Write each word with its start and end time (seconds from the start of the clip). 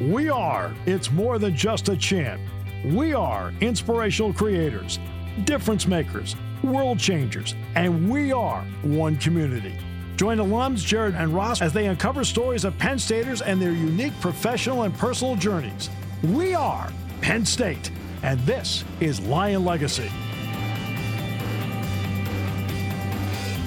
We 0.00 0.30
are, 0.30 0.72
it's 0.86 1.10
more 1.10 1.40
than 1.40 1.56
just 1.56 1.88
a 1.88 1.96
chant. 1.96 2.40
We 2.84 3.14
are 3.14 3.52
inspirational 3.60 4.32
creators, 4.32 5.00
difference 5.44 5.88
makers, 5.88 6.36
world 6.62 7.00
changers, 7.00 7.56
and 7.74 8.08
we 8.08 8.30
are 8.30 8.62
one 8.82 9.16
community. 9.16 9.76
Join 10.14 10.38
alums 10.38 10.84
Jared 10.84 11.16
and 11.16 11.34
Ross 11.34 11.62
as 11.62 11.72
they 11.72 11.86
uncover 11.86 12.24
stories 12.24 12.64
of 12.64 12.78
Penn 12.78 12.98
Staters 13.00 13.42
and 13.42 13.60
their 13.60 13.72
unique 13.72 14.12
professional 14.20 14.84
and 14.84 14.94
personal 14.96 15.34
journeys. 15.34 15.90
We 16.22 16.54
are 16.54 16.92
Penn 17.20 17.44
State, 17.44 17.90
and 18.22 18.38
this 18.40 18.84
is 19.00 19.20
Lion 19.20 19.64
Legacy. 19.64 20.10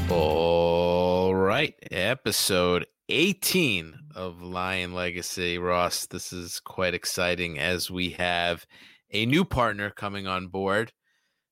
All 0.09 1.35
right, 1.35 1.75
episode 1.91 2.85
18 3.09 4.00
of 4.15 4.41
Lion 4.41 4.93
Legacy. 4.93 5.57
Ross, 5.57 6.05
this 6.05 6.31
is 6.31 6.59
quite 6.59 6.93
exciting 6.93 7.59
as 7.59 7.91
we 7.91 8.11
have 8.11 8.65
a 9.11 9.25
new 9.25 9.45
partner 9.45 9.89
coming 9.89 10.27
on 10.27 10.47
board. 10.47 10.91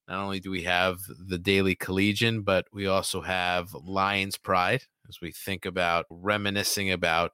Not 0.07 0.23
only 0.23 0.39
do 0.39 0.49
we 0.49 0.63
have 0.63 0.97
the 1.07 1.37
Daily 1.37 1.75
Collegian, 1.75 2.41
but 2.41 2.65
we 2.73 2.87
also 2.87 3.21
have 3.21 3.73
Lions 3.73 4.37
Pride 4.37 4.83
as 5.07 5.19
we 5.21 5.31
think 5.31 5.65
about 5.65 6.05
reminiscing 6.09 6.91
about 6.91 7.31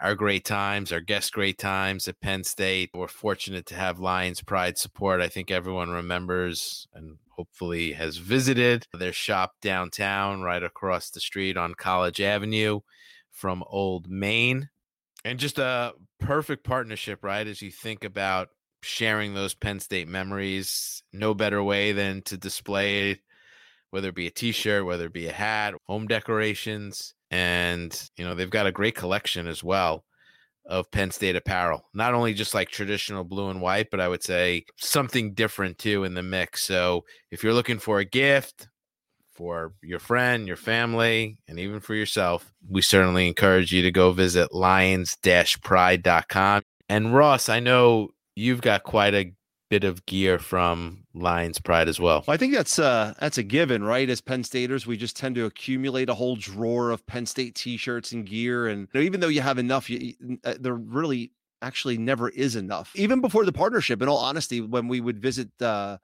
our 0.00 0.14
great 0.14 0.44
times, 0.44 0.92
our 0.92 1.00
guest 1.00 1.32
great 1.32 1.58
times 1.58 2.08
at 2.08 2.20
Penn 2.20 2.44
State. 2.44 2.90
We're 2.92 3.08
fortunate 3.08 3.66
to 3.66 3.74
have 3.74 3.98
Lions 3.98 4.42
Pride 4.42 4.76
support. 4.76 5.20
I 5.20 5.28
think 5.28 5.50
everyone 5.50 5.90
remembers 5.90 6.88
and 6.92 7.18
hopefully 7.30 7.92
has 7.92 8.18
visited 8.18 8.86
their 8.92 9.12
shop 9.12 9.52
downtown, 9.62 10.42
right 10.42 10.62
across 10.62 11.10
the 11.10 11.20
street 11.20 11.56
on 11.56 11.74
College 11.74 12.20
Avenue 12.20 12.80
from 13.34 13.62
Old 13.66 14.08
Main. 14.08 14.70
And 15.24 15.38
just 15.38 15.58
a 15.58 15.92
perfect 16.20 16.64
partnership, 16.64 17.22
right? 17.22 17.46
As 17.46 17.60
you 17.60 17.70
think 17.70 18.04
about 18.04 18.48
sharing 18.82 19.34
those 19.34 19.54
Penn 19.54 19.80
State 19.80 20.08
memories, 20.08 21.02
no 21.12 21.34
better 21.34 21.62
way 21.62 21.92
than 21.92 22.22
to 22.22 22.36
display 22.36 23.10
it, 23.10 23.20
whether 23.90 24.08
it 24.08 24.14
be 24.14 24.26
a 24.26 24.30
t 24.30 24.52
shirt, 24.52 24.84
whether 24.86 25.06
it 25.06 25.12
be 25.12 25.26
a 25.26 25.32
hat, 25.32 25.74
home 25.86 26.06
decorations. 26.06 27.14
And, 27.30 28.10
you 28.16 28.24
know, 28.24 28.34
they've 28.34 28.48
got 28.48 28.66
a 28.66 28.72
great 28.72 28.94
collection 28.94 29.46
as 29.46 29.64
well 29.64 30.04
of 30.66 30.90
Penn 30.90 31.10
State 31.10 31.36
apparel. 31.36 31.88
Not 31.94 32.14
only 32.14 32.34
just 32.34 32.54
like 32.54 32.68
traditional 32.68 33.24
blue 33.24 33.50
and 33.50 33.60
white, 33.60 33.88
but 33.90 34.00
I 34.00 34.08
would 34.08 34.22
say 34.22 34.64
something 34.76 35.34
different 35.34 35.78
too 35.78 36.04
in 36.04 36.14
the 36.14 36.22
mix. 36.22 36.64
So 36.64 37.04
if 37.30 37.42
you're 37.42 37.52
looking 37.52 37.78
for 37.78 37.98
a 37.98 38.04
gift, 38.04 38.68
for 39.34 39.72
your 39.82 39.98
friend, 39.98 40.46
your 40.46 40.56
family, 40.56 41.38
and 41.48 41.58
even 41.58 41.80
for 41.80 41.94
yourself, 41.94 42.52
we 42.68 42.82
certainly 42.82 43.26
encourage 43.28 43.72
you 43.72 43.82
to 43.82 43.90
go 43.90 44.12
visit 44.12 44.52
lions 44.52 45.16
pride.com. 45.62 46.62
And 46.88 47.14
Ross, 47.14 47.48
I 47.48 47.60
know 47.60 48.10
you've 48.36 48.60
got 48.60 48.82
quite 48.84 49.14
a 49.14 49.32
bit 49.70 49.84
of 49.84 50.06
gear 50.06 50.38
from 50.38 51.04
Lions 51.14 51.58
Pride 51.58 51.88
as 51.88 51.98
well. 51.98 52.24
I 52.28 52.36
think 52.36 52.54
that's 52.54 52.78
uh 52.78 53.14
that's 53.18 53.38
a 53.38 53.42
given, 53.42 53.82
right? 53.82 54.08
As 54.08 54.20
Penn 54.20 54.44
Staters, 54.44 54.86
we 54.86 54.96
just 54.96 55.16
tend 55.16 55.34
to 55.36 55.46
accumulate 55.46 56.08
a 56.08 56.14
whole 56.14 56.36
drawer 56.36 56.90
of 56.90 57.04
Penn 57.06 57.26
State 57.26 57.54
T-shirts 57.54 58.12
and 58.12 58.26
gear, 58.26 58.68
and 58.68 58.88
you 58.92 59.00
know, 59.00 59.04
even 59.04 59.20
though 59.20 59.28
you 59.28 59.40
have 59.40 59.58
enough, 59.58 59.88
you, 59.90 60.14
uh, 60.44 60.54
there 60.60 60.74
really 60.74 61.32
actually 61.62 61.96
never 61.98 62.28
is 62.28 62.56
enough. 62.56 62.92
Even 62.94 63.20
before 63.20 63.44
the 63.44 63.52
partnership, 63.52 64.02
in 64.02 64.08
all 64.08 64.18
honesty, 64.18 64.60
when 64.60 64.86
we 64.86 65.00
would 65.00 65.18
visit 65.18 65.48
uh, 65.62 65.96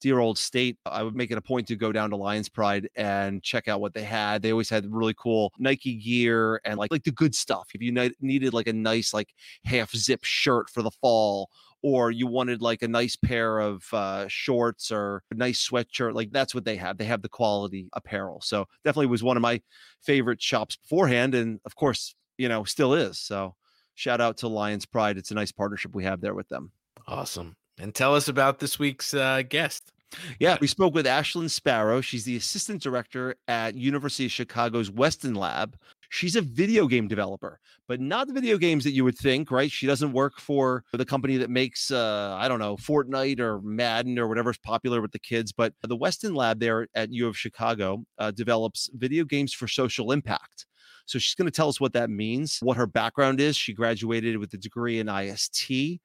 dear 0.00 0.18
old 0.18 0.38
state, 0.38 0.78
I 0.86 1.02
would 1.02 1.16
make 1.16 1.30
it 1.30 1.38
a 1.38 1.42
point 1.42 1.68
to 1.68 1.76
go 1.76 1.92
down 1.92 2.10
to 2.10 2.16
Lions 2.16 2.48
Pride 2.48 2.88
and 2.96 3.42
check 3.42 3.68
out 3.68 3.80
what 3.80 3.94
they 3.94 4.02
had. 4.02 4.42
They 4.42 4.52
always 4.52 4.70
had 4.70 4.86
really 4.92 5.14
cool 5.14 5.52
Nike 5.58 5.94
gear 5.94 6.60
and 6.64 6.78
like 6.78 6.90
like 6.90 7.04
the 7.04 7.12
good 7.12 7.34
stuff. 7.34 7.68
If 7.74 7.82
you 7.82 8.12
needed 8.20 8.54
like 8.54 8.68
a 8.68 8.72
nice 8.72 9.12
like 9.12 9.28
half 9.64 9.94
zip 9.94 10.20
shirt 10.24 10.70
for 10.70 10.82
the 10.82 10.90
fall 11.00 11.50
or 11.82 12.10
you 12.10 12.26
wanted 12.26 12.60
like 12.60 12.82
a 12.82 12.88
nice 12.88 13.16
pair 13.16 13.60
of 13.60 13.84
uh, 13.92 14.26
shorts 14.28 14.90
or 14.90 15.22
a 15.30 15.34
nice 15.34 15.68
sweatshirt, 15.68 16.14
like 16.14 16.30
that's 16.32 16.54
what 16.54 16.64
they 16.64 16.76
have. 16.76 16.98
They 16.98 17.04
have 17.04 17.22
the 17.22 17.28
quality 17.28 17.88
apparel. 17.92 18.40
So 18.40 18.66
definitely 18.84 19.06
was 19.06 19.22
one 19.22 19.36
of 19.36 19.42
my 19.42 19.60
favorite 20.02 20.42
shops 20.42 20.76
beforehand, 20.76 21.34
and 21.34 21.60
of 21.64 21.76
course, 21.76 22.14
you 22.36 22.48
know, 22.48 22.64
still 22.64 22.94
is. 22.94 23.18
So 23.18 23.54
shout 23.94 24.20
out 24.20 24.38
to 24.38 24.48
Lions 24.48 24.86
Pride. 24.86 25.18
It's 25.18 25.30
a 25.30 25.34
nice 25.34 25.52
partnership 25.52 25.94
we 25.94 26.04
have 26.04 26.20
there 26.20 26.34
with 26.34 26.48
them. 26.48 26.72
Awesome. 27.06 27.56
And 27.80 27.94
tell 27.94 28.14
us 28.14 28.28
about 28.28 28.58
this 28.58 28.78
week's 28.78 29.14
uh, 29.14 29.42
guest. 29.48 29.92
Yeah, 30.40 30.56
we 30.60 30.66
spoke 30.66 30.94
with 30.94 31.06
Ashlyn 31.06 31.50
Sparrow. 31.50 32.00
She's 32.00 32.24
the 32.24 32.36
assistant 32.36 32.82
director 32.82 33.36
at 33.46 33.76
University 33.76 34.24
of 34.24 34.32
Chicago's 34.32 34.90
Weston 34.90 35.34
Lab. 35.34 35.76
She's 36.10 36.36
a 36.36 36.40
video 36.40 36.86
game 36.86 37.06
developer, 37.06 37.60
but 37.86 38.00
not 38.00 38.26
the 38.26 38.32
video 38.32 38.56
games 38.56 38.84
that 38.84 38.92
you 38.92 39.04
would 39.04 39.18
think, 39.18 39.50
right? 39.50 39.70
She 39.70 39.86
doesn't 39.86 40.12
work 40.12 40.40
for 40.40 40.82
the 40.92 41.04
company 41.04 41.36
that 41.36 41.50
makes, 41.50 41.90
uh, 41.90 42.34
I 42.40 42.48
don't 42.48 42.58
know, 42.58 42.76
Fortnite 42.76 43.40
or 43.40 43.60
Madden 43.60 44.18
or 44.18 44.26
whatever's 44.26 44.56
popular 44.58 45.02
with 45.02 45.12
the 45.12 45.18
kids. 45.18 45.52
But 45.52 45.74
the 45.82 45.96
Weston 45.96 46.34
Lab 46.34 46.60
there 46.60 46.88
at 46.94 47.12
U 47.12 47.28
of 47.28 47.36
Chicago 47.36 48.04
uh, 48.16 48.30
develops 48.30 48.88
video 48.94 49.24
games 49.24 49.52
for 49.52 49.68
social 49.68 50.10
impact. 50.10 50.64
So 51.04 51.18
she's 51.18 51.34
going 51.34 51.46
to 51.46 51.52
tell 51.52 51.68
us 51.68 51.80
what 51.80 51.92
that 51.92 52.08
means, 52.08 52.58
what 52.62 52.78
her 52.78 52.86
background 52.86 53.40
is. 53.40 53.56
She 53.56 53.74
graduated 53.74 54.38
with 54.38 54.52
a 54.54 54.58
degree 54.58 55.00
in 55.00 55.08
IST 55.08 56.00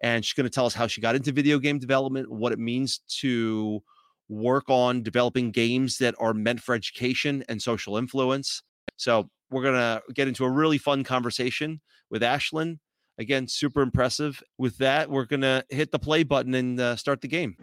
and 0.00 0.24
she's 0.24 0.34
going 0.34 0.44
to 0.44 0.50
tell 0.50 0.66
us 0.66 0.74
how 0.74 0.86
she 0.86 1.00
got 1.00 1.14
into 1.14 1.32
video 1.32 1.58
game 1.58 1.78
development, 1.78 2.30
what 2.30 2.52
it 2.52 2.58
means 2.58 3.00
to 3.20 3.82
work 4.28 4.64
on 4.68 5.02
developing 5.02 5.50
games 5.50 5.98
that 5.98 6.14
are 6.18 6.34
meant 6.34 6.60
for 6.60 6.74
education 6.74 7.44
and 7.48 7.60
social 7.60 7.96
influence. 7.96 8.62
So, 8.96 9.28
we're 9.50 9.62
going 9.62 9.74
to 9.74 10.02
get 10.12 10.26
into 10.28 10.44
a 10.44 10.50
really 10.50 10.78
fun 10.78 11.04
conversation 11.04 11.80
with 12.10 12.22
Ashlyn. 12.22 12.78
Again, 13.18 13.48
super 13.48 13.80
impressive. 13.80 14.42
With 14.58 14.76
that, 14.78 15.08
we're 15.08 15.24
going 15.24 15.42
to 15.42 15.64
hit 15.70 15.92
the 15.92 15.98
play 15.98 16.22
button 16.22 16.54
and 16.54 16.78
uh, 16.78 16.96
start 16.96 17.20
the 17.20 17.28
game. 17.28 17.56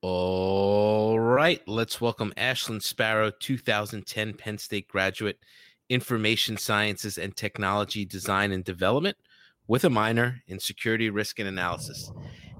All 0.00 1.18
right, 1.18 1.60
let's 1.68 2.00
welcome 2.00 2.32
Ashlyn 2.36 2.82
Sparrow, 2.82 3.30
2010 3.30 4.34
Penn 4.34 4.58
State 4.58 4.88
graduate, 4.88 5.38
Information 5.88 6.56
Sciences 6.56 7.18
and 7.18 7.36
Technology 7.36 8.04
Design 8.04 8.52
and 8.52 8.64
Development 8.64 9.16
with 9.68 9.84
a 9.84 9.90
minor 9.90 10.42
in 10.48 10.58
security 10.58 11.10
risk 11.10 11.38
and 11.38 11.48
analysis. 11.48 12.10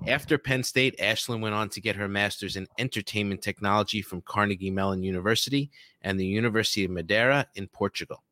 After 0.06 0.38
Penn 0.38 0.62
State, 0.62 0.96
Ashlyn 0.98 1.41
went 1.41 1.54
on 1.54 1.69
to 1.70 1.80
get 1.80 1.96
her 1.96 2.06
master's 2.06 2.56
in 2.56 2.69
entertainment 2.78 3.42
technology 3.42 4.00
from 4.00 4.22
Carnegie 4.22 4.70
Mellon 4.70 5.02
University 5.02 5.70
and 6.02 6.20
the 6.20 6.26
University 6.26 6.84
of 6.84 6.91
Madeira 6.91 7.46
in 7.56 7.66
Portugal. 7.66 8.22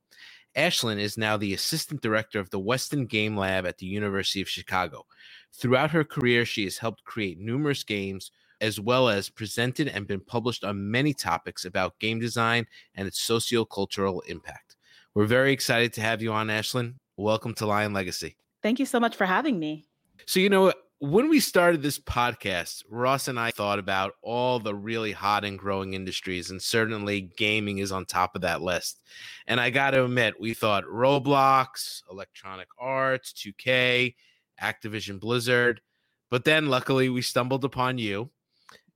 Ashlyn 0.57 0.99
is 0.99 1.19
now 1.19 1.37
the 1.37 1.55
assistant 1.55 2.01
director 2.01 2.39
of 2.39 2.49
the 2.51 2.59
Weston 2.59 3.07
Game 3.07 3.37
Lab 3.37 3.67
at 3.67 3.79
the 3.79 3.87
University 3.87 4.41
of 4.41 4.49
Chicago. 4.49 5.05
Throughout 5.53 5.91
her 5.91 6.05
career, 6.05 6.45
she 6.45 6.65
has 6.65 6.79
helped 6.79 7.05
create 7.05 7.39
numerous 7.39 7.83
games 7.83 8.31
as 8.61 8.81
well 8.81 9.09
as 9.09 9.29
presented 9.29 9.89
and 9.89 10.07
been 10.07 10.21
published 10.21 10.65
on 10.65 10.91
many 10.91 11.13
topics 11.13 11.65
about 11.65 11.99
game 11.99 12.19
design 12.19 12.67
and 12.95 13.07
its 13.07 13.27
sociocultural 13.27 14.21
impact. 14.29 14.77
We're 15.15 15.27
very 15.27 15.53
excited 15.53 15.93
to 15.95 16.01
have 16.01 16.23
you 16.23 16.33
on, 16.33 16.49
Ashlyn. 16.49 16.95
Welcome 17.19 17.55
to 17.55 17.67
Lion 17.67 17.93
Legacy. 17.93 18.37
Thank 18.67 18.81
you 18.81 18.87
so 18.87 18.99
much 18.99 19.15
for 19.15 19.27
having 19.27 19.61
me. 19.61 19.85
So, 20.27 20.41
you 20.41 20.51
know, 20.51 20.73
when 20.99 21.29
we 21.29 21.39
started 21.39 21.83
this 21.83 22.01
podcast, 22.01 22.83
Ross 22.91 23.29
and 23.29 23.39
I 23.39 23.53
thought 23.53 23.79
about 23.79 24.15
all 24.23 24.59
the 24.59 24.75
really 24.75 25.13
hot 25.13 25.45
and 25.45 25.57
growing 25.57 25.95
industries, 25.95 26.51
and 26.51 26.61
certainly 26.61 27.31
gaming 27.37 27.79
is 27.79 27.93
on 27.93 28.07
top 28.07 28.35
of 28.35 28.43
that 28.43 28.63
list. 28.63 29.01
And 29.47 29.61
I 29.61 29.71
got 29.71 29.93
to 29.93 30.05
admit, 30.05 30.41
we 30.41 30.53
thought 30.53 30.83
Roblox, 30.83 32.03
Electronic 32.11 32.67
Arts, 32.77 33.33
2K, 33.35 34.17
Activision 34.61 35.21
Blizzard. 35.21 35.81
But 36.29 36.45
then 36.45 36.67
luckily 36.67 37.09
we 37.09 37.23
stumbled 37.23 37.65
upon 37.65 37.99
you, 37.99 38.31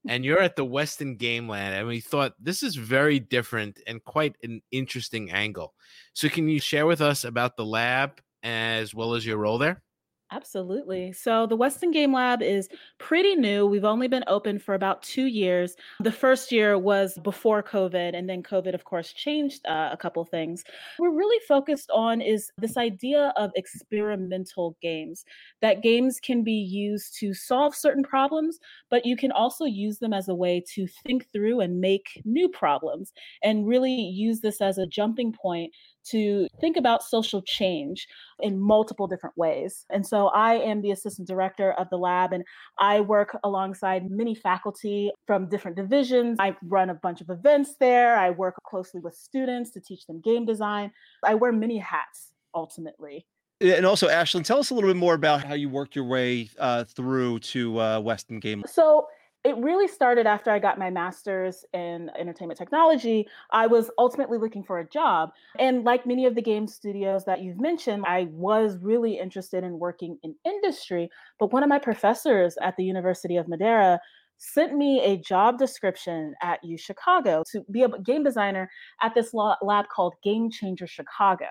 and 0.08 0.24
you're 0.24 0.42
at 0.42 0.56
the 0.56 0.64
Weston 0.64 1.14
Game 1.14 1.48
Lab, 1.48 1.74
and 1.74 1.86
we 1.86 2.00
thought 2.00 2.34
this 2.40 2.64
is 2.64 2.74
very 2.74 3.20
different 3.20 3.78
and 3.86 4.02
quite 4.02 4.34
an 4.42 4.62
interesting 4.72 5.30
angle. 5.30 5.74
So, 6.12 6.28
can 6.28 6.48
you 6.48 6.58
share 6.58 6.86
with 6.86 7.00
us 7.00 7.22
about 7.22 7.56
the 7.56 7.64
lab 7.64 8.20
as 8.42 8.94
well 8.94 9.14
as 9.14 9.26
your 9.26 9.38
role 9.38 9.58
there? 9.58 9.82
Absolutely. 10.32 11.12
So 11.12 11.44
the 11.44 11.56
Weston 11.56 11.90
Game 11.90 12.12
Lab 12.12 12.40
is 12.40 12.68
pretty 12.98 13.34
new. 13.34 13.66
We've 13.66 13.84
only 13.84 14.06
been 14.06 14.22
open 14.28 14.60
for 14.60 14.74
about 14.74 15.02
two 15.02 15.24
years. 15.26 15.74
The 15.98 16.12
first 16.12 16.52
year 16.52 16.78
was 16.78 17.18
before 17.24 17.64
COVID, 17.64 18.16
and 18.16 18.28
then 18.28 18.44
COVID, 18.44 18.72
of 18.72 18.84
course, 18.84 19.12
changed 19.12 19.66
uh, 19.66 19.88
a 19.90 19.96
couple 19.96 20.24
things. 20.24 20.62
We're 21.00 21.10
really 21.10 21.40
focused 21.48 21.90
on 21.90 22.20
is 22.20 22.52
this 22.58 22.76
idea 22.76 23.32
of 23.36 23.50
experimental 23.56 24.76
games. 24.80 25.24
That 25.62 25.82
games 25.82 26.20
can 26.20 26.44
be 26.44 26.52
used 26.52 27.18
to 27.18 27.34
solve 27.34 27.74
certain 27.74 28.04
problems, 28.04 28.60
but 28.88 29.04
you 29.04 29.16
can 29.16 29.32
also 29.32 29.64
use 29.64 29.98
them 29.98 30.12
as 30.12 30.28
a 30.28 30.34
way 30.34 30.62
to 30.74 30.86
think 31.04 31.26
through 31.32 31.58
and 31.58 31.80
make 31.80 32.22
new 32.24 32.48
problems, 32.48 33.12
and 33.42 33.66
really 33.66 33.90
use 33.92 34.42
this 34.42 34.60
as 34.60 34.78
a 34.78 34.86
jumping 34.86 35.32
point 35.32 35.72
to 36.04 36.46
think 36.60 36.76
about 36.76 37.02
social 37.02 37.42
change 37.42 38.06
in 38.40 38.58
multiple 38.58 39.06
different 39.06 39.36
ways. 39.36 39.84
And 39.90 40.06
so 40.06 40.28
I 40.28 40.54
am 40.54 40.82
the 40.82 40.90
assistant 40.90 41.28
director 41.28 41.72
of 41.72 41.88
the 41.90 41.98
lab, 41.98 42.32
and 42.32 42.44
I 42.78 43.00
work 43.00 43.36
alongside 43.44 44.10
many 44.10 44.34
faculty 44.34 45.10
from 45.26 45.48
different 45.48 45.76
divisions. 45.76 46.38
I 46.40 46.56
run 46.62 46.90
a 46.90 46.94
bunch 46.94 47.20
of 47.20 47.30
events 47.30 47.74
there. 47.80 48.16
I 48.16 48.30
work 48.30 48.54
closely 48.64 49.00
with 49.00 49.14
students 49.14 49.70
to 49.72 49.80
teach 49.80 50.06
them 50.06 50.20
game 50.20 50.44
design. 50.46 50.92
I 51.24 51.34
wear 51.34 51.52
many 51.52 51.78
hats 51.78 52.32
ultimately. 52.54 53.26
And 53.60 53.84
also, 53.84 54.08
Ashlyn, 54.08 54.42
tell 54.42 54.58
us 54.58 54.70
a 54.70 54.74
little 54.74 54.88
bit 54.88 54.96
more 54.96 55.12
about 55.12 55.44
how 55.44 55.52
you 55.52 55.68
worked 55.68 55.94
your 55.94 56.06
way 56.06 56.48
uh, 56.58 56.84
through 56.84 57.40
to 57.40 57.78
uh, 57.78 58.00
Weston 58.00 58.40
Game. 58.40 58.64
So 58.66 59.06
it 59.42 59.56
really 59.56 59.88
started 59.88 60.26
after 60.26 60.50
I 60.50 60.58
got 60.58 60.78
my 60.78 60.90
master's 60.90 61.64
in 61.72 62.10
entertainment 62.18 62.58
technology. 62.58 63.26
I 63.50 63.66
was 63.66 63.90
ultimately 63.96 64.36
looking 64.36 64.62
for 64.62 64.80
a 64.80 64.88
job. 64.88 65.30
And 65.58 65.82
like 65.82 66.06
many 66.06 66.26
of 66.26 66.34
the 66.34 66.42
game 66.42 66.66
studios 66.66 67.24
that 67.24 67.40
you've 67.40 67.60
mentioned, 67.60 68.04
I 68.06 68.28
was 68.32 68.76
really 68.82 69.18
interested 69.18 69.64
in 69.64 69.78
working 69.78 70.18
in 70.22 70.34
industry. 70.44 71.08
But 71.38 71.52
one 71.52 71.62
of 71.62 71.70
my 71.70 71.78
professors 71.78 72.58
at 72.60 72.76
the 72.76 72.84
University 72.84 73.36
of 73.36 73.48
Madeira 73.48 73.98
sent 74.40 74.74
me 74.74 75.00
a 75.02 75.18
job 75.18 75.58
description 75.58 76.34
at 76.42 76.64
U 76.64 76.76
Chicago 76.78 77.44
to 77.52 77.64
be 77.70 77.82
a 77.82 77.88
game 78.00 78.24
designer 78.24 78.70
at 79.02 79.14
this 79.14 79.32
lab 79.34 79.88
called 79.94 80.14
Game 80.24 80.50
Changer 80.50 80.86
Chicago. 80.86 81.46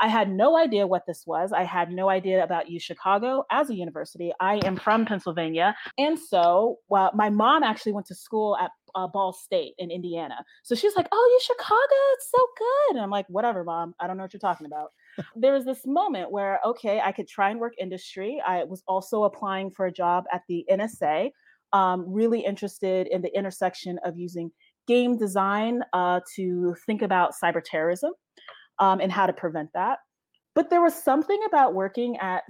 I 0.00 0.08
had 0.08 0.30
no 0.30 0.58
idea 0.58 0.86
what 0.86 1.06
this 1.06 1.24
was. 1.26 1.52
I 1.52 1.62
had 1.62 1.92
no 1.92 2.08
idea 2.08 2.42
about 2.42 2.68
U 2.68 2.80
Chicago 2.80 3.44
as 3.52 3.70
a 3.70 3.74
university. 3.74 4.32
I 4.40 4.56
am 4.64 4.76
from 4.76 5.06
Pennsylvania. 5.06 5.76
And 5.96 6.18
so 6.18 6.78
well, 6.88 7.12
my 7.14 7.30
mom 7.30 7.62
actually 7.62 7.92
went 7.92 8.06
to 8.06 8.14
school 8.14 8.56
at 8.60 8.72
uh, 8.96 9.06
Ball 9.06 9.32
State 9.32 9.74
in 9.78 9.90
Indiana. 9.90 10.44
So 10.64 10.74
she's 10.74 10.96
like, 10.96 11.06
Oh, 11.12 11.30
U 11.32 11.40
Chicago, 11.40 11.96
it's 12.14 12.30
so 12.30 12.46
good. 12.58 12.96
And 12.96 13.04
I'm 13.04 13.10
like, 13.10 13.26
Whatever, 13.28 13.62
mom. 13.62 13.94
I 14.00 14.08
don't 14.08 14.16
know 14.16 14.24
what 14.24 14.32
you're 14.32 14.40
talking 14.40 14.66
about. 14.66 14.90
there 15.36 15.52
was 15.52 15.64
this 15.64 15.86
moment 15.86 16.32
where, 16.32 16.58
okay, 16.66 17.00
I 17.00 17.12
could 17.12 17.28
try 17.28 17.50
and 17.50 17.60
work 17.60 17.74
industry. 17.78 18.42
I 18.44 18.64
was 18.64 18.82
also 18.88 19.22
applying 19.22 19.70
for 19.70 19.86
a 19.86 19.92
job 19.92 20.24
at 20.32 20.42
the 20.48 20.64
NSA 20.68 21.30
um, 21.74 22.04
really 22.08 22.40
interested 22.40 23.08
in 23.08 23.20
the 23.20 23.36
intersection 23.36 23.98
of 24.04 24.16
using 24.16 24.50
game 24.86 25.18
design 25.18 25.82
uh, 25.92 26.20
to 26.36 26.74
think 26.86 27.02
about 27.02 27.34
cyber 27.42 27.60
terrorism 27.62 28.12
um, 28.78 29.00
and 29.00 29.12
how 29.12 29.26
to 29.26 29.32
prevent 29.32 29.68
that. 29.74 29.98
But 30.54 30.70
there 30.70 30.80
was 30.80 30.94
something 30.94 31.40
about 31.46 31.74
working 31.74 32.16
at 32.18 32.44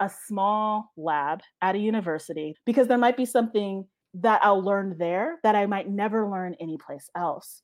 a 0.00 0.08
small 0.26 0.92
lab 0.96 1.40
at 1.60 1.74
a 1.74 1.78
university 1.78 2.54
because 2.64 2.86
there 2.86 2.98
might 2.98 3.16
be 3.16 3.26
something 3.26 3.84
that 4.14 4.40
I'll 4.44 4.62
learn 4.62 4.96
there 4.96 5.38
that 5.42 5.56
I 5.56 5.66
might 5.66 5.90
never 5.90 6.30
learn 6.30 6.54
anyplace 6.60 7.10
else. 7.16 7.62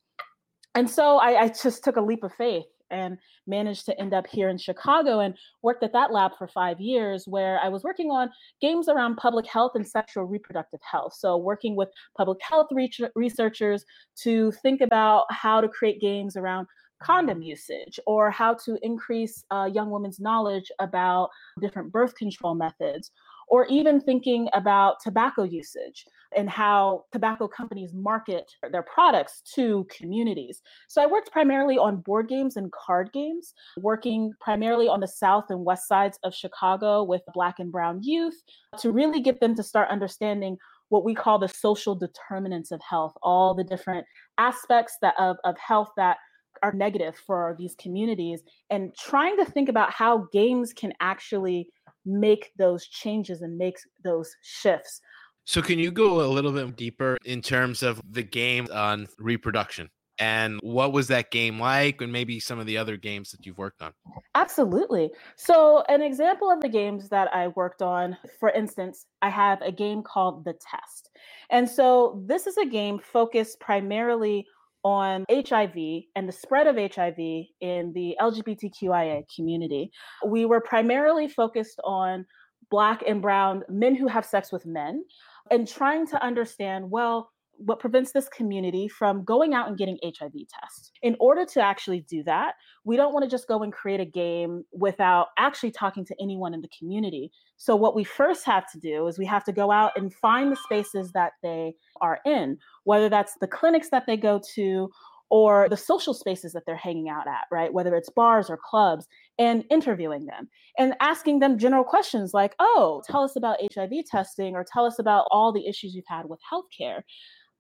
And 0.74 0.90
so 0.90 1.18
I, 1.18 1.42
I 1.42 1.48
just 1.48 1.84
took 1.84 1.96
a 1.96 2.00
leap 2.00 2.24
of 2.24 2.34
faith 2.34 2.64
and 2.90 3.18
managed 3.46 3.86
to 3.86 4.00
end 4.00 4.14
up 4.14 4.26
here 4.26 4.48
in 4.48 4.58
Chicago 4.58 5.20
and 5.20 5.36
worked 5.62 5.82
at 5.82 5.92
that 5.92 6.12
lab 6.12 6.32
for 6.36 6.48
five 6.48 6.80
years, 6.80 7.24
where 7.26 7.58
I 7.60 7.68
was 7.68 7.82
working 7.82 8.10
on 8.10 8.30
games 8.60 8.88
around 8.88 9.16
public 9.16 9.46
health 9.46 9.72
and 9.74 9.86
sexual 9.86 10.24
reproductive 10.24 10.80
health. 10.82 11.14
So, 11.14 11.36
working 11.36 11.76
with 11.76 11.88
public 12.16 12.38
health 12.42 12.68
re- 12.72 12.90
researchers 13.14 13.84
to 14.22 14.52
think 14.62 14.80
about 14.80 15.26
how 15.30 15.60
to 15.60 15.68
create 15.68 16.00
games 16.00 16.36
around 16.36 16.66
condom 17.02 17.42
usage 17.42 18.00
or 18.06 18.30
how 18.30 18.54
to 18.54 18.78
increase 18.82 19.44
uh, 19.50 19.68
young 19.72 19.90
women's 19.90 20.20
knowledge 20.20 20.70
about 20.78 21.28
different 21.60 21.92
birth 21.92 22.14
control 22.14 22.54
methods 22.54 23.10
or 23.48 23.66
even 23.66 24.00
thinking 24.00 24.48
about 24.54 24.96
tobacco 25.02 25.42
usage 25.42 26.06
and 26.36 26.48
how 26.48 27.04
tobacco 27.12 27.48
companies 27.48 27.92
market 27.92 28.50
their 28.70 28.82
products 28.82 29.42
to 29.54 29.86
communities. 29.90 30.62
So 30.88 31.02
I 31.02 31.06
worked 31.06 31.30
primarily 31.30 31.78
on 31.78 31.96
board 31.98 32.28
games 32.28 32.56
and 32.56 32.70
card 32.72 33.12
games, 33.12 33.54
working 33.78 34.32
primarily 34.40 34.88
on 34.88 35.00
the 35.00 35.08
south 35.08 35.46
and 35.50 35.64
west 35.64 35.88
sides 35.88 36.18
of 36.24 36.34
Chicago 36.34 37.02
with 37.02 37.22
black 37.32 37.58
and 37.58 37.70
brown 37.70 38.02
youth 38.02 38.40
to 38.78 38.90
really 38.90 39.20
get 39.20 39.40
them 39.40 39.54
to 39.54 39.62
start 39.62 39.90
understanding 39.90 40.56
what 40.88 41.04
we 41.04 41.14
call 41.14 41.38
the 41.38 41.48
social 41.48 41.94
determinants 41.94 42.70
of 42.70 42.80
health, 42.88 43.14
all 43.22 43.54
the 43.54 43.64
different 43.64 44.06
aspects 44.38 44.96
that 45.02 45.14
of, 45.18 45.36
of 45.44 45.56
health 45.58 45.90
that 45.96 46.18
are 46.62 46.72
negative 46.72 47.16
for 47.26 47.54
these 47.58 47.74
communities 47.78 48.42
and 48.70 48.94
trying 48.96 49.36
to 49.36 49.44
think 49.44 49.68
about 49.68 49.90
how 49.92 50.28
games 50.32 50.72
can 50.72 50.92
actually 51.00 51.68
make 52.06 52.52
those 52.58 52.86
changes 52.86 53.42
and 53.42 53.56
make 53.56 53.76
those 54.02 54.34
shifts. 54.42 55.00
So, 55.46 55.60
can 55.60 55.78
you 55.78 55.90
go 55.90 56.24
a 56.24 56.28
little 56.28 56.52
bit 56.52 56.74
deeper 56.74 57.18
in 57.24 57.42
terms 57.42 57.82
of 57.82 58.00
the 58.10 58.22
game 58.22 58.66
on 58.72 59.08
reproduction? 59.18 59.90
And 60.18 60.60
what 60.62 60.92
was 60.92 61.08
that 61.08 61.30
game 61.30 61.58
like, 61.58 62.00
and 62.00 62.12
maybe 62.12 62.38
some 62.38 62.58
of 62.58 62.66
the 62.66 62.78
other 62.78 62.96
games 62.96 63.32
that 63.32 63.44
you've 63.44 63.58
worked 63.58 63.82
on? 63.82 63.92
Absolutely. 64.36 65.10
So, 65.36 65.84
an 65.88 66.02
example 66.02 66.50
of 66.50 66.60
the 66.60 66.68
games 66.68 67.08
that 67.10 67.34
I 67.34 67.48
worked 67.48 67.82
on, 67.82 68.16
for 68.40 68.50
instance, 68.50 69.06
I 69.22 69.28
have 69.28 69.60
a 69.60 69.72
game 69.72 70.02
called 70.02 70.44
The 70.44 70.54
Test. 70.54 71.10
And 71.50 71.68
so, 71.68 72.22
this 72.26 72.46
is 72.46 72.56
a 72.56 72.66
game 72.66 72.98
focused 72.98 73.60
primarily 73.60 74.46
on 74.82 75.24
HIV 75.30 76.04
and 76.14 76.28
the 76.28 76.32
spread 76.32 76.66
of 76.66 76.76
HIV 76.76 77.18
in 77.18 77.92
the 77.94 78.16
LGBTQIA 78.20 79.24
community. 79.34 79.90
We 80.26 80.46
were 80.46 80.60
primarily 80.60 81.26
focused 81.28 81.80
on 81.84 82.24
Black 82.70 83.02
and 83.06 83.20
Brown 83.20 83.62
men 83.68 83.94
who 83.94 84.06
have 84.06 84.24
sex 84.24 84.52
with 84.52 84.66
men 84.66 85.04
and 85.50 85.68
trying 85.68 86.06
to 86.08 86.22
understand 86.22 86.90
well, 86.90 87.30
what 87.56 87.78
prevents 87.78 88.12
this 88.12 88.28
community 88.28 88.88
from 88.88 89.24
going 89.24 89.54
out 89.54 89.68
and 89.68 89.78
getting 89.78 89.98
HIV 90.02 90.32
tests. 90.60 90.90
In 91.02 91.16
order 91.20 91.44
to 91.46 91.60
actually 91.60 92.00
do 92.00 92.22
that, 92.24 92.54
we 92.84 92.96
don't 92.96 93.12
want 93.12 93.24
to 93.24 93.30
just 93.30 93.48
go 93.48 93.62
and 93.62 93.72
create 93.72 94.00
a 94.00 94.04
game 94.04 94.64
without 94.72 95.28
actually 95.38 95.70
talking 95.70 96.04
to 96.06 96.16
anyone 96.20 96.54
in 96.54 96.60
the 96.60 96.70
community. 96.76 97.30
So, 97.56 97.76
what 97.76 97.94
we 97.94 98.04
first 98.04 98.44
have 98.44 98.70
to 98.72 98.78
do 98.78 99.06
is 99.06 99.18
we 99.18 99.26
have 99.26 99.44
to 99.44 99.52
go 99.52 99.70
out 99.70 99.92
and 99.96 100.12
find 100.12 100.50
the 100.50 100.56
spaces 100.56 101.12
that 101.12 101.32
they 101.42 101.74
are 102.00 102.18
in, 102.26 102.58
whether 102.84 103.08
that's 103.08 103.36
the 103.40 103.46
clinics 103.46 103.90
that 103.90 104.06
they 104.06 104.16
go 104.16 104.40
to 104.54 104.90
or 105.34 105.68
the 105.68 105.76
social 105.76 106.14
spaces 106.14 106.52
that 106.52 106.62
they're 106.64 106.76
hanging 106.76 107.08
out 107.08 107.26
at, 107.26 107.46
right? 107.50 107.72
Whether 107.72 107.96
it's 107.96 108.08
bars 108.08 108.48
or 108.48 108.56
clubs, 108.56 109.08
and 109.36 109.64
interviewing 109.68 110.26
them 110.26 110.48
and 110.78 110.94
asking 111.00 111.40
them 111.40 111.58
general 111.58 111.82
questions 111.82 112.32
like, 112.32 112.54
oh, 112.60 113.02
tell 113.04 113.24
us 113.24 113.34
about 113.34 113.58
HIV 113.74 113.90
testing 114.08 114.54
or 114.54 114.64
tell 114.64 114.86
us 114.86 115.00
about 115.00 115.26
all 115.32 115.52
the 115.52 115.66
issues 115.66 115.92
you've 115.92 116.04
had 116.06 116.26
with 116.26 116.38
healthcare. 116.52 117.00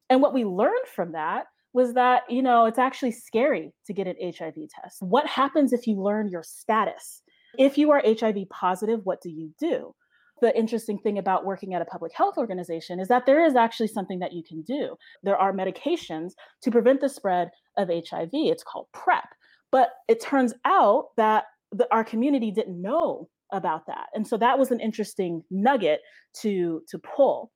And 0.08 0.22
what 0.22 0.32
we 0.32 0.44
learned 0.44 0.86
from 0.94 1.10
that 1.12 1.46
was 1.72 1.94
that, 1.94 2.22
you 2.28 2.42
know, 2.42 2.66
it's 2.66 2.78
actually 2.78 3.10
scary 3.10 3.72
to 3.88 3.92
get 3.92 4.06
an 4.06 4.14
HIV 4.20 4.54
test. 4.80 4.98
What 5.00 5.26
happens 5.26 5.72
if 5.72 5.88
you 5.88 6.00
learn 6.00 6.28
your 6.28 6.44
status? 6.44 7.22
If 7.58 7.76
you 7.76 7.90
are 7.90 8.04
HIV 8.06 8.36
positive, 8.50 9.00
what 9.02 9.20
do 9.20 9.30
you 9.30 9.50
do? 9.58 9.92
The 10.40 10.56
interesting 10.56 10.98
thing 10.98 11.18
about 11.18 11.44
working 11.44 11.74
at 11.74 11.82
a 11.82 11.86
public 11.86 12.12
health 12.12 12.36
organization 12.38 13.00
is 13.00 13.08
that 13.08 13.26
there 13.26 13.44
is 13.44 13.56
actually 13.56 13.88
something 13.88 14.18
that 14.18 14.32
you 14.32 14.42
can 14.42 14.62
do. 14.62 14.96
There 15.22 15.36
are 15.36 15.52
medications 15.52 16.32
to 16.62 16.70
prevent 16.70 17.00
the 17.00 17.08
spread 17.08 17.50
of 17.76 17.88
HIV. 17.88 18.30
It's 18.32 18.64
called 18.64 18.88
PrEP. 18.92 19.28
But 19.70 19.90
it 20.08 20.20
turns 20.20 20.54
out 20.64 21.08
that 21.16 21.44
the, 21.72 21.88
our 21.92 22.04
community 22.04 22.50
didn't 22.50 22.80
know 22.80 23.28
about 23.52 23.86
that. 23.86 24.06
And 24.14 24.26
so 24.26 24.36
that 24.38 24.58
was 24.58 24.70
an 24.70 24.80
interesting 24.80 25.42
nugget 25.50 26.00
to, 26.40 26.82
to 26.88 26.98
pull. 26.98 27.50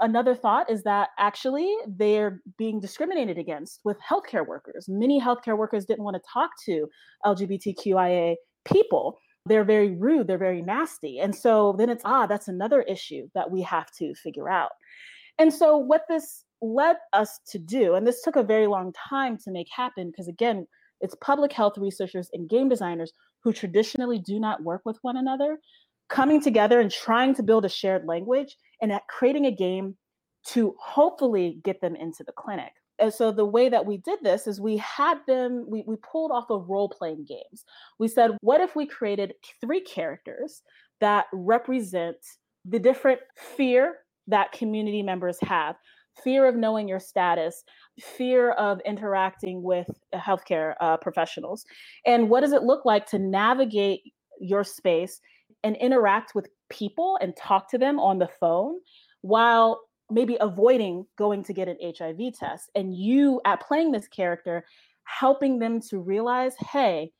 Another 0.00 0.34
thought 0.34 0.70
is 0.70 0.82
that 0.82 1.10
actually 1.18 1.74
they're 1.86 2.40
being 2.58 2.80
discriminated 2.80 3.38
against 3.38 3.80
with 3.84 3.96
healthcare 4.00 4.46
workers. 4.46 4.86
Many 4.88 5.20
healthcare 5.20 5.56
workers 5.56 5.84
didn't 5.84 6.04
want 6.04 6.16
to 6.16 6.22
talk 6.32 6.50
to 6.66 6.86
LGBTQIA 7.24 8.34
people 8.64 9.18
they're 9.46 9.64
very 9.64 9.94
rude, 9.94 10.26
they're 10.26 10.38
very 10.38 10.62
nasty. 10.62 11.20
And 11.20 11.34
so 11.34 11.74
then 11.78 11.88
it's, 11.88 12.02
ah, 12.04 12.26
that's 12.26 12.48
another 12.48 12.82
issue 12.82 13.28
that 13.34 13.50
we 13.50 13.62
have 13.62 13.90
to 13.98 14.14
figure 14.14 14.48
out. 14.48 14.72
And 15.38 15.52
so 15.52 15.76
what 15.76 16.02
this 16.08 16.44
led 16.60 16.96
us 17.12 17.40
to 17.50 17.58
do, 17.58 17.94
and 17.94 18.06
this 18.06 18.22
took 18.22 18.36
a 18.36 18.42
very 18.42 18.66
long 18.66 18.92
time 19.08 19.38
to 19.38 19.50
make 19.50 19.68
happen, 19.70 20.10
because 20.10 20.28
again, 20.28 20.66
it's 21.00 21.14
public 21.20 21.52
health 21.52 21.78
researchers 21.78 22.28
and 22.32 22.48
game 22.48 22.68
designers 22.68 23.12
who 23.42 23.52
traditionally 23.52 24.18
do 24.18 24.40
not 24.40 24.62
work 24.62 24.82
with 24.84 24.98
one 25.02 25.16
another 25.16 25.58
coming 26.08 26.40
together 26.40 26.80
and 26.80 26.90
trying 26.90 27.34
to 27.34 27.42
build 27.42 27.64
a 27.64 27.68
shared 27.68 28.06
language 28.06 28.56
and 28.80 28.92
at 28.92 29.06
creating 29.08 29.46
a 29.46 29.50
game 29.50 29.96
to 30.46 30.74
hopefully 30.80 31.58
get 31.64 31.80
them 31.80 31.96
into 31.96 32.22
the 32.24 32.32
clinic 32.32 32.72
and 32.98 33.12
so 33.12 33.30
the 33.30 33.44
way 33.44 33.68
that 33.68 33.86
we 33.86 33.98
did 33.98 34.18
this 34.22 34.46
is 34.46 34.60
we 34.60 34.76
had 34.78 35.18
them 35.26 35.66
we, 35.68 35.84
we 35.86 35.96
pulled 35.96 36.30
off 36.30 36.50
of 36.50 36.68
role-playing 36.68 37.26
games. 37.28 37.64
We 37.98 38.08
said 38.08 38.32
what 38.40 38.60
if 38.60 38.76
we 38.76 38.86
created 38.86 39.34
three 39.60 39.80
characters 39.80 40.62
that 41.00 41.26
represent 41.32 42.16
the 42.64 42.78
different 42.78 43.20
fear 43.36 43.98
that 44.26 44.52
community 44.52 45.02
members 45.02 45.38
have? 45.42 45.76
Fear 46.24 46.48
of 46.48 46.56
knowing 46.56 46.88
your 46.88 47.00
status 47.00 47.62
fear 48.00 48.52
of 48.52 48.80
interacting 48.84 49.62
with 49.62 49.88
healthcare 50.14 50.74
uh, 50.80 50.96
professionals. 50.98 51.64
And 52.04 52.28
what 52.28 52.40
does 52.40 52.52
it 52.52 52.62
look 52.62 52.84
like 52.84 53.06
to 53.06 53.18
navigate 53.18 54.02
your 54.40 54.64
space 54.64 55.20
and 55.64 55.76
interact 55.76 56.34
with 56.34 56.48
people 56.68 57.18
and 57.20 57.34
talk 57.36 57.70
to 57.70 57.78
them 57.78 57.98
on 57.98 58.18
the 58.18 58.28
phone 58.38 58.76
while 59.22 59.80
maybe 60.10 60.36
avoiding 60.40 61.06
going 61.16 61.42
to 61.44 61.52
get 61.52 61.68
an 61.68 61.76
HIV 61.82 62.34
test 62.38 62.70
and 62.74 62.94
you 62.94 63.40
at 63.44 63.60
playing 63.60 63.92
this 63.92 64.08
character 64.08 64.64
helping 65.04 65.58
them 65.58 65.80
to 65.80 65.98
realize 65.98 66.54
hey 66.72 67.12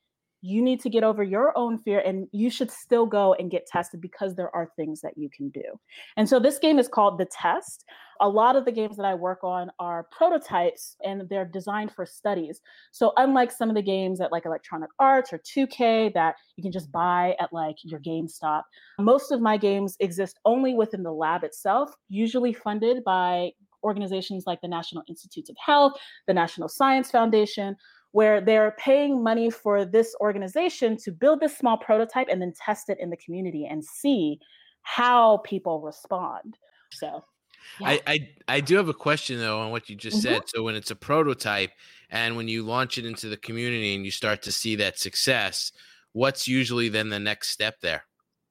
you 0.47 0.63
need 0.63 0.81
to 0.81 0.89
get 0.89 1.03
over 1.03 1.25
your 1.25 1.57
own 1.59 1.77
fear 1.77 1.99
and 1.99 2.29
you 2.31 2.49
should 2.49 2.71
still 2.71 3.05
go 3.05 3.35
and 3.35 3.51
get 3.51 3.67
tested 3.67 4.01
because 4.01 4.35
there 4.35 4.55
are 4.55 4.71
things 4.77 5.01
that 5.01 5.19
you 5.19 5.29
can 5.29 5.49
do. 5.49 5.65
And 6.17 6.29
so 6.29 6.39
this 6.39 6.59
game 6.61 6.79
is 6.79 6.87
called 6.87 7.19
The 7.19 7.27
Test. 7.27 7.85
A 8.21 8.29
lot 8.29 8.55
of 8.55 8.65
the 8.65 8.71
games 8.71 8.97
that 8.97 9.05
I 9.05 9.15
work 9.15 9.43
on 9.43 9.71
are 9.81 10.07
prototypes 10.11 10.97
and 11.05 11.29
they're 11.29 11.45
designed 11.45 11.91
for 11.91 12.07
studies. 12.07 12.61
So 12.93 13.13
unlike 13.17 13.51
some 13.51 13.69
of 13.69 13.75
the 13.75 13.83
games 13.83 14.21
at 14.21 14.31
like 14.31 14.47
Electronic 14.47 14.91
Arts 15.01 15.33
or 15.33 15.39
2K 15.39 16.15
that 16.15 16.37
you 16.57 16.63
can 16.63 16.73
just 16.73 16.93
buy 16.93 17.35
at 17.41 17.53
like 17.53 17.77
your 17.83 18.01
GameStop, 18.01 18.63
most 19.01 19.33
of 19.33 19.41
my 19.41 19.57
games 19.57 19.97
exist 19.99 20.39
only 20.45 20.75
within 20.75 21.03
the 21.03 21.13
lab 21.13 21.43
itself, 21.43 21.91
usually 22.09 22.53
funded 22.53 23.03
by 23.03 23.51
organizations 23.83 24.45
like 24.47 24.61
the 24.61 24.69
National 24.69 25.03
Institutes 25.09 25.51
of 25.51 25.57
Health, 25.65 25.93
the 26.27 26.35
National 26.35 26.69
Science 26.69 27.11
Foundation, 27.11 27.77
where 28.17 28.41
they're 28.41 28.75
paying 28.79 29.23
money 29.23 29.51
for 29.51 29.85
this 29.85 30.17
organization 30.23 30.97
to 30.97 31.13
build 31.13 31.39
this 31.39 31.55
small 31.59 31.77
prototype 31.77 32.29
and 32.31 32.41
then 32.41 32.51
test 32.65 32.89
it 32.89 32.97
in 32.99 33.11
the 33.11 33.17
community 33.19 33.67
and 33.67 33.85
see 33.85 34.39
how 34.81 35.37
people 35.45 35.83
respond. 35.83 36.57
So 36.93 37.23
yeah. 37.79 37.89
I, 37.89 38.01
I 38.07 38.29
I 38.49 38.61
do 38.61 38.77
have 38.77 38.89
a 38.89 38.95
question 38.95 39.39
though 39.39 39.61
on 39.61 39.71
what 39.71 39.91
you 39.91 39.97
just 39.97 40.25
mm-hmm. 40.25 40.35
said. 40.35 40.43
So 40.47 40.63
when 40.63 40.77
it's 40.77 40.91
a 40.91 40.97
prototype 40.97 41.73
and 42.09 42.39
when 42.39 42.49
you 42.49 42.63
launch 42.63 42.97
it 42.97 43.05
into 43.05 43.29
the 43.29 43.37
community 43.37 43.95
and 43.95 44.03
you 44.07 44.11
start 44.11 44.41
to 44.45 44.53
see 44.53 44.77
that 44.77 44.99
success, 44.99 45.71
what's 46.15 46.49
usually 46.49 46.89
then 46.89 47.11
the 47.11 47.21
next 47.21 47.51
step 47.51 47.83
there? 47.83 48.05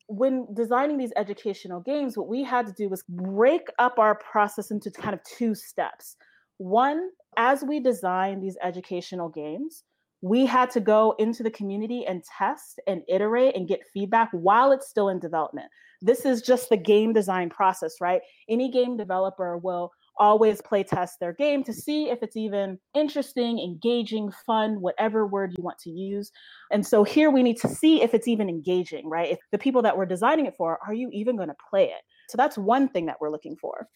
When 0.06 0.46
designing 0.54 1.00
these 1.00 1.14
educational 1.16 1.80
games, 1.80 2.16
what 2.16 2.28
we 2.28 2.44
had 2.44 2.68
to 2.68 2.74
do 2.74 2.88
was 2.88 3.04
break 3.10 3.64
up 3.80 3.98
our 3.98 4.14
process 4.14 4.70
into 4.70 4.92
kind 4.92 5.16
of 5.16 5.22
two 5.24 5.56
steps. 5.56 6.18
One, 6.58 7.10
as 7.38 7.64
we 7.64 7.80
design 7.80 8.40
these 8.40 8.58
educational 8.62 9.30
games, 9.30 9.84
we 10.22 10.46
had 10.46 10.72
to 10.72 10.80
go 10.80 11.14
into 11.20 11.44
the 11.44 11.52
community 11.52 12.06
and 12.08 12.24
test 12.24 12.80
and 12.88 13.04
iterate 13.08 13.56
and 13.56 13.68
get 13.68 13.86
feedback 13.94 14.30
while 14.32 14.72
it's 14.72 14.88
still 14.88 15.10
in 15.10 15.20
development. 15.20 15.68
This 16.02 16.26
is 16.26 16.42
just 16.42 16.70
the 16.70 16.78
game 16.78 17.14
design 17.14 17.50
process, 17.50 17.96
right? 18.02 18.22
Any 18.50 18.72
game 18.72 18.98
developer 18.98 19.58
will 19.58 19.92
always 20.18 20.62
play 20.62 20.82
test 20.82 21.20
their 21.20 21.34
game 21.34 21.64
to 21.66 21.74
see 21.74 22.10
if 22.10 22.24
it's 22.24 22.38
even 22.38 22.80
interesting, 22.94 23.60
engaging, 23.60 24.32
fun, 24.46 24.80
whatever 24.82 25.28
word 25.28 25.54
you 25.58 25.64
want 25.64 25.78
to 25.80 25.90
use. 25.90 26.32
And 26.72 26.86
so 26.86 27.04
here 27.04 27.30
we 27.30 27.44
need 27.44 27.60
to 27.62 27.68
see 27.68 28.02
if 28.02 28.14
it's 28.14 28.28
even 28.28 28.50
engaging, 28.50 29.10
right? 29.10 29.32
If 29.32 29.40
the 29.52 29.58
people 29.58 29.82
that 29.82 29.98
we're 29.98 30.06
designing 30.06 30.46
it 30.46 30.56
for, 30.58 30.80
are 30.88 30.94
you 30.94 31.10
even 31.12 31.36
going 31.36 31.50
to 31.50 31.56
play 31.70 31.86
it? 31.86 32.02
So 32.30 32.38
that's 32.38 32.58
one 32.58 32.88
thing 32.88 33.06
that 33.08 33.18
we're 33.20 33.32
looking 33.32 33.58
for. 33.58 33.88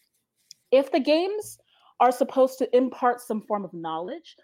If 0.70 0.92
the 0.92 1.00
games 1.00 1.58
are 2.00 2.12
supposed 2.12 2.58
to 2.58 2.76
impart 2.76 3.20
some 3.20 3.40
form 3.42 3.64
of 3.64 3.72
knowledge, 3.72 4.36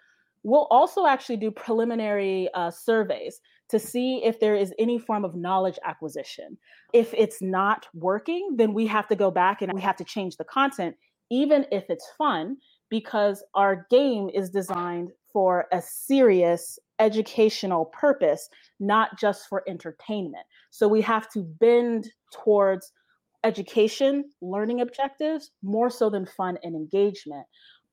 we'll 0.43 0.67
also 0.69 1.05
actually 1.05 1.37
do 1.37 1.51
preliminary 1.51 2.49
uh, 2.53 2.71
surveys 2.71 3.41
to 3.69 3.79
see 3.79 4.23
if 4.23 4.39
there 4.39 4.55
is 4.55 4.73
any 4.79 4.97
form 4.97 5.25
of 5.25 5.35
knowledge 5.35 5.77
acquisition. 5.83 6.57
If 6.93 7.13
it's 7.13 7.41
not 7.41 7.87
working, 7.93 8.55
then 8.55 8.73
we 8.73 8.87
have 8.87 9.07
to 9.07 9.15
go 9.15 9.29
back 9.29 9.61
and 9.61 9.73
we 9.73 9.81
have 9.81 9.97
to 9.97 10.05
change 10.05 10.37
the 10.37 10.45
content, 10.45 10.95
even 11.29 11.65
if 11.71 11.89
it's 11.89 12.09
fun, 12.17 12.57
because 12.89 13.43
our 13.55 13.85
game 13.89 14.29
is 14.33 14.49
designed 14.49 15.11
for 15.33 15.65
a 15.73 15.81
serious 15.81 16.79
educational 16.99 17.85
purpose, 17.85 18.49
not 18.79 19.19
just 19.19 19.47
for 19.49 19.63
entertainment. 19.67 20.45
So 20.71 20.87
we 20.87 21.01
have 21.01 21.29
to 21.31 21.41
bend 21.41 22.09
towards 22.33 22.93
education, 23.43 24.31
learning 24.41 24.81
objectives, 24.81 25.51
more 25.63 25.89
so 25.89 26.09
than 26.09 26.25
fun 26.25 26.57
and 26.63 26.75
engagement. 26.75 27.45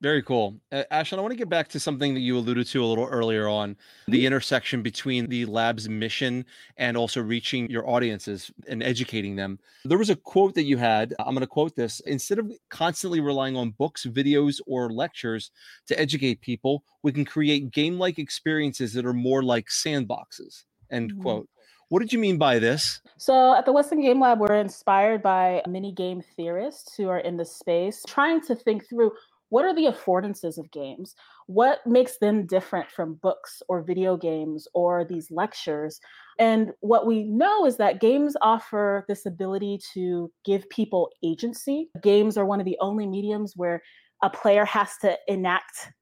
Very 0.04 0.22
cool. 0.22 0.60
Uh, 0.70 0.82
Ashlyn, 0.92 1.16
I 1.16 1.20
want 1.22 1.32
to 1.32 1.38
get 1.38 1.48
back 1.48 1.68
to 1.68 1.80
something 1.80 2.12
that 2.12 2.20
you 2.20 2.36
alluded 2.36 2.66
to 2.66 2.84
a 2.84 2.86
little 2.86 3.06
earlier 3.06 3.48
on 3.48 3.74
the 4.06 4.18
mm-hmm. 4.18 4.26
intersection 4.26 4.82
between 4.82 5.28
the 5.28 5.46
lab's 5.46 5.88
mission 5.88 6.44
and 6.76 6.94
also 6.94 7.22
reaching 7.22 7.70
your 7.70 7.88
audiences 7.88 8.50
and 8.68 8.82
educating 8.82 9.34
them. 9.36 9.58
There 9.86 9.96
was 9.96 10.10
a 10.10 10.16
quote 10.16 10.54
that 10.56 10.64
you 10.64 10.76
had. 10.76 11.14
I'm 11.20 11.34
going 11.34 11.40
to 11.40 11.46
quote 11.46 11.74
this 11.74 12.00
instead 12.00 12.38
of 12.38 12.52
constantly 12.68 13.20
relying 13.20 13.56
on 13.56 13.70
books, 13.70 14.04
videos, 14.04 14.60
or 14.66 14.90
lectures 14.90 15.50
to 15.86 15.98
educate 15.98 16.42
people, 16.42 16.84
we 17.02 17.10
can 17.10 17.24
create 17.24 17.70
game 17.70 17.98
like 17.98 18.18
experiences 18.18 18.92
that 18.92 19.06
are 19.06 19.14
more 19.14 19.42
like 19.42 19.68
sandboxes. 19.68 20.64
End 20.90 21.12
mm-hmm. 21.12 21.22
quote. 21.22 21.48
What 21.88 22.00
did 22.00 22.12
you 22.12 22.18
mean 22.18 22.38
by 22.38 22.58
this? 22.58 23.00
So, 23.16 23.54
at 23.54 23.66
the 23.66 23.72
Weston 23.72 24.00
Game 24.00 24.20
Lab, 24.20 24.40
we're 24.40 24.54
inspired 24.54 25.22
by 25.22 25.62
many 25.68 25.92
game 25.92 26.22
theorists 26.36 26.94
who 26.96 27.08
are 27.08 27.18
in 27.18 27.36
the 27.36 27.44
space, 27.44 28.02
trying 28.06 28.40
to 28.42 28.54
think 28.54 28.88
through 28.88 29.12
what 29.50 29.64
are 29.64 29.74
the 29.74 29.86
affordances 29.86 30.58
of 30.58 30.70
games? 30.72 31.14
What 31.46 31.86
makes 31.86 32.18
them 32.18 32.44
different 32.46 32.90
from 32.90 33.20
books 33.22 33.62
or 33.68 33.82
video 33.82 34.16
games 34.16 34.66
or 34.74 35.04
these 35.04 35.30
lectures? 35.30 36.00
And 36.40 36.72
what 36.80 37.06
we 37.06 37.22
know 37.22 37.64
is 37.64 37.76
that 37.76 38.00
games 38.00 38.36
offer 38.42 39.04
this 39.06 39.26
ability 39.26 39.78
to 39.92 40.32
give 40.44 40.68
people 40.70 41.10
agency. 41.22 41.88
Games 42.02 42.36
are 42.36 42.46
one 42.46 42.58
of 42.58 42.66
the 42.66 42.78
only 42.80 43.06
mediums 43.06 43.52
where 43.54 43.80
a 44.24 44.30
player 44.30 44.64
has 44.64 44.96
to 45.02 45.16
enact 45.28 45.92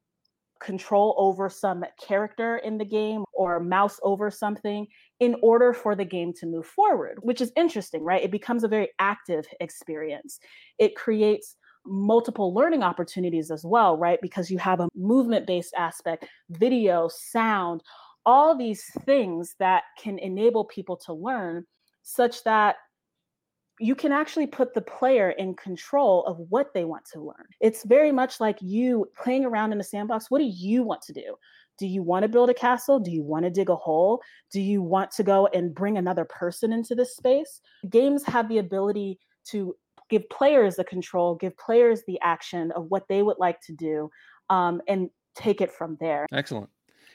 control 0.63 1.15
over 1.19 1.49
some 1.49 1.85
character 2.01 2.59
in 2.59 2.79
the 2.79 2.85
game 2.85 3.25
or 3.33 3.61
mouse 3.61 3.99
over 4.03 4.31
something 4.31 4.87
in 5.21 5.37
order 5.43 5.73
for 5.73 5.95
the 5.95 6.05
game 6.05 6.33
to 6.35 6.47
move 6.47 6.67
forward, 6.67 7.19
which 7.23 7.41
is 7.41 7.53
interesting, 7.57 8.03
right? 8.05 8.23
It 8.23 8.31
becomes 8.31 8.65
a 8.65 8.69
very 8.69 8.89
active 8.99 9.47
experience. 9.61 10.39
It 10.79 10.95
creates 10.95 11.57
multiple 11.85 12.55
learning 12.55 12.83
opportunities 12.83 13.51
as 13.51 13.65
well, 13.65 13.97
right? 13.97 14.21
Because 14.23 14.51
you 14.51 14.59
have 14.59 14.81
a 14.81 14.89
movement 14.95 15.47
based 15.47 15.75
aspect, 15.77 16.27
video, 16.51 17.09
sound, 17.09 17.83
all 18.25 18.57
these 18.57 18.85
things 19.05 19.57
that 19.59 19.83
can 19.99 20.19
enable 20.19 20.65
people 20.65 20.97
to 20.97 21.13
learn 21.13 21.65
such 22.03 22.45
that 22.45 22.77
you 23.81 23.95
can 23.95 24.13
actually 24.13 24.47
put 24.47 24.75
the 24.75 24.81
player 24.81 25.31
in 25.31 25.55
control 25.55 26.25
of 26.27 26.39
what 26.51 26.73
they 26.75 26.85
want 26.85 27.05
to 27.13 27.21
learn. 27.21 27.47
It's 27.61 27.85
very 27.85 28.13
much 28.13 28.41
like 28.41 28.59
you 28.61 29.07
playing 29.17 29.45
around 29.45 29.73
in 29.73 29.81
a 29.81 29.85
sandbox. 29.85 30.31
What 30.31 30.39
do 30.39 30.45
you 30.45 30.83
want 30.83 31.03
to 31.03 31.13
do? 31.13 31.37
Do 31.79 31.87
you 31.87 32.03
want 32.03 32.23
to 32.23 32.29
build 32.29 32.51
a 32.51 32.55
castle? 32.55 33.01
Do 33.01 33.11
you 33.11 33.23
want 33.23 33.45
to 33.45 33.51
dig 33.51 33.71
a 33.71 33.77
hole? 33.77 34.21
Do 34.53 34.61
you 34.61 34.83
want 34.83 35.11
to 35.13 35.23
go 35.23 35.49
and 35.49 35.75
bring 35.75 35.97
another 35.97 36.25
person 36.25 36.73
into 36.73 36.95
this 36.95 37.17
space? 37.17 37.61
Games 37.89 38.25
have 38.25 38.49
the 38.49 38.59
ability 38.59 39.19
to 39.49 39.75
give 40.11 40.29
players 40.29 40.77
the 40.77 40.85
control, 40.85 41.35
give 41.35 41.57
players 41.57 42.03
the 42.07 42.21
action 42.23 42.71
of 42.73 42.87
what 42.91 43.09
they 43.09 43.23
would 43.23 43.39
like 43.39 43.61
to 43.63 43.73
do, 43.73 44.11
um, 44.51 44.83
and 44.87 45.09
take 45.35 45.61
it 45.61 45.73
from 45.73 45.97
there. 45.99 46.27
Excellent. 46.33 46.69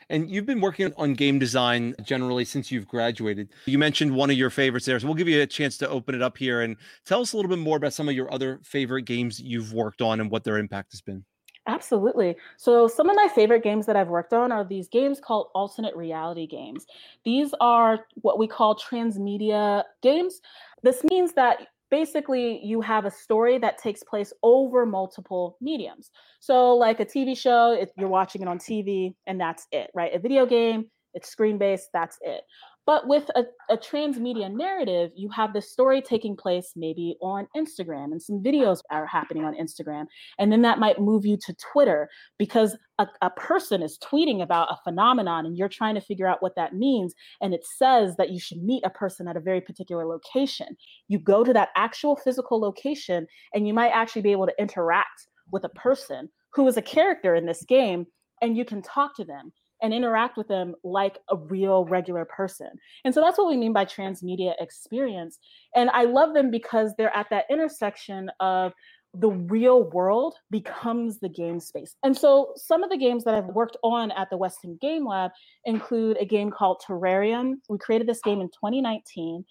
And 0.10 0.30
you've 0.30 0.46
been 0.46 0.62
working 0.62 0.94
on 0.98 1.14
game 1.14 1.38
design 1.38 1.96
generally 2.04 2.46
since 2.46 2.72
you've 2.72 2.88
graduated. 2.88 3.50
You 3.66 3.78
mentioned 3.78 4.16
one 4.16 4.30
of 4.30 4.38
your 4.38 4.50
favorites 4.50 4.86
there. 4.86 5.00
So 5.00 5.08
we'll 5.08 5.16
give 5.16 5.28
you 5.28 5.42
a 5.42 5.48
chance 5.48 5.78
to 5.80 5.90
open 5.90 6.16
it 6.16 6.22
up 6.22 6.38
here 6.38 6.62
and 6.62 6.78
tell 7.06 7.22
us 7.22 7.34
a 7.34 7.36
little 7.36 7.50
bit 7.50 7.60
more 7.60 7.78
about 7.78 7.94
some 7.94 8.08
of 8.08 8.16
your 8.16 8.34
other 8.34 8.60
favorite 8.64 9.04
games 9.04 9.40
you've 9.40 9.74
worked 9.74 10.02
on 10.02 10.20
and 10.22 10.32
what 10.32 10.44
their 10.44 10.58
impact 10.58 10.94
has 10.94 11.02
been. 11.02 11.26
Absolutely. 11.68 12.38
So, 12.56 12.88
some 12.88 13.10
of 13.10 13.18
my 13.18 13.28
favorite 13.28 13.62
games 13.62 13.86
that 13.88 13.98
I've 13.98 14.08
worked 14.08 14.32
on 14.32 14.54
are 14.54 14.64
these 14.64 14.88
games 14.88 15.20
called 15.20 15.50
alternate 15.54 15.96
reality 15.98 16.48
games. 16.48 16.86
These 17.26 17.54
are 17.60 18.06
what 18.22 18.40
we 18.40 18.48
call 18.48 18.74
transmedia 18.76 19.84
games. 20.02 20.40
This 20.84 21.04
means 21.04 21.34
that 21.34 21.68
basically 21.90 22.64
you 22.64 22.82
have 22.82 23.06
a 23.06 23.12
story 23.12 23.58
that 23.60 23.78
takes 23.78 24.04
place 24.04 24.34
over 24.44 24.86
multiple 24.86 25.58
mediums. 25.62 26.12
So, 26.40 26.76
like 26.76 27.00
a 27.00 27.06
TV 27.06 27.38
show, 27.38 27.74
it, 27.74 27.92
you're 27.98 28.10
watching 28.10 28.42
it 28.42 28.48
on 28.48 28.60
TV 28.60 29.16
and 29.26 29.40
that's 29.40 29.68
it, 29.72 29.90
right? 29.94 30.14
A 30.14 30.20
video 30.20 30.46
game, 30.46 30.86
it's 31.14 31.30
screen 31.30 31.58
based, 31.58 31.90
that's 31.94 32.18
it. 32.22 32.42
But 32.88 33.06
with 33.06 33.30
a, 33.36 33.44
a 33.70 33.78
transmedia 33.78 34.50
narrative, 34.50 35.12
you 35.14 35.30
have 35.32 35.52
the 35.52 35.62
story 35.62 36.02
taking 36.02 36.38
place 36.38 36.72
maybe 36.78 37.18
on 37.22 37.46
Instagram 37.54 38.14
and 38.14 38.22
some 38.22 38.42
videos 38.42 38.80
are 38.90 39.06
happening 39.06 39.44
on 39.44 39.56
Instagram. 39.56 40.06
And 40.40 40.54
then 40.54 40.62
that 40.62 40.80
might 40.80 41.02
move 41.02 41.26
you 41.26 41.36
to 41.36 41.54
Twitter 41.56 42.10
because 42.40 42.78
a, 42.98 43.06
a 43.22 43.30
person 43.32 43.84
is 43.84 44.00
tweeting 44.00 44.42
about 44.42 44.72
a 44.72 44.78
phenomenon 44.86 45.46
and 45.46 45.58
you're 45.58 45.68
trying 45.68 45.96
to 45.96 46.02
figure 46.02 46.28
out 46.28 46.42
what 46.42 46.56
that 46.56 46.76
means. 46.76 47.14
And 47.42 47.54
it 47.54 47.66
says 47.66 48.16
that 48.16 48.30
you 48.30 48.40
should 48.40 48.64
meet 48.64 48.86
a 48.86 48.90
person 48.90 49.28
at 49.28 49.36
a 49.36 49.42
very 49.42 49.60
particular 49.60 50.06
location. 50.06 50.78
You 51.10 51.20
go 51.20 51.44
to 51.44 51.52
that 51.52 51.70
actual 51.76 52.16
physical 52.16 52.58
location 52.58 53.28
and 53.54 53.68
you 53.68 53.74
might 53.74 53.90
actually 53.90 54.22
be 54.22 54.32
able 54.32 54.48
to 54.48 54.56
interact 54.58 55.28
with 55.52 55.66
a 55.66 55.70
person 55.70 56.30
who 56.54 56.66
is 56.70 56.78
a 56.78 56.82
character 56.82 57.36
in 57.36 57.46
this 57.46 57.66
game 57.66 58.08
and 58.42 58.56
you 58.56 58.64
can 58.64 58.82
talk 58.82 59.14
to 59.18 59.26
them 59.26 59.52
and 59.82 59.94
interact 59.94 60.38
with 60.38 60.48
them 60.48 60.76
like 60.84 61.20
a 61.30 61.38
real 61.38 61.86
regular 61.86 62.26
person. 62.26 62.70
And 63.06 63.14
so 63.14 63.22
that's 63.22 63.38
what 63.38 63.48
we 63.48 63.58
mean 63.58 63.74
by 63.74 63.86
transmedia 63.86 64.54
experience. 64.60 65.40
And 65.76 65.90
I 65.92 66.04
love 66.04 66.34
them 66.34 66.52
because 66.52 66.94
they're 66.98 67.16
at 67.16 67.30
that 67.30 67.46
intersection 67.50 68.32
of 68.40 68.74
the 69.14 69.30
real 69.30 69.84
world 69.90 70.36
becomes 70.52 71.20
the 71.20 71.30
game 71.30 71.60
space. 71.60 71.96
And 72.04 72.16
so 72.16 72.54
some 72.56 72.84
of 72.84 72.90
the 72.90 72.98
games 72.98 73.24
that 73.24 73.34
I've 73.34 73.48
worked 73.48 73.78
on 73.84 74.12
at 74.12 74.30
the 74.30 74.38
Weston 74.38 74.78
Game 74.80 75.08
Lab 75.08 75.32
include 75.66 76.18
a 76.20 76.26
game 76.26 76.52
called 76.52 76.84
Terrarium. 76.86 77.56
We 77.68 77.78
created 77.80 78.08
this 78.08 78.22
game 78.22 78.42
in 78.42 78.50
2019. 78.50 79.44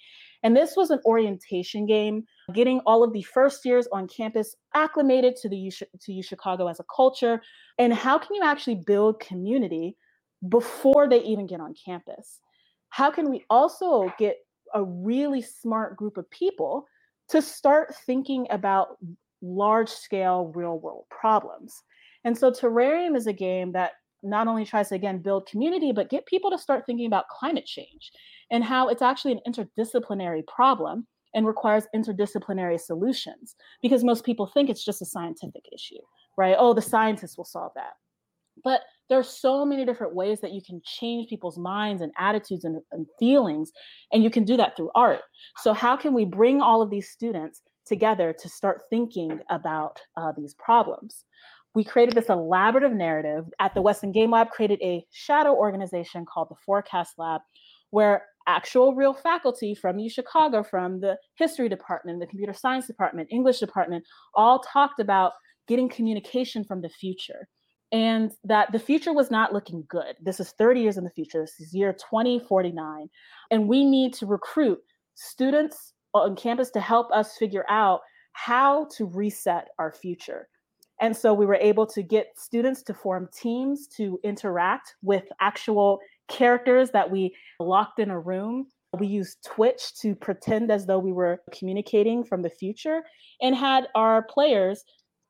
And 0.42 0.56
this 0.56 0.76
was 0.76 0.90
an 0.90 1.00
orientation 1.04 1.86
game, 1.86 2.24
getting 2.54 2.80
all 2.80 3.02
of 3.02 3.12
the 3.12 3.22
first 3.22 3.64
years 3.64 3.88
on 3.90 4.06
campus 4.06 4.54
acclimated 4.74 5.34
to 5.36 5.48
the 5.48 5.56
U, 5.56 5.70
to 5.72 6.12
U 6.12 6.22
Chicago 6.22 6.68
as 6.68 6.78
a 6.78 6.84
culture. 6.94 7.42
And 7.78 7.92
how 7.92 8.18
can 8.18 8.36
you 8.36 8.42
actually 8.44 8.76
build 8.76 9.18
community 9.18 9.96
before 10.48 11.08
they 11.08 11.22
even 11.22 11.46
get 11.46 11.60
on 11.60 11.74
campus. 11.74 12.40
how 12.90 13.10
can 13.10 13.30
we 13.30 13.44
also 13.50 14.12
get 14.18 14.36
a 14.74 14.84
really 14.84 15.42
smart 15.42 15.96
group 15.96 16.16
of 16.18 16.30
people 16.30 16.86
to 17.30 17.42
start 17.42 17.94
thinking 18.06 18.46
about 18.50 18.98
large 19.42 19.90
scale 19.90 20.52
real 20.54 20.78
world 20.80 21.06
problems? 21.10 21.82
And 22.24 22.36
so 22.38 22.50
Terrarium 22.52 23.16
is 23.16 23.26
a 23.28 23.32
game 23.34 23.72
that 23.72 23.92
not 24.24 24.48
only 24.48 24.64
tries 24.66 24.90
to 24.90 24.96
again 24.96 25.18
build 25.20 25.48
community, 25.48 25.92
but 25.92 26.10
get 26.10 26.26
people 26.26 26.50
to 26.50 26.58
start 26.58 26.86
thinking 26.86 27.06
about 27.06 27.28
climate 27.28 27.66
change 27.66 28.12
and 28.50 28.64
how 28.64 28.88
it's 28.88 29.02
actually 29.02 29.32
an 29.32 29.40
interdisciplinary 29.48 30.46
problem 30.46 31.06
and 31.34 31.46
requires 31.46 31.86
interdisciplinary 31.94 32.80
solutions 32.80 33.56
because 33.82 34.04
most 34.04 34.24
people 34.24 34.46
think 34.46 34.70
it's 34.70 34.84
just 34.84 35.02
a 35.02 35.06
scientific 35.06 35.64
issue, 35.74 36.00
right? 36.38 36.56
Oh, 36.58 36.74
the 36.74 36.82
scientists 36.82 37.38
will 37.38 37.46
solve 37.46 37.72
that. 37.76 37.94
But 38.64 38.82
there 39.08 39.18
are 39.18 39.24
so 39.24 39.64
many 39.64 39.84
different 39.84 40.14
ways 40.14 40.40
that 40.40 40.52
you 40.52 40.60
can 40.60 40.80
change 40.84 41.28
people's 41.28 41.58
minds 41.58 42.02
and 42.02 42.12
attitudes 42.18 42.64
and, 42.64 42.80
and, 42.92 43.06
feelings, 43.18 43.72
and 44.12 44.22
you 44.22 44.30
can 44.30 44.44
do 44.44 44.56
that 44.56 44.76
through 44.76 44.90
art. 44.94 45.20
So, 45.58 45.72
how 45.72 45.96
can 45.96 46.12
we 46.12 46.24
bring 46.24 46.60
all 46.60 46.82
of 46.82 46.90
these 46.90 47.10
students 47.10 47.62
together 47.86 48.34
to 48.38 48.48
start 48.48 48.82
thinking 48.90 49.40
about 49.50 50.00
uh, 50.16 50.32
these 50.36 50.54
problems? 50.54 51.24
We 51.74 51.84
created 51.84 52.14
this 52.14 52.30
elaborative 52.30 52.94
narrative 52.94 53.44
at 53.60 53.74
the 53.74 53.82
Weston 53.82 54.10
Game 54.10 54.30
Lab, 54.30 54.50
created 54.50 54.80
a 54.82 55.04
shadow 55.12 55.54
organization 55.54 56.24
called 56.24 56.48
the 56.48 56.56
Forecast 56.64 57.14
Lab, 57.18 57.42
where 57.90 58.24
actual 58.48 58.94
real 58.94 59.12
faculty 59.12 59.74
from 59.74 59.98
U 59.98 60.08
Chicago, 60.08 60.62
from 60.62 61.00
the 61.00 61.18
history 61.36 61.68
department, 61.68 62.20
the 62.20 62.26
computer 62.26 62.54
science 62.54 62.86
department, 62.86 63.28
English 63.30 63.58
department, 63.58 64.04
all 64.34 64.60
talked 64.60 65.00
about 65.00 65.32
getting 65.68 65.88
communication 65.88 66.64
from 66.64 66.80
the 66.80 66.88
future 66.88 67.48
and 67.92 68.32
that 68.44 68.72
the 68.72 68.78
future 68.78 69.12
was 69.12 69.30
not 69.30 69.52
looking 69.52 69.84
good. 69.88 70.16
This 70.20 70.40
is 70.40 70.50
30 70.52 70.80
years 70.80 70.96
in 70.96 71.04
the 71.04 71.10
future. 71.10 71.40
This 71.40 71.60
is 71.60 71.74
year 71.74 71.92
2049. 71.92 73.08
And 73.50 73.68
we 73.68 73.84
need 73.84 74.12
to 74.14 74.26
recruit 74.26 74.78
students 75.14 75.92
on 76.12 76.36
campus 76.36 76.70
to 76.70 76.80
help 76.80 77.10
us 77.12 77.36
figure 77.36 77.64
out 77.68 78.00
how 78.32 78.86
to 78.96 79.06
reset 79.06 79.68
our 79.78 79.92
future. 79.92 80.48
And 81.00 81.16
so 81.16 81.34
we 81.34 81.46
were 81.46 81.56
able 81.56 81.86
to 81.86 82.02
get 82.02 82.38
students 82.38 82.82
to 82.84 82.94
form 82.94 83.28
teams 83.32 83.86
to 83.96 84.18
interact 84.24 84.94
with 85.02 85.24
actual 85.40 86.00
characters 86.28 86.90
that 86.90 87.10
we 87.10 87.34
locked 87.60 87.98
in 87.98 88.10
a 88.10 88.18
room. 88.18 88.66
We 88.98 89.06
used 89.06 89.44
Twitch 89.44 89.94
to 90.00 90.14
pretend 90.14 90.70
as 90.70 90.86
though 90.86 90.98
we 90.98 91.12
were 91.12 91.42
communicating 91.52 92.24
from 92.24 92.42
the 92.42 92.50
future 92.50 93.02
and 93.42 93.54
had 93.54 93.88
our 93.94 94.22
players 94.22 94.84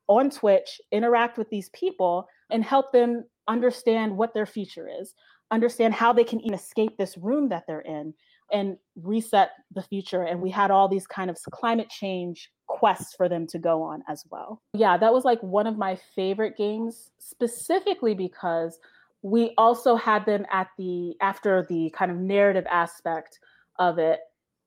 on 0.07 0.29
Twitch 0.29 0.79
interact 0.91 1.37
with 1.37 1.49
these 1.49 1.69
people 1.69 2.27
and 2.49 2.63
help 2.63 2.91
them 2.91 3.25
understand 3.47 4.15
what 4.15 4.33
their 4.33 4.45
future 4.45 4.89
is, 5.01 5.13
understand 5.51 5.93
how 5.93 6.13
they 6.13 6.23
can 6.23 6.41
even 6.41 6.53
escape 6.53 6.97
this 6.97 7.17
room 7.17 7.49
that 7.49 7.63
they're 7.67 7.81
in 7.81 8.13
and 8.51 8.77
reset 9.01 9.51
the 9.73 9.81
future. 9.81 10.23
And 10.23 10.41
we 10.41 10.49
had 10.49 10.71
all 10.71 10.87
these 10.87 11.07
kind 11.07 11.29
of 11.29 11.37
climate 11.51 11.89
change 11.89 12.49
quests 12.67 13.13
for 13.15 13.27
them 13.27 13.47
to 13.47 13.59
go 13.59 13.81
on 13.81 14.03
as 14.07 14.23
well. 14.29 14.61
Yeah, 14.73 14.97
that 14.97 15.13
was 15.13 15.25
like 15.25 15.41
one 15.41 15.67
of 15.67 15.77
my 15.77 15.97
favorite 16.15 16.57
games, 16.57 17.11
specifically 17.17 18.13
because 18.13 18.79
we 19.21 19.53
also 19.57 19.95
had 19.95 20.25
them 20.25 20.45
at 20.51 20.69
the 20.77 21.15
after 21.21 21.65
the 21.69 21.89
kind 21.95 22.11
of 22.11 22.17
narrative 22.17 22.65
aspect 22.69 23.39
of 23.79 23.97
it 23.97 24.19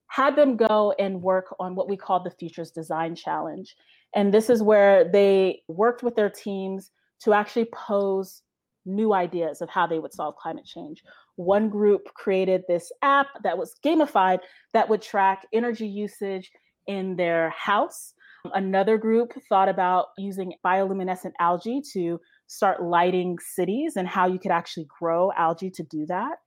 had 0.09 0.35
them 0.35 0.57
go 0.57 0.93
and 0.99 1.23
work 1.23 1.55
on 1.61 1.77
what 1.77 1.89
we 1.89 1.97
called 1.97 2.25
the 2.25 2.31
futures 2.31 2.71
design 2.71 3.15
challenge 3.15 3.77
and 4.15 4.35
this 4.35 4.51
is 4.51 4.63
where 4.63 5.05
they 5.05 5.63
worked 5.69 6.03
with 6.03 6.17
their 6.17 6.31
teams 6.31 6.91
to 7.23 7.33
actually 7.33 7.67
pose 7.73 8.43
new 8.87 9.13
ideas 9.13 9.61
of 9.61 9.69
how 9.69 9.87
they 9.87 9.99
would 9.99 10.13
solve 10.13 10.35
climate 10.37 10.65
change. 10.65 11.03
One 11.37 11.69
group 11.69 12.13
created 12.15 12.63
this 12.67 12.91
app 13.03 13.29
that 13.45 13.59
was 13.59 13.75
gamified 13.85 14.41
that 14.73 14.89
would 14.89 15.03
track 15.03 15.47
energy 15.53 15.87
usage 15.87 16.51
in 16.87 17.17
their 17.17 17.51
house. 17.51 18.15
Another 18.55 18.97
group 18.97 19.33
thought 19.49 19.69
about 19.69 20.07
using 20.17 20.55
bioluminescent 20.65 21.33
algae 21.41 21.83
to 21.93 22.19
start 22.47 22.83
lighting 22.83 23.37
cities 23.39 23.97
and 23.97 24.09
how 24.09 24.27
you 24.27 24.39
could 24.39 24.51
actually 24.51 24.87
grow 24.99 25.31
algae 25.37 25.71
to 25.71 25.83
do 25.85 26.07
that. 26.07 26.39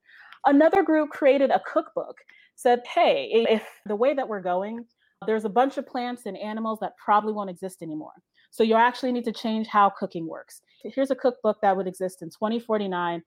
Another 0.45 0.83
group 0.83 1.11
created 1.11 1.51
a 1.51 1.61
cookbook, 1.71 2.17
said, 2.55 2.81
hey, 2.93 3.45
if 3.49 3.63
the 3.85 3.95
way 3.95 4.13
that 4.13 4.27
we're 4.27 4.41
going, 4.41 4.85
there's 5.25 5.45
a 5.45 5.49
bunch 5.49 5.77
of 5.77 5.87
plants 5.87 6.23
and 6.25 6.37
animals 6.37 6.79
that 6.81 6.97
probably 7.03 7.31
won't 7.31 7.49
exist 7.49 7.81
anymore. 7.81 8.11
So 8.53 8.63
you 8.63 8.75
actually 8.75 9.11
need 9.11 9.25
to 9.25 9.31
change 9.31 9.65
how 9.65 9.89
cooking 9.89 10.27
works. 10.27 10.61
Here's 10.83 11.09
a 11.09 11.15
cookbook 11.15 11.57
that 11.63 11.75
would 11.75 11.87
exist 11.87 12.21
in 12.21 12.29
2049. 12.29 13.23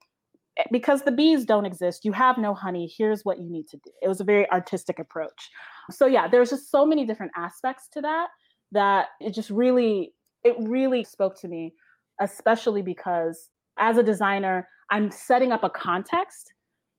Eh, 0.57 0.63
because 0.71 1.03
the 1.03 1.11
bees 1.11 1.45
don't 1.45 1.67
exist, 1.67 2.05
you 2.05 2.13
have 2.13 2.39
no 2.39 2.55
honey. 2.55 2.89
Here's 2.97 3.25
what 3.25 3.41
you 3.41 3.51
need 3.51 3.67
to 3.71 3.77
do. 3.79 3.91
It 4.01 4.07
was 4.07 4.21
a 4.21 4.25
very 4.25 4.49
artistic 4.53 5.01
approach. 5.01 5.51
So 5.91 6.07
yeah, 6.07 6.29
there's 6.29 6.51
just 6.51 6.71
so 6.71 6.87
many 6.87 7.05
different 7.05 7.33
aspects 7.37 7.89
to 7.95 8.01
that 8.03 8.29
that 8.71 9.09
it 9.21 9.35
just 9.35 9.51
really 9.51 10.13
it 10.45 10.55
really 10.61 11.03
spoke 11.03 11.37
to 11.41 11.49
me, 11.49 11.75
especially 12.21 12.83
because 12.83 13.51
as 13.81 13.99
a 13.99 14.05
designer, 14.05 14.69
I'm 14.91 15.11
setting 15.11 15.51
up 15.51 15.65
a 15.65 15.71
context 15.71 16.53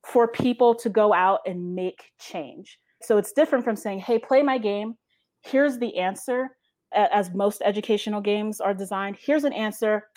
for 0.04 0.28
people 0.28 0.74
to 0.74 0.90
go 0.90 1.14
out 1.14 1.40
and 1.46 1.74
make 1.74 2.10
change. 2.20 2.78
So 3.02 3.16
it's 3.16 3.32
different 3.32 3.64
from 3.64 3.74
saying, 3.74 4.00
"Hey, 4.00 4.18
play 4.18 4.42
my 4.42 4.58
game. 4.58 4.98
Here's 5.40 5.78
the 5.78 5.96
answer." 5.96 6.57
As 6.92 7.34
most 7.34 7.62
educational 7.64 8.20
games 8.20 8.60
are 8.60 8.74
designed. 8.74 9.16
Here's 9.20 9.44
an 9.44 9.52
answer. 9.52 10.08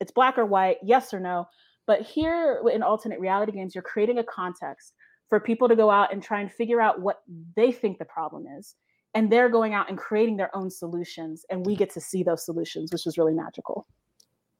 It's 0.00 0.10
black 0.10 0.38
or 0.38 0.46
white, 0.46 0.78
yes 0.82 1.12
or 1.12 1.20
no. 1.20 1.46
But 1.86 2.02
here 2.02 2.62
in 2.72 2.82
alternate 2.82 3.20
reality 3.20 3.52
games, 3.52 3.74
you're 3.74 3.82
creating 3.82 4.18
a 4.18 4.24
context 4.24 4.94
for 5.28 5.40
people 5.40 5.68
to 5.68 5.76
go 5.76 5.90
out 5.90 6.12
and 6.12 6.22
try 6.22 6.40
and 6.40 6.50
figure 6.50 6.80
out 6.80 7.00
what 7.00 7.22
they 7.56 7.72
think 7.72 7.98
the 7.98 8.04
problem 8.04 8.46
is. 8.58 8.74
And 9.14 9.30
they're 9.30 9.48
going 9.48 9.74
out 9.74 9.88
and 9.88 9.98
creating 9.98 10.36
their 10.36 10.54
own 10.56 10.70
solutions. 10.70 11.44
And 11.50 11.64
we 11.64 11.76
get 11.76 11.90
to 11.90 12.00
see 12.00 12.22
those 12.22 12.44
solutions, 12.44 12.92
which 12.92 13.06
is 13.06 13.16
really 13.16 13.34
magical. 13.34 13.86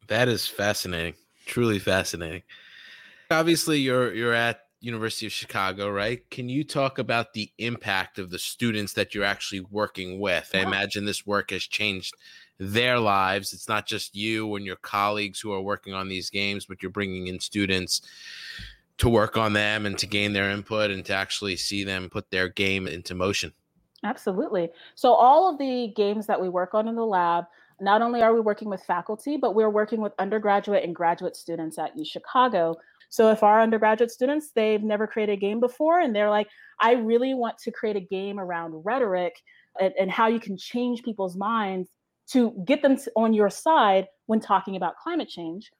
That 0.09 0.29
is 0.29 0.46
fascinating. 0.46 1.14
Truly 1.46 1.79
fascinating. 1.79 2.42
Obviously, 3.31 3.81
you're 3.81 4.14
you're 4.14 4.35
at 4.35 4.63
University 4.85 5.27
of 5.27 5.33
Chicago, 5.33 5.90
right? 5.90 6.29
Can 6.31 6.49
you 6.49 6.62
talk 6.62 6.99
about 6.99 7.33
the 7.33 7.51
impact 7.59 8.18
of 8.18 8.31
the 8.31 8.38
students 8.38 8.92
that 8.92 9.14
you're 9.14 9.25
actually 9.25 9.61
working 9.61 10.20
with? 10.20 10.51
I 10.55 10.59
imagine 10.59 11.05
this 11.05 11.27
work 11.27 11.51
has 11.51 11.62
changed 11.62 12.14
their 12.59 12.99
lives. 12.99 13.53
It's 13.53 13.68
not 13.68 13.87
just 13.87 14.14
you 14.14 14.55
and 14.55 14.64
your 14.64 14.77
colleagues 14.77 15.40
who 15.40 15.53
are 15.53 15.61
working 15.61 15.94
on 15.94 16.09
these 16.09 16.31
games, 16.31 16.66
but 16.66 16.83
you're 16.83 16.90
bringing 16.90 17.27
in 17.27 17.40
students 17.40 18.03
to 18.99 19.09
work 19.09 19.37
on 19.37 19.55
them 19.55 19.87
and 19.87 19.99
to 19.99 20.07
gain 20.07 20.33
their 20.33 20.51
input 20.51 20.90
and 20.90 21.05
to 21.07 21.14
actually 21.14 21.57
see 21.57 21.83
them 21.83 22.09
put 22.09 22.31
their 22.31 22.49
game 22.49 22.87
into 22.87 23.14
motion. 23.14 23.53
Absolutely. 24.05 24.70
So, 24.94 25.12
all 25.14 25.51
of 25.51 25.59
the 25.59 25.92
games 25.97 26.27
that 26.27 26.40
we 26.40 26.49
work 26.49 26.75
on 26.75 26.88
in 26.88 26.94
the 26.94 27.07
lab, 27.07 27.47
not 27.81 28.03
only 28.03 28.23
are 28.23 28.35
we 28.35 28.40
working 28.40 28.68
with 28.68 28.83
faculty, 28.85 29.37
but 29.37 29.55
we're 29.55 29.70
working 29.70 30.01
with 30.01 30.12
undergraduate 30.18 30.85
and 30.85 30.94
graduate 30.94 31.37
students 31.37 31.79
at 31.79 31.97
U 31.97 32.05
Chicago 32.05 32.77
so 33.14 33.31
if 33.31 33.44
our 33.44 33.61
undergraduate 33.61 34.11
students, 34.11 34.50
they've 34.57 34.83
never 34.83 35.07
created 35.07 35.35
a 35.35 35.40
game 35.40 35.61
before 35.61 36.00
and 36.00 36.12
they're 36.12 36.31
like, 36.31 36.48
I 36.81 36.94
really 36.94 37.33
want 37.33 37.59
to 37.59 37.70
create 37.70 37.94
a 37.94 38.00
game 38.00 38.40
around 38.40 38.72
rhetoric 38.85 39.40
and, 39.81 39.94
and 39.96 40.11
how 40.11 40.27
you 40.27 40.40
can 40.40 40.57
change 40.57 41.05
people's 41.05 41.37
minds 41.37 41.90
to 42.33 42.50
get 42.66 42.83
them 42.83 42.98
on 43.14 43.33
your 43.33 43.50
side 43.50 44.09
when 44.27 44.40
talking 44.40 44.74
about 44.74 44.96
climate 44.96 45.29
change. 45.29 45.70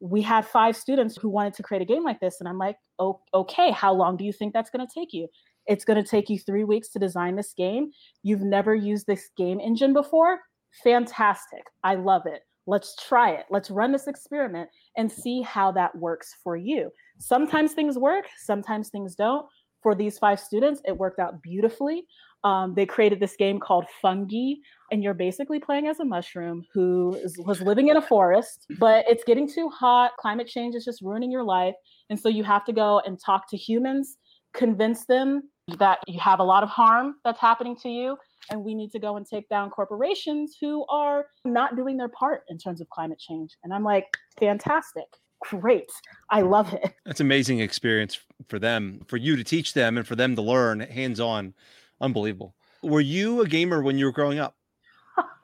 We 0.00 0.22
had 0.22 0.46
five 0.46 0.74
students 0.74 1.18
who 1.18 1.28
wanted 1.28 1.52
to 1.56 1.62
create 1.62 1.82
a 1.82 1.84
game 1.84 2.02
like 2.02 2.18
this. 2.18 2.40
And 2.40 2.48
I'm 2.48 2.56
like, 2.56 2.78
oh, 2.98 3.20
okay, 3.34 3.72
how 3.72 3.92
long 3.92 4.16
do 4.16 4.24
you 4.24 4.32
think 4.32 4.54
that's 4.54 4.70
going 4.70 4.86
to 4.86 4.90
take 4.90 5.12
you? 5.12 5.28
It's 5.66 5.84
going 5.84 6.02
to 6.02 6.10
take 6.10 6.30
you 6.30 6.38
three 6.38 6.64
weeks 6.64 6.88
to 6.92 6.98
design 6.98 7.36
this 7.36 7.52
game. 7.52 7.90
You've 8.22 8.40
never 8.40 8.74
used 8.74 9.06
this 9.06 9.28
game 9.36 9.60
engine 9.60 9.92
before. 9.92 10.38
Fantastic. 10.82 11.64
I 11.84 11.96
love 11.96 12.22
it. 12.24 12.40
Let's 12.66 12.94
try 12.96 13.30
it. 13.30 13.46
Let's 13.50 13.70
run 13.70 13.92
this 13.92 14.06
experiment 14.06 14.68
and 14.96 15.10
see 15.10 15.42
how 15.42 15.72
that 15.72 15.96
works 15.96 16.36
for 16.42 16.56
you. 16.56 16.90
Sometimes 17.18 17.72
things 17.72 17.98
work, 17.98 18.26
sometimes 18.38 18.88
things 18.88 19.14
don't. 19.14 19.46
For 19.82 19.94
these 19.94 20.18
five 20.18 20.38
students, 20.38 20.82
it 20.84 20.96
worked 20.96 21.18
out 21.18 21.42
beautifully. 21.42 22.06
Um, 22.44 22.74
they 22.74 22.86
created 22.86 23.20
this 23.20 23.36
game 23.36 23.58
called 23.58 23.86
Fungi, 24.00 24.54
and 24.90 25.02
you're 25.02 25.14
basically 25.14 25.58
playing 25.58 25.88
as 25.88 26.00
a 26.00 26.04
mushroom 26.04 26.64
who 26.72 27.14
is, 27.22 27.38
was 27.38 27.60
living 27.60 27.88
in 27.88 27.96
a 27.96 28.02
forest, 28.02 28.66
but 28.78 29.04
it's 29.08 29.24
getting 29.24 29.48
too 29.48 29.68
hot. 29.68 30.12
Climate 30.18 30.46
change 30.46 30.74
is 30.74 30.84
just 30.84 31.02
ruining 31.02 31.30
your 31.30 31.44
life. 31.44 31.74
And 32.08 32.18
so 32.18 32.28
you 32.28 32.44
have 32.44 32.64
to 32.66 32.72
go 32.72 33.00
and 33.04 33.18
talk 33.18 33.48
to 33.50 33.56
humans, 33.56 34.16
convince 34.54 35.06
them 35.06 35.42
that 35.78 35.98
you 36.06 36.18
have 36.20 36.40
a 36.40 36.44
lot 36.44 36.62
of 36.62 36.68
harm 36.68 37.14
that's 37.24 37.40
happening 37.40 37.76
to 37.82 37.88
you 37.88 38.16
and 38.50 38.64
we 38.64 38.74
need 38.74 38.90
to 38.92 38.98
go 38.98 39.16
and 39.16 39.26
take 39.26 39.48
down 39.48 39.70
corporations 39.70 40.56
who 40.60 40.84
are 40.88 41.26
not 41.44 41.76
doing 41.76 41.96
their 41.96 42.08
part 42.08 42.44
in 42.48 42.58
terms 42.58 42.80
of 42.80 42.88
climate 42.90 43.18
change. 43.18 43.56
And 43.64 43.72
I'm 43.72 43.84
like, 43.84 44.06
fantastic. 44.38 45.06
Great. 45.42 45.90
I 46.30 46.42
love 46.42 46.72
it. 46.72 46.94
That's 47.06 47.20
amazing 47.20 47.60
experience 47.60 48.20
for 48.48 48.58
them, 48.58 49.00
for 49.06 49.16
you 49.16 49.36
to 49.36 49.44
teach 49.44 49.72
them 49.72 49.96
and 49.96 50.06
for 50.06 50.16
them 50.16 50.36
to 50.36 50.42
learn 50.42 50.80
hands 50.80 51.20
on. 51.20 51.54
Unbelievable. 52.00 52.54
Were 52.82 53.00
you 53.00 53.42
a 53.42 53.46
gamer 53.46 53.82
when 53.82 53.98
you 53.98 54.06
were 54.06 54.12
growing 54.12 54.38
up? 54.38 54.56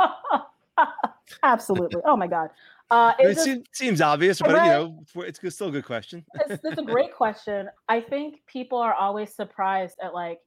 Absolutely. 1.43 2.01
Oh 2.05 2.17
my 2.17 2.27
God. 2.27 2.51
Uh, 2.91 3.13
it, 3.19 3.31
it 3.31 3.39
seems, 3.39 3.67
seems, 3.73 4.01
obvious, 4.01 4.39
but 4.41 4.53
right? 4.53 4.67
you 4.67 4.71
know, 4.71 5.05
it's 5.25 5.41
still 5.55 5.69
a 5.69 5.73
good 5.73 5.85
question. 5.85 6.25
it's, 6.35 6.65
it's 6.65 6.79
a 6.79 6.85
great 6.85 7.13
question. 7.13 7.69
I 7.89 8.01
think 8.01 8.47
people 8.47 8.79
are 8.79 8.95
always 8.95 9.35
surprised 9.35 9.97
at 10.01 10.15
like 10.15 10.39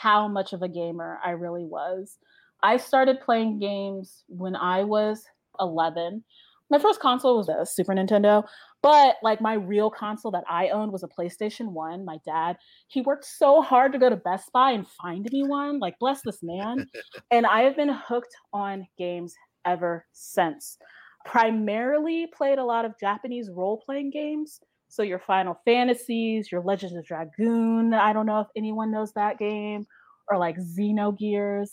how 0.00 0.28
much 0.28 0.52
of 0.52 0.62
a 0.62 0.68
gamer 0.68 1.18
I 1.24 1.30
really 1.30 1.64
was. 1.64 2.18
I 2.62 2.76
started 2.76 3.20
playing 3.20 3.58
games 3.58 4.24
when 4.28 4.54
I 4.54 4.84
was 4.84 5.24
11. 5.58 6.24
My 6.70 6.78
first 6.78 7.00
console 7.00 7.36
was 7.36 7.48
a 7.48 7.66
Super 7.66 7.92
Nintendo, 7.94 8.44
but 8.80 9.16
like 9.22 9.40
my 9.40 9.54
real 9.54 9.90
console 9.90 10.30
that 10.30 10.44
I 10.48 10.68
owned 10.68 10.92
was 10.92 11.02
a 11.02 11.08
PlayStation 11.08 11.72
1. 11.72 12.04
My 12.04 12.18
dad, 12.24 12.56
he 12.86 13.02
worked 13.02 13.24
so 13.24 13.60
hard 13.60 13.92
to 13.92 13.98
go 13.98 14.08
to 14.08 14.16
Best 14.16 14.52
Buy 14.52 14.70
and 14.72 14.86
find 14.86 15.28
me 15.32 15.42
one. 15.42 15.80
Like, 15.80 15.98
bless 15.98 16.22
this 16.22 16.38
man. 16.42 16.86
and 17.32 17.44
I 17.44 17.62
have 17.62 17.76
been 17.76 17.88
hooked 17.88 18.34
on 18.52 18.86
games 18.96 19.34
ever 19.64 20.06
since. 20.12 20.78
Primarily 21.26 22.28
played 22.34 22.58
a 22.58 22.64
lot 22.64 22.84
of 22.84 22.98
Japanese 23.00 23.50
role 23.52 23.82
playing 23.84 24.10
games. 24.10 24.60
So, 24.90 25.02
your 25.02 25.20
Final 25.20 25.58
Fantasies, 25.64 26.50
your 26.50 26.62
Legends 26.62 26.96
of 26.96 27.06
Dragoon. 27.06 27.94
I 27.94 28.12
don't 28.12 28.26
know 28.26 28.40
if 28.40 28.48
anyone 28.56 28.90
knows 28.90 29.12
that 29.12 29.38
game, 29.38 29.86
or 30.28 30.36
like 30.36 30.56
Xenogears. 30.58 31.70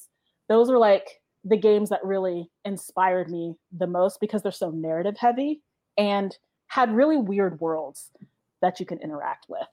Those 0.47 0.69
are 0.69 0.77
like 0.77 1.08
the 1.43 1.58
games 1.58 1.89
that 1.89 2.03
really 2.03 2.49
inspired 2.65 3.30
me 3.30 3.56
the 3.77 3.88
most 3.88 4.19
because 4.19 4.41
they're 4.41 4.51
so 4.51 4.69
narrative 4.71 5.15
heavy 5.17 5.62
and 5.97 6.38
had 6.67 6.93
really 6.93 7.17
weird 7.17 7.60
worlds 7.60 8.12
that 8.62 8.80
you 8.80 8.86
can 8.86 8.99
interact 8.99 9.45
with. 9.49 9.67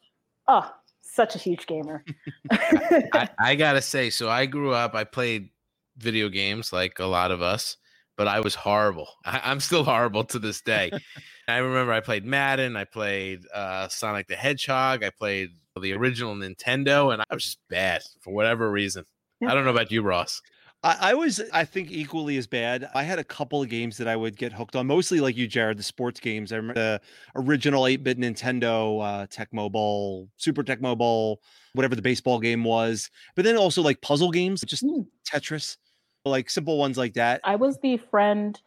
Oh, 0.48 0.70
such 1.02 1.34
a 1.34 1.38
huge 1.38 1.66
gamer. 1.66 2.04
I, 2.50 3.28
I, 3.38 3.54
gotta 3.54 3.82
say, 3.82 4.10
so 4.10 4.28
I 4.28 4.46
grew 4.46 4.72
up, 4.72 4.94
I 4.94 5.04
played 5.04 5.50
video 5.96 6.28
games 6.28 6.72
like 6.72 6.98
a 6.98 7.06
lot 7.06 7.30
of 7.30 7.42
us, 7.42 7.76
but 8.16 8.28
I 8.28 8.40
was 8.40 8.54
horrible. 8.54 9.08
I, 9.24 9.50
am 9.50 9.60
still 9.60 9.84
horrible 9.84 10.24
to 10.24 10.38
this 10.38 10.60
day. 10.60 10.90
I 11.48 11.58
remember 11.58 11.92
I 11.92 12.00
played 12.00 12.24
Madden, 12.24 12.76
I 12.76 12.84
played 12.84 13.40
uh, 13.52 13.88
Sonic 13.88 14.28
the 14.28 14.36
Hedgehog, 14.36 15.04
I 15.04 15.10
played 15.10 15.50
the 15.80 15.92
original 15.92 16.34
Nintendo, 16.34 17.12
and 17.12 17.20
I 17.20 17.34
was 17.34 17.44
just 17.44 17.58
bad 17.68 18.02
for 18.20 18.32
whatever 18.32 18.70
reason. 18.70 19.04
Yeah. 19.40 19.50
I 19.50 19.54
don't 19.54 19.64
know 19.64 19.70
about 19.70 19.90
you, 19.90 20.02
Ross. 20.02 20.40
I, 20.84 20.96
I, 21.00 21.14
was, 21.14 21.40
I 21.52 21.64
think, 21.64 21.90
equally 21.90 22.36
as 22.36 22.46
bad. 22.46 22.88
I 22.94 23.02
had 23.02 23.18
a 23.18 23.24
couple 23.24 23.62
of 23.62 23.70
games 23.70 23.96
that 23.96 24.06
I 24.06 24.16
would 24.16 24.36
get 24.36 24.52
hooked 24.52 24.76
on, 24.76 24.86
mostly 24.86 25.18
like 25.18 25.34
you, 25.34 25.48
Jared, 25.48 25.78
the 25.78 25.82
sports 25.82 26.20
games. 26.20 26.52
I 26.52 26.56
remember 26.56 26.80
the 26.80 27.00
original 27.36 27.86
8 27.86 28.04
bit 28.04 28.18
Nintendo, 28.18 29.02
uh, 29.02 29.26
Tecmo 29.26 29.72
Bowl, 29.72 30.28
Super 30.36 30.62
Tecmo 30.62 30.96
Bowl, 30.96 31.40
whatever 31.72 31.96
the 31.96 32.02
baseball 32.02 32.38
game 32.38 32.64
was. 32.64 33.10
But 33.34 33.46
then 33.46 33.56
also 33.56 33.80
like 33.80 34.00
puzzle 34.02 34.30
games, 34.30 34.60
just 34.60 34.84
mm. 34.84 35.06
Tetris, 35.26 35.78
like 36.24 36.50
simple 36.50 36.78
ones 36.78 36.96
like 36.96 37.14
that. 37.14 37.40
I 37.44 37.56
was 37.56 37.78
the 37.80 37.96
friend 37.96 38.60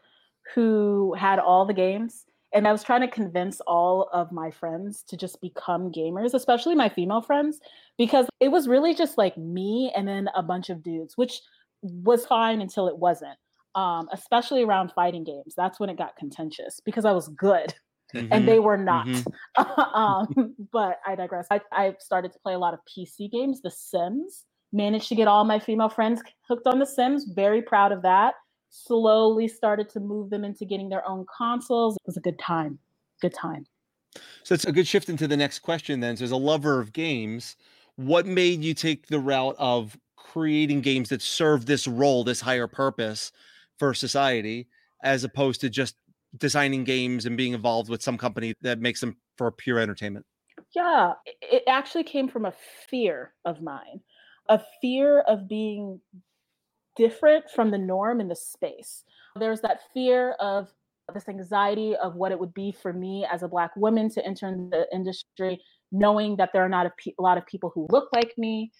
who 0.53 1.13
had 1.17 1.39
all 1.39 1.65
the 1.65 1.73
games. 1.73 2.25
And 2.53 2.65
I 2.65 2.71
was 2.71 2.81
trying 2.81 3.01
to 3.01 3.09
convince 3.09 3.59
all 3.67 4.09
of 4.13 4.31
my 4.31 4.51
friends 4.51 5.03
to 5.09 5.17
just 5.17 5.41
become 5.41 5.91
gamers, 5.91 6.33
especially 6.33 6.75
my 6.75 6.87
female 6.87 7.21
friends, 7.21 7.59
because 7.97 8.27
it 8.39 8.47
was 8.47 8.69
really 8.69 8.95
just 8.95 9.17
like 9.17 9.37
me 9.37 9.91
and 9.95 10.07
then 10.07 10.29
a 10.33 10.41
bunch 10.41 10.69
of 10.69 10.81
dudes, 10.81 11.17
which 11.17 11.41
was 11.81 12.25
fine 12.25 12.61
until 12.61 12.87
it 12.87 12.97
wasn't. 12.97 13.37
Um, 13.75 14.07
especially 14.11 14.63
around 14.63 14.93
fighting 14.93 15.23
games. 15.23 15.53
That's 15.55 15.79
when 15.79 15.89
it 15.89 15.97
got 15.97 16.15
contentious 16.15 16.79
because 16.83 17.05
I 17.05 17.11
was 17.11 17.27
good 17.27 17.75
mm-hmm. 18.15 18.31
and 18.31 18.47
they 18.47 18.59
were 18.59 18.77
not. 18.77 19.05
Mm-hmm. 19.07 19.81
um, 19.95 20.55
but 20.71 20.99
I 21.05 21.15
digress. 21.15 21.47
I, 21.51 21.61
I 21.71 21.95
started 21.99 22.31
to 22.33 22.39
play 22.39 22.53
a 22.53 22.59
lot 22.59 22.73
of 22.73 22.79
PC 22.87 23.31
games, 23.31 23.61
The 23.61 23.71
Sims. 23.71 24.45
Managed 24.73 25.09
to 25.09 25.15
get 25.15 25.27
all 25.27 25.43
my 25.45 25.59
female 25.59 25.89
friends 25.89 26.21
hooked 26.47 26.67
on 26.67 26.79
The 26.79 26.85
Sims. 26.85 27.25
Very 27.33 27.61
proud 27.61 27.91
of 27.91 28.01
that. 28.01 28.35
Slowly 28.69 29.47
started 29.47 29.89
to 29.89 29.99
move 29.99 30.29
them 30.29 30.43
into 30.43 30.65
getting 30.65 30.89
their 30.89 31.07
own 31.07 31.25
consoles. 31.35 31.95
It 31.95 32.05
was 32.05 32.17
a 32.17 32.21
good 32.21 32.37
time. 32.37 32.79
Good 33.21 33.33
time. 33.33 33.65
So 34.43 34.53
it's 34.53 34.65
a 34.65 34.71
good 34.71 34.87
shift 34.87 35.09
into 35.09 35.27
the 35.27 35.37
next 35.37 35.59
question 35.59 35.99
then. 35.99 36.17
So 36.17 36.25
as 36.25 36.31
a 36.31 36.37
lover 36.37 36.79
of 36.79 36.91
games, 36.91 37.55
what 37.95 38.25
made 38.25 38.63
you 38.63 38.73
take 38.73 39.07
the 39.07 39.19
route 39.19 39.55
of 39.57 39.97
creating 40.15 40.81
games 40.81 41.09
that 41.09 41.21
serve 41.21 41.65
this 41.65 41.87
role, 41.87 42.23
this 42.23 42.41
higher 42.41 42.67
purpose 42.67 43.31
for 43.79 43.93
society, 43.93 44.67
as 45.03 45.23
opposed 45.23 45.61
to 45.61 45.69
just 45.69 45.95
designing 46.37 46.83
games 46.83 47.25
and 47.25 47.37
being 47.37 47.53
involved 47.53 47.89
with 47.89 48.01
some 48.03 48.17
company 48.17 48.53
that 48.61 48.79
makes 48.79 48.99
them 48.99 49.15
for 49.37 49.51
pure 49.51 49.79
entertainment? 49.79 50.25
Yeah, 50.75 51.13
it 51.41 51.63
actually 51.67 52.03
came 52.03 52.27
from 52.27 52.45
a 52.45 52.53
fear 52.89 53.33
of 53.45 53.61
mine, 53.61 54.01
a 54.49 54.61
fear 54.81 55.21
of 55.21 55.47
being 55.47 55.99
different 56.95 57.45
from 57.53 57.71
the 57.71 57.77
norm 57.77 58.19
in 58.21 58.27
the 58.27 58.35
space. 58.35 59.03
There's 59.39 59.61
that 59.61 59.81
fear 59.93 60.31
of 60.39 60.69
this 61.13 61.29
anxiety 61.29 61.95
of 61.95 62.15
what 62.15 62.31
it 62.31 62.39
would 62.39 62.53
be 62.53 62.71
for 62.71 62.91
me 62.91 63.25
as 63.31 63.43
a 63.43 63.47
Black 63.47 63.75
woman 63.75 64.09
to 64.11 64.25
enter 64.25 64.51
the 64.51 64.87
industry, 64.93 65.61
knowing 65.91 66.35
that 66.37 66.49
there 66.53 66.63
are 66.63 66.69
not 66.69 66.85
a, 66.85 66.91
pe- 66.97 67.13
a 67.17 67.21
lot 67.21 67.37
of 67.37 67.45
people 67.45 67.71
who 67.73 67.87
look 67.89 68.09
like 68.13 68.33
me, 68.37 68.71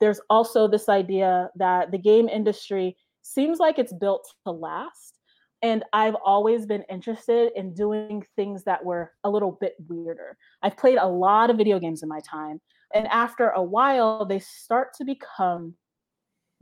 there's 0.00 0.20
also 0.30 0.68
this 0.68 0.88
idea 0.88 1.50
that 1.56 1.90
the 1.90 1.98
game 1.98 2.28
industry 2.28 2.96
seems 3.22 3.58
like 3.58 3.78
it's 3.78 3.92
built 3.92 4.26
to 4.46 4.52
last. 4.52 5.18
And 5.62 5.84
I've 5.92 6.14
always 6.24 6.66
been 6.66 6.84
interested 6.88 7.50
in 7.56 7.74
doing 7.74 8.24
things 8.36 8.62
that 8.64 8.84
were 8.84 9.12
a 9.24 9.30
little 9.30 9.58
bit 9.60 9.74
weirder. 9.88 10.36
I've 10.62 10.76
played 10.76 10.98
a 10.98 11.06
lot 11.06 11.50
of 11.50 11.56
video 11.56 11.80
games 11.80 12.02
in 12.02 12.08
my 12.08 12.20
time. 12.20 12.60
And 12.94 13.06
after 13.08 13.50
a 13.50 13.62
while, 13.62 14.24
they 14.24 14.38
start 14.38 14.94
to 14.94 15.04
become 15.04 15.74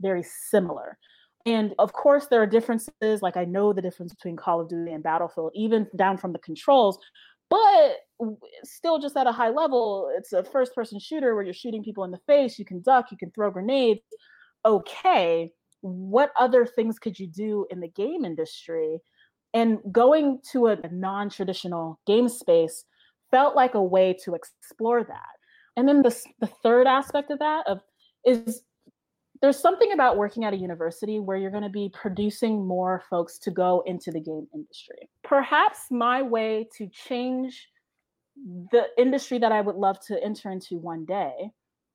very 0.01 0.23
similar. 0.23 0.97
And 1.45 1.73
of 1.79 1.93
course, 1.93 2.27
there 2.27 2.41
are 2.41 2.47
differences. 2.47 3.21
Like 3.21 3.37
I 3.37 3.45
know 3.45 3.71
the 3.71 3.81
difference 3.81 4.13
between 4.13 4.35
Call 4.35 4.59
of 4.61 4.69
Duty 4.69 4.91
and 4.91 5.03
Battlefield, 5.03 5.51
even 5.55 5.87
down 5.95 6.17
from 6.17 6.33
the 6.33 6.39
controls 6.39 6.99
but 7.49 7.97
still 8.63 8.99
just 8.99 9.15
at 9.15 9.27
a 9.27 9.31
high 9.31 9.49
level 9.49 10.09
it's 10.17 10.33
a 10.33 10.43
first 10.43 10.73
person 10.75 10.99
shooter 10.99 11.35
where 11.35 11.43
you're 11.43 11.53
shooting 11.53 11.83
people 11.83 12.03
in 12.03 12.11
the 12.11 12.19
face 12.27 12.57
you 12.59 12.65
can 12.65 12.81
duck 12.81 13.07
you 13.11 13.17
can 13.17 13.31
throw 13.31 13.49
grenades 13.49 14.01
okay 14.65 15.51
what 15.81 16.31
other 16.39 16.65
things 16.65 16.99
could 16.99 17.17
you 17.17 17.27
do 17.27 17.65
in 17.69 17.79
the 17.79 17.87
game 17.89 18.25
industry 18.25 18.99
and 19.53 19.79
going 19.91 20.39
to 20.51 20.67
a 20.67 20.77
non-traditional 20.91 21.99
game 22.05 22.27
space 22.27 22.83
felt 23.31 23.55
like 23.55 23.75
a 23.75 23.83
way 23.83 24.15
to 24.23 24.35
explore 24.35 25.03
that 25.03 25.36
and 25.77 25.87
then 25.87 26.01
the, 26.01 26.23
the 26.39 26.47
third 26.47 26.87
aspect 26.87 27.31
of 27.31 27.39
that 27.39 27.65
of 27.67 27.81
is 28.25 28.63
there's 29.41 29.59
something 29.59 29.91
about 29.91 30.17
working 30.17 30.43
at 30.43 30.53
a 30.53 30.57
university 30.57 31.19
where 31.19 31.37
you're 31.37 31.51
going 31.51 31.63
to 31.63 31.69
be 31.69 31.89
producing 31.93 32.65
more 32.65 33.03
folks 33.09 33.37
to 33.37 33.51
go 33.51 33.83
into 33.85 34.11
the 34.11 34.19
game 34.19 34.47
industry. 34.53 35.07
Perhaps 35.23 35.91
my 35.91 36.23
way 36.23 36.67
to 36.77 36.87
change 36.87 37.69
the 38.71 38.87
industry 38.97 39.37
that 39.37 39.51
I 39.51 39.61
would 39.61 39.75
love 39.75 39.99
to 40.07 40.21
enter 40.23 40.51
into 40.51 40.77
one 40.79 41.05
day 41.05 41.51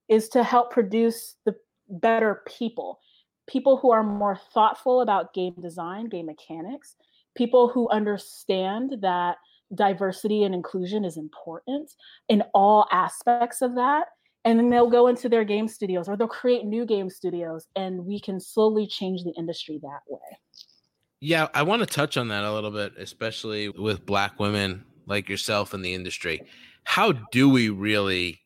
is 0.09 0.29
to 0.31 0.45
help 0.45 0.71
produce 0.71 1.35
the 1.45 1.57
better 1.89 2.43
people, 2.47 3.01
people 3.49 3.77
who 3.77 3.91
are 3.91 4.05
more 4.05 4.39
thoughtful 4.55 5.01
about 5.01 5.35
game 5.35 5.55
design, 5.61 6.07
game 6.07 6.27
mechanics, 6.27 6.95
people 7.37 7.69
who 7.69 7.89
understand 7.89 8.97
that 9.01 9.39
diversity 9.75 10.45
and 10.45 10.55
inclusion 10.55 11.05
is 11.05 11.17
important 11.17 11.93
in 12.29 12.43
all 12.55 12.87
aspects 12.91 13.63
of 13.63 13.75
that. 13.77 14.07
And 14.45 14.59
then 14.59 14.71
they'll 14.71 14.91
go 14.91 15.07
into 15.07 15.29
their 15.29 15.45
game 15.45 15.69
studios 15.69 16.09
or 16.09 16.17
they'll 16.17 16.27
create 16.27 16.65
new 16.65 16.85
game 16.85 17.09
studios 17.09 17.67
and 17.77 18.05
we 18.05 18.19
can 18.19 18.41
slowly 18.41 18.87
change 18.87 19.23
the 19.23 19.33
industry 19.39 19.79
that 19.83 20.01
way. 20.09 20.21
Yeah 21.21 21.47
i 21.55 21.63
want 21.63 21.81
to 21.81 21.87
touch 21.87 22.17
on 22.17 22.27
that 22.29 22.43
a 22.43 22.53
little 22.53 22.73
bit 22.73 22.95
especially 22.99 23.69
with 23.69 24.05
black 24.05 24.41
women 24.41 24.85
like 25.07 25.29
yourself 25.29 25.75
in 25.75 25.83
the 25.83 25.95
industry. 25.95 26.43
How 26.85 27.13
do 27.13 27.49
we 27.49 27.69
really 27.69 28.41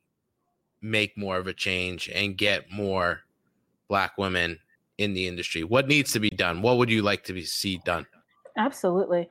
make 0.82 1.16
more 1.16 1.38
of 1.38 1.46
a 1.46 1.52
change 1.52 2.08
and 2.08 2.36
get 2.36 2.70
more 2.70 3.20
black 3.88 4.18
women 4.18 4.58
in 4.98 5.14
the 5.14 5.26
industry? 5.26 5.64
What 5.64 5.88
needs 5.88 6.12
to 6.12 6.20
be 6.20 6.30
done? 6.30 6.62
What 6.62 6.78
would 6.78 6.90
you 6.90 7.02
like 7.02 7.24
to 7.24 7.32
be, 7.32 7.44
see 7.44 7.80
done? 7.84 8.06
Absolutely 8.56 9.28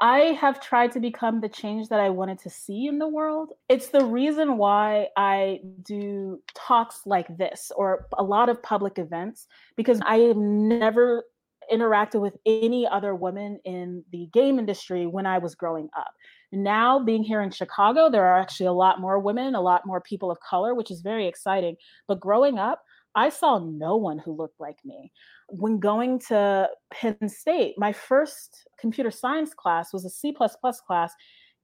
I 0.00 0.36
have 0.40 0.60
tried 0.60 0.92
to 0.92 1.00
become 1.00 1.40
the 1.40 1.48
change 1.48 1.88
that 1.88 2.00
I 2.00 2.10
wanted 2.10 2.38
to 2.40 2.50
see 2.50 2.86
in 2.86 2.98
the 2.98 3.08
world. 3.08 3.52
It's 3.68 3.88
the 3.88 4.04
reason 4.04 4.56
why 4.56 5.08
I 5.16 5.60
do 5.82 6.40
talks 6.54 7.02
like 7.06 7.36
this 7.36 7.72
or 7.74 8.06
a 8.16 8.22
lot 8.22 8.48
of 8.48 8.62
public 8.62 8.98
events 8.98 9.46
because 9.76 10.00
I 10.04 10.16
have 10.18 10.36
never 10.36 11.24
interacted 11.72 12.20
with 12.20 12.36
any 12.46 12.86
other 12.86 13.14
woman 13.14 13.60
in 13.64 14.04
the 14.10 14.28
game 14.32 14.58
industry 14.58 15.06
when 15.06 15.26
I 15.26 15.38
was 15.38 15.54
growing 15.54 15.88
up. 15.96 16.12
Now, 16.50 16.98
being 16.98 17.22
here 17.22 17.42
in 17.42 17.50
Chicago, 17.50 18.10
there 18.10 18.24
are 18.24 18.40
actually 18.40 18.66
a 18.66 18.72
lot 18.72 19.00
more 19.00 19.18
women, 19.18 19.54
a 19.54 19.60
lot 19.60 19.84
more 19.84 20.00
people 20.00 20.30
of 20.30 20.40
color, 20.40 20.74
which 20.74 20.90
is 20.90 21.02
very 21.02 21.26
exciting. 21.26 21.76
But 22.06 22.20
growing 22.20 22.58
up, 22.58 22.82
I 23.18 23.30
saw 23.30 23.58
no 23.58 23.96
one 23.96 24.20
who 24.20 24.36
looked 24.36 24.60
like 24.60 24.78
me 24.84 25.10
when 25.48 25.80
going 25.80 26.20
to 26.28 26.68
Penn 26.92 27.28
State, 27.28 27.74
my 27.76 27.92
first 27.92 28.68
computer 28.78 29.10
science 29.10 29.54
class 29.54 29.92
was 29.92 30.04
a 30.04 30.10
C 30.10 30.32
class 30.32 31.12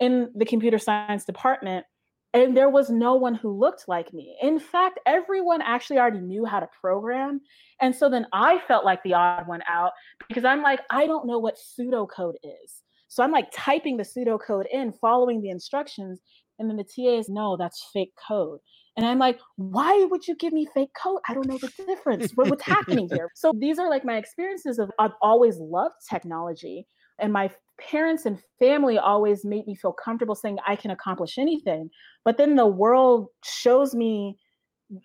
in 0.01 0.31
the 0.35 0.45
computer 0.45 0.79
science 0.79 1.25
department. 1.25 1.87
And 2.33 2.57
there 2.57 2.71
was 2.71 2.91
no 2.91 3.15
one 3.15 3.37
who 3.37 3.57
looked 3.57 3.85
like 3.87 4.13
me. 4.13 4.37
In 4.43 4.59
fact, 4.59 4.99
everyone 5.07 5.63
actually 5.63 5.99
already 6.01 6.19
knew 6.19 6.45
how 6.45 6.59
to 6.59 6.69
program. 6.81 7.41
And 7.81 7.95
so 7.95 8.11
then 8.11 8.27
I 8.33 8.59
felt 8.67 8.85
like 8.85 9.05
the 9.05 9.15
odd 9.15 9.47
one 9.47 9.63
out 9.69 9.93
because 10.27 10.45
I'm 10.45 10.61
like, 10.61 10.81
I 10.91 11.07
don't 11.07 11.29
know 11.29 11.39
what 11.39 11.57
pseudocode 11.57 12.35
is. 12.43 12.83
So 13.07 13.23
I'm 13.23 13.31
like 13.31 13.47
typing 13.55 13.97
the 13.97 14.03
pseudocode 14.03 14.65
in, 14.73 14.93
following 14.93 15.41
the 15.41 15.51
instructions. 15.51 16.21
And 16.59 16.69
then 16.69 16.77
the 16.77 16.83
TA 16.83 17.21
is, 17.21 17.29
no, 17.29 17.57
that's 17.57 17.89
fake 17.93 18.15
code. 18.27 18.59
And 18.97 19.05
I'm 19.05 19.19
like, 19.19 19.41
why 19.57 20.07
would 20.11 20.27
you 20.27 20.37
give 20.37 20.53
me 20.53 20.67
fake 20.73 20.91
code? 21.01 21.21
I 21.29 21.35
don't 21.35 21.49
know 21.49 21.59
the 21.59 21.73
difference. 21.85 22.33
what, 22.37 22.49
what's 22.49 22.63
happening 22.63 23.09
here? 23.13 23.29
So 23.35 23.53
these 23.57 23.79
are 23.79 23.91
like 23.91 24.05
my 24.05 24.17
experiences 24.17 24.79
of 24.79 24.91
I've 24.99 25.15
always 25.21 25.59
loved 25.59 25.97
technology. 26.09 26.87
And 27.19 27.33
my 27.33 27.51
parents 27.81 28.25
and 28.27 28.39
family 28.59 28.99
always 28.99 29.45
made 29.45 29.67
me 29.67 29.75
feel 29.75 29.93
comfortable 29.93 30.35
saying 30.35 30.59
I 30.67 30.77
can 30.77 30.91
accomplish 30.91 31.39
anything. 31.39 31.91
But 32.25 32.37
then 32.37 32.55
the 32.57 32.67
world 32.67 33.29
shows 33.45 33.95
me 33.95 34.39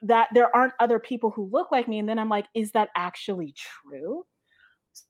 that 0.03 0.29
there 0.33 0.55
aren't 0.55 0.73
other 0.79 0.99
people 0.99 1.31
who 1.31 1.49
look 1.51 1.71
like 1.71 1.87
me. 1.87 1.99
And 1.99 2.07
then 2.07 2.19
I'm 2.19 2.29
like, 2.29 2.45
is 2.53 2.71
that 2.71 2.89
actually 2.95 3.55
true? 3.55 4.23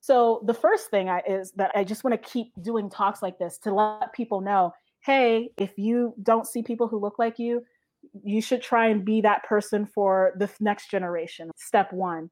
So 0.02 0.44
the 0.46 0.54
first 0.54 0.90
thing 0.90 1.10
I, 1.10 1.22
is 1.28 1.52
that 1.54 1.72
I 1.76 1.84
just 1.84 2.04
want 2.04 2.22
to 2.22 2.30
keep 2.30 2.52
doing 2.62 2.90
talks 2.90 3.22
like 3.22 3.40
this 3.40 3.58
to 3.60 3.74
let 3.74 4.14
people 4.14 4.42
know, 4.42 4.72
hey, 5.06 5.50
if 5.58 5.78
you 5.78 6.14
don't 6.24 6.48
see 6.48 6.62
people 6.62 6.88
who 6.88 7.00
look 7.00 7.18
like 7.18 7.40
you, 7.40 7.64
you 8.24 8.42
should 8.42 8.62
try 8.62 8.88
and 8.88 9.06
be 9.06 9.22
that 9.22 9.44
person 9.44 9.86
for 9.86 10.34
the 10.38 10.50
next 10.60 10.90
generation. 10.90 11.52
Step 11.58 11.92
one. 11.94 12.30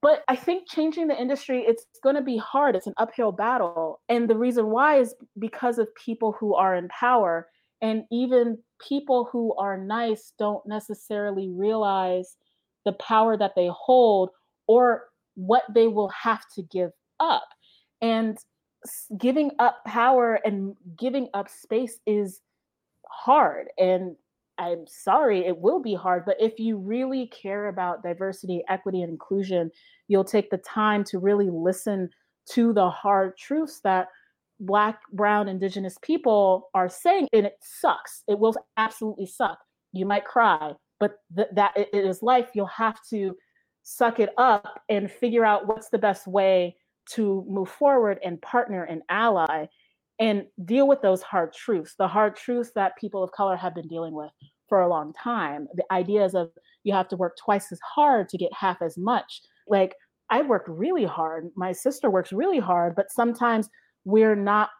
But 0.00 0.22
I 0.28 0.36
think 0.36 0.68
changing 0.68 1.08
the 1.08 1.20
industry, 1.20 1.64
it's 1.66 1.84
going 2.02 2.14
to 2.14 2.22
be 2.22 2.36
hard. 2.36 2.76
It's 2.76 2.86
an 2.86 2.94
uphill 2.98 3.32
battle. 3.32 4.00
And 4.08 4.30
the 4.30 4.36
reason 4.36 4.66
why 4.66 5.00
is 5.00 5.14
because 5.38 5.78
of 5.78 5.88
people 5.96 6.36
who 6.38 6.54
are 6.54 6.76
in 6.76 6.88
power. 6.88 7.48
And 7.82 8.04
even 8.12 8.58
people 8.86 9.28
who 9.30 9.54
are 9.56 9.76
nice 9.76 10.32
don't 10.38 10.64
necessarily 10.66 11.50
realize 11.50 12.36
the 12.84 12.92
power 12.92 13.36
that 13.36 13.54
they 13.56 13.70
hold 13.72 14.30
or 14.66 15.04
what 15.34 15.62
they 15.74 15.88
will 15.88 16.10
have 16.10 16.42
to 16.54 16.62
give 16.62 16.90
up. 17.18 17.48
And 18.00 18.38
giving 19.18 19.50
up 19.58 19.84
power 19.84 20.40
and 20.44 20.76
giving 20.96 21.28
up 21.34 21.48
space 21.48 21.98
is 22.06 22.40
hard. 23.10 23.68
And 23.78 24.14
I'm 24.58 24.86
sorry, 24.86 25.46
it 25.46 25.56
will 25.56 25.80
be 25.80 25.94
hard, 25.94 26.24
but 26.26 26.36
if 26.40 26.58
you 26.58 26.76
really 26.76 27.28
care 27.28 27.68
about 27.68 28.02
diversity, 28.02 28.62
equity, 28.68 29.02
and 29.02 29.10
inclusion, 29.10 29.70
you'll 30.08 30.24
take 30.24 30.50
the 30.50 30.58
time 30.58 31.04
to 31.04 31.18
really 31.18 31.48
listen 31.50 32.10
to 32.50 32.72
the 32.72 32.90
hard 32.90 33.36
truths 33.36 33.80
that 33.84 34.08
Black, 34.60 35.00
Brown, 35.12 35.48
Indigenous 35.48 35.96
people 36.02 36.70
are 36.74 36.88
saying, 36.88 37.28
and 37.32 37.46
it 37.46 37.56
sucks. 37.60 38.24
It 38.26 38.38
will 38.38 38.54
absolutely 38.76 39.26
suck. 39.26 39.58
You 39.92 40.04
might 40.04 40.24
cry, 40.24 40.72
but 40.98 41.18
th- 41.36 41.48
that 41.52 41.76
it 41.76 41.88
is 41.92 42.22
life. 42.22 42.48
You'll 42.54 42.66
have 42.66 42.98
to 43.10 43.36
suck 43.84 44.18
it 44.18 44.30
up 44.36 44.82
and 44.88 45.10
figure 45.10 45.44
out 45.44 45.66
what's 45.68 45.88
the 45.88 45.98
best 45.98 46.26
way 46.26 46.76
to 47.10 47.44
move 47.48 47.70
forward 47.70 48.18
and 48.24 48.42
partner 48.42 48.84
and 48.84 49.02
ally 49.08 49.66
and 50.18 50.44
deal 50.64 50.88
with 50.88 51.00
those 51.02 51.22
hard 51.22 51.52
truths, 51.52 51.94
the 51.98 52.08
hard 52.08 52.36
truths 52.36 52.72
that 52.74 52.96
people 52.96 53.22
of 53.22 53.32
color 53.32 53.56
have 53.56 53.74
been 53.74 53.88
dealing 53.88 54.14
with 54.14 54.30
for 54.68 54.80
a 54.80 54.88
long 54.88 55.12
time. 55.12 55.68
The 55.74 55.84
ideas 55.92 56.34
of 56.34 56.50
you 56.84 56.92
have 56.92 57.08
to 57.08 57.16
work 57.16 57.36
twice 57.36 57.70
as 57.72 57.80
hard 57.94 58.28
to 58.30 58.38
get 58.38 58.52
half 58.52 58.82
as 58.82 58.98
much. 58.98 59.42
Like 59.68 59.94
I 60.30 60.42
worked 60.42 60.68
really 60.68 61.04
hard. 61.04 61.50
My 61.56 61.72
sister 61.72 62.10
works 62.10 62.32
really 62.32 62.58
hard, 62.58 62.94
but 62.94 63.10
sometimes 63.10 63.68
we're 64.04 64.36
not 64.36 64.70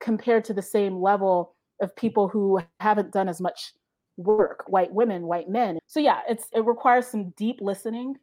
compared 0.00 0.44
to 0.44 0.54
the 0.54 0.62
same 0.62 1.00
level 1.00 1.54
of 1.80 1.94
people 1.96 2.28
who 2.28 2.60
haven't 2.80 3.12
done 3.12 3.28
as 3.28 3.40
much 3.40 3.72
work, 4.16 4.64
white 4.66 4.92
women, 4.92 5.22
white 5.22 5.48
men. 5.48 5.78
So 5.86 6.00
yeah, 6.00 6.20
it's 6.28 6.48
it 6.52 6.64
requires 6.64 7.06
some 7.06 7.30
deep 7.36 7.58
listening 7.60 8.16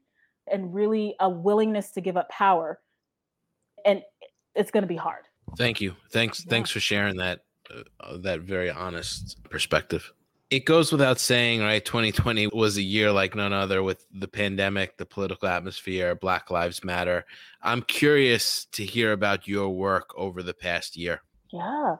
and 0.51 0.73
really 0.73 1.15
a 1.19 1.29
willingness 1.29 1.91
to 1.91 2.01
give 2.01 2.17
up 2.17 2.29
power. 2.29 2.79
And 3.85 4.01
it's 4.55 4.71
going 4.71 4.83
to 4.83 4.87
be 4.87 4.95
hard. 4.95 5.25
Thank 5.57 5.81
you. 5.81 5.95
Thanks. 6.11 6.43
Yeah. 6.45 6.49
Thanks 6.49 6.71
for 6.71 6.79
sharing 6.79 7.17
that 7.17 7.41
uh, 7.99 8.17
that 8.17 8.41
very 8.41 8.69
honest 8.69 9.43
perspective. 9.49 10.11
It 10.51 10.65
goes 10.65 10.91
without 10.91 11.19
saying, 11.19 11.61
right? 11.61 11.83
2020 11.83 12.47
was 12.47 12.77
a 12.77 12.81
year 12.81 13.11
like 13.11 13.35
none 13.35 13.51
other 13.51 13.81
with 13.81 14.05
the 14.13 14.27
pandemic, 14.27 14.97
the 14.97 15.05
political 15.05 15.47
atmosphere, 15.47 16.13
Black 16.13 16.51
Lives 16.51 16.83
Matter. 16.83 17.25
I'm 17.63 17.81
curious 17.81 18.65
to 18.73 18.85
hear 18.85 19.11
about 19.11 19.47
your 19.47 19.69
work 19.69 20.11
over 20.15 20.43
the 20.43 20.53
past 20.53 20.95
year. 20.95 21.23
Yeah. 21.51 21.95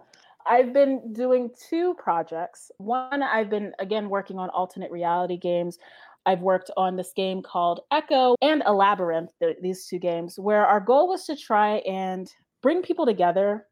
I've 0.48 0.74
been 0.74 1.12
doing 1.12 1.50
two 1.70 1.96
projects. 1.96 2.72
One, 2.78 3.24
I've 3.24 3.50
been 3.50 3.74
again 3.80 4.10
working 4.10 4.38
on 4.38 4.50
alternate 4.52 4.92
reality 4.92 5.38
games. 5.38 5.80
I've 6.28 6.42
worked 6.42 6.72
on 6.78 6.96
this 6.96 7.14
game 7.16 7.42
called 7.42 7.82
Echo 7.92 8.36
and 8.42 8.64
a 8.66 8.74
Labyrinth, 8.74 9.32
these 9.62 9.88
two 9.88 10.00
games, 10.00 10.38
where 10.40 10.66
our 10.66 10.80
goal 10.80 11.08
was 11.08 11.26
to 11.26 11.36
try 11.36 11.78
and 11.78 12.32
bring 12.66 12.82
people 12.82 13.06
together 13.06 13.68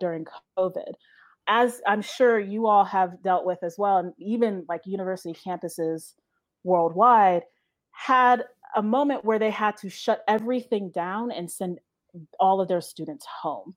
during 0.00 0.24
COVID. 0.58 0.94
As 1.48 1.82
I'm 1.86 2.00
sure 2.00 2.40
you 2.40 2.66
all 2.66 2.82
have 2.82 3.22
dealt 3.22 3.44
with 3.44 3.58
as 3.62 3.74
well, 3.76 3.98
and 3.98 4.14
even 4.18 4.64
like 4.70 4.80
university 4.86 5.34
campuses 5.46 6.14
worldwide 6.64 7.42
had 7.92 8.44
a 8.74 8.82
moment 8.82 9.22
where 9.22 9.38
they 9.38 9.50
had 9.50 9.76
to 9.76 9.90
shut 9.90 10.22
everything 10.26 10.90
down 10.94 11.30
and 11.30 11.50
send 11.50 11.78
all 12.40 12.62
of 12.62 12.68
their 12.68 12.80
students 12.80 13.26
home. 13.42 13.74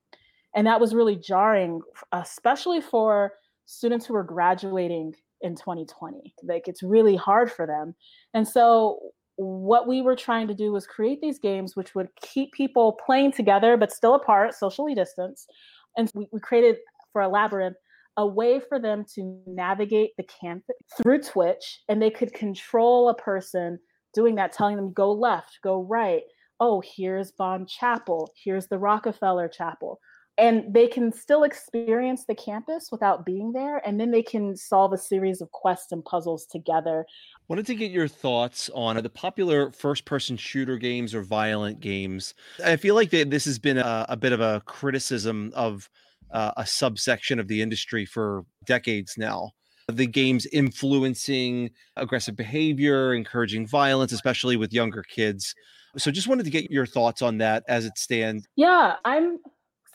And 0.56 0.66
that 0.68 0.80
was 0.80 0.96
really 0.96 1.18
jarring, 1.18 1.82
especially 2.14 2.80
for 2.80 3.34
students 3.66 4.06
who 4.06 4.14
were 4.14 4.24
graduating 4.24 5.16
in 5.42 5.58
2020. 5.58 6.34
Like 6.44 6.70
it's 6.70 6.82
really 6.82 7.18
hard 7.18 7.52
for 7.52 7.68
them. 7.68 7.94
And 8.34 8.48
so 8.48 9.00
what 9.42 9.88
we 9.88 10.02
were 10.02 10.16
trying 10.16 10.48
to 10.48 10.54
do 10.54 10.72
was 10.72 10.86
create 10.86 11.20
these 11.20 11.40
games 11.40 11.76
which 11.76 11.96
would 11.96 12.10
keep 12.22 12.52
people 12.54 13.00
playing 13.04 13.32
together 13.32 13.76
but 13.76 13.92
still 13.92 14.14
apart, 14.14 14.54
socially 14.54 14.94
distanced. 14.94 15.52
And 15.98 16.12
we, 16.14 16.28
we 16.32 16.40
created 16.40 16.78
for 17.12 17.22
a 17.22 17.28
labyrinth 17.28 17.78
a 18.18 18.28
way 18.28 18.60
for 18.60 18.80
them 18.80 19.06
to 19.16 19.40
navigate 19.48 20.12
the 20.18 20.24
campus 20.24 20.76
through 21.02 21.22
Twitch, 21.22 21.80
and 21.88 22.02
they 22.02 22.10
could 22.10 22.34
control 22.34 23.10
a 23.10 23.16
person 23.16 23.80
doing 24.14 24.36
that, 24.36 24.52
telling 24.52 24.76
them 24.76 24.92
go 24.94 25.12
left, 25.12 25.60
go 25.64 25.84
right. 25.84 26.24
Oh, 26.60 26.84
here's 26.86 27.32
Bond 27.32 27.70
Chapel. 27.70 28.32
Here's 28.36 28.68
the 28.68 28.78
Rockefeller 28.78 29.48
Chapel 29.48 30.00
and 30.42 30.74
they 30.74 30.88
can 30.88 31.14
still 31.14 31.44
experience 31.44 32.26
the 32.26 32.34
campus 32.34 32.90
without 32.92 33.26
being 33.28 33.54
there 33.54 33.78
and 33.88 34.00
then 34.00 34.10
they 34.10 34.24
can 34.24 34.58
solve 34.58 34.92
a 34.92 34.98
series 34.98 35.40
of 35.40 35.52
quests 35.52 35.92
and 35.92 36.04
puzzles 36.04 36.48
together. 36.48 37.06
Wanted 37.48 37.68
to 37.68 37.76
get 37.76 37.92
your 37.92 38.08
thoughts 38.08 38.68
on 38.74 38.96
the 38.96 39.10
popular 39.10 39.72
first 39.72 40.04
person 40.04 40.36
shooter 40.36 40.78
games 40.78 41.14
or 41.14 41.22
violent 41.22 41.80
games? 41.80 42.34
I 42.66 42.76
feel 42.76 42.96
like 42.96 43.12
this 43.12 43.46
has 43.46 43.60
been 43.60 43.78
a, 43.78 44.08
a 44.10 44.18
bit 44.18 44.34
of 44.34 44.42
a 44.42 44.62
criticism 44.66 45.52
of 45.56 45.88
uh, 46.32 46.54
a 46.58 46.66
subsection 46.66 47.40
of 47.40 47.48
the 47.48 47.62
industry 47.62 48.04
for 48.06 48.44
decades 48.66 49.20
now. 49.20 49.52
The 49.90 50.08
games 50.08 50.48
influencing 50.48 51.70
aggressive 51.98 52.36
behavior 52.36 53.14
encouraging 53.14 53.68
violence 53.68 54.12
especially 54.12 54.58
with 54.58 54.74
younger 54.74 55.04
kids. 55.04 55.54
So 55.98 56.10
just 56.10 56.28
wanted 56.28 56.46
to 56.46 56.50
get 56.50 56.72
your 56.72 56.88
thoughts 56.88 57.22
on 57.22 57.38
that 57.40 57.64
as 57.68 57.86
it 57.86 57.98
stands. 57.98 58.48
Yeah 58.56 58.96
i'm 59.06 59.38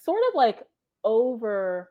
sort 0.06 0.22
of 0.30 0.34
like 0.34 0.62
over 1.04 1.90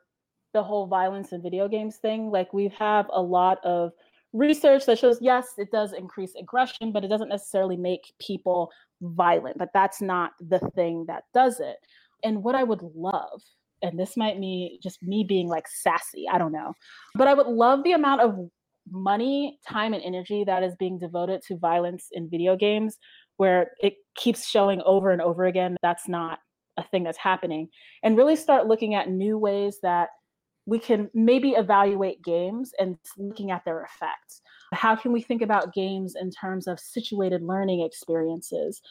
the 0.54 0.62
whole 0.62 0.86
violence 0.86 1.32
in 1.32 1.42
video 1.42 1.68
games 1.68 1.96
thing. 1.96 2.30
Like 2.30 2.52
we 2.52 2.72
have 2.78 3.06
a 3.12 3.20
lot 3.20 3.58
of 3.62 3.92
research 4.32 4.86
that 4.86 4.98
shows 4.98 5.18
yes, 5.20 5.48
it 5.58 5.70
does 5.70 5.92
increase 5.92 6.34
aggression, 6.34 6.92
but 6.92 7.04
it 7.04 7.08
doesn't 7.08 7.28
necessarily 7.28 7.76
make 7.76 8.12
people 8.20 8.70
violent. 9.02 9.58
But 9.58 9.68
that's 9.74 10.00
not 10.00 10.32
the 10.40 10.58
thing 10.74 11.04
that 11.08 11.24
does 11.34 11.60
it. 11.60 11.76
And 12.24 12.42
what 12.42 12.54
I 12.54 12.64
would 12.64 12.82
love, 12.94 13.42
and 13.82 14.00
this 14.00 14.16
might 14.16 14.40
be 14.40 14.80
just 14.82 15.02
me 15.02 15.24
being 15.28 15.46
like 15.46 15.68
sassy, 15.68 16.24
I 16.32 16.38
don't 16.38 16.52
know, 16.52 16.72
but 17.14 17.28
I 17.28 17.34
would 17.34 17.46
love 17.46 17.84
the 17.84 17.92
amount 17.92 18.22
of 18.22 18.48
money, 18.90 19.58
time, 19.68 19.92
and 19.92 20.02
energy 20.02 20.42
that 20.44 20.62
is 20.62 20.74
being 20.78 20.98
devoted 20.98 21.42
to 21.48 21.58
violence 21.58 22.06
in 22.12 22.30
video 22.30 22.56
games 22.56 22.96
where 23.36 23.72
it 23.80 23.94
keeps 24.14 24.48
showing 24.48 24.80
over 24.86 25.10
and 25.10 25.20
over 25.20 25.44
again 25.44 25.76
that's 25.82 26.08
not 26.08 26.38
a 26.76 26.84
thing 26.84 27.04
that's 27.04 27.18
happening 27.18 27.68
and 28.02 28.16
really 28.16 28.36
start 28.36 28.66
looking 28.66 28.94
at 28.94 29.10
new 29.10 29.38
ways 29.38 29.78
that 29.82 30.10
we 30.66 30.78
can 30.78 31.08
maybe 31.14 31.50
evaluate 31.50 32.22
games 32.22 32.72
and 32.78 32.96
looking 33.16 33.50
at 33.50 33.64
their 33.64 33.82
effects. 33.82 34.42
How 34.72 34.96
can 34.96 35.12
we 35.12 35.20
think 35.20 35.42
about 35.42 35.74
games 35.74 36.14
in 36.20 36.30
terms 36.30 36.66
of 36.66 36.80
situated 36.80 37.42
learning 37.42 37.82
experiences? 37.82 38.82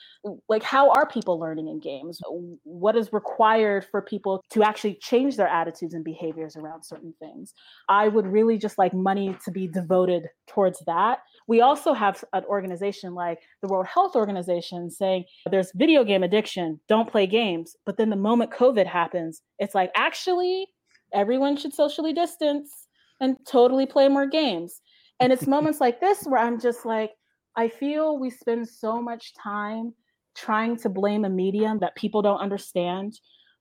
Like, 0.50 0.64
how 0.64 0.92
are 0.92 1.08
people 1.08 1.40
learning 1.40 1.68
in 1.68 1.80
games? 1.80 2.20
What 2.64 2.96
is 2.96 3.14
required 3.14 3.86
for 3.86 4.02
people 4.02 4.44
to 4.52 4.64
actually 4.64 4.96
change 4.96 5.38
their 5.38 5.48
attitudes 5.48 5.94
and 5.94 6.04
behaviors 6.04 6.56
around 6.56 6.84
certain 6.84 7.14
things? 7.20 7.54
I 7.90 8.08
would 8.08 8.28
really 8.28 8.58
just 8.58 8.78
like 8.78 8.94
money 8.94 9.38
to 9.46 9.52
be 9.52 9.68
devoted 9.68 10.28
towards 10.48 10.80
that 10.86 11.20
we 11.48 11.62
also 11.62 11.94
have 11.94 12.24
an 12.34 12.44
organization 12.46 13.14
like 13.14 13.40
the 13.62 13.68
World 13.68 13.88
Health 13.88 14.16
Organization 14.16 14.90
saying 14.90 15.26
there's 15.50 15.72
video 15.76 16.04
game 16.04 16.24
addiction, 16.24 16.80
don't 16.88 17.10
play 17.10 17.28
games. 17.28 17.76
But 17.86 17.98
then 17.98 18.10
the 18.10 18.16
moment 18.16 18.52
COVID 18.52 18.88
happens, 18.88 19.42
it's 19.60 19.76
like, 19.76 19.92
actually, 19.96 20.68
everyone 21.14 21.58
should 21.58 21.74
socially 21.74 22.14
distance 22.14 22.88
and 23.22 23.38
totally 23.48 23.86
play 23.86 24.08
more 24.08 24.28
games. 24.28 24.82
And 25.20 25.32
it's 25.32 25.48
moments 25.48 25.80
like 25.80 26.00
this 26.02 26.24
where 26.24 26.42
I'm 26.42 26.60
just 26.60 26.86
like, 26.86 27.12
I 27.56 27.68
feel 27.70 28.20
we 28.20 28.30
spend 28.30 28.68
so 28.68 29.02
much 29.02 29.34
time 29.36 29.94
trying 30.36 30.76
to 30.78 30.90
blame 30.90 31.24
a 31.24 31.30
medium 31.30 31.80
that 31.80 31.96
people 31.96 32.22
don't 32.22 32.40
understand 32.40 33.20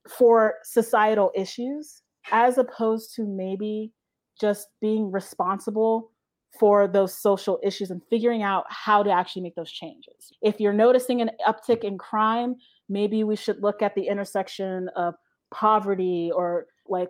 for 0.09 0.55
societal 0.65 1.31
issues 1.35 2.03
as 2.33 2.59
opposed 2.59 3.15
to 3.15 3.25
maybe 3.25 3.93
just 4.41 4.69
being 4.81 5.13
responsible 5.13 6.11
for 6.59 6.87
those 6.87 7.17
social 7.17 7.59
issues 7.63 7.91
and 7.91 8.03
figuring 8.11 8.43
out 8.43 8.65
how 8.69 9.03
to 9.03 9.11
actually 9.11 9.43
make 9.43 9.55
those 9.55 9.71
changes. 9.71 10.33
If 10.43 10.61
you're 10.61 10.73
noticing 10.73 11.21
an 11.21 11.31
uptick 11.47 11.85
in 11.85 11.99
crime, 11.99 12.57
maybe 12.89 13.25
we 13.25 13.37
should 13.37 13.63
look 13.63 13.83
at 13.83 13.95
the 13.95 14.07
intersection 14.07 14.89
of 14.97 15.15
poverty 15.53 16.31
or 16.35 16.67
like 16.89 17.09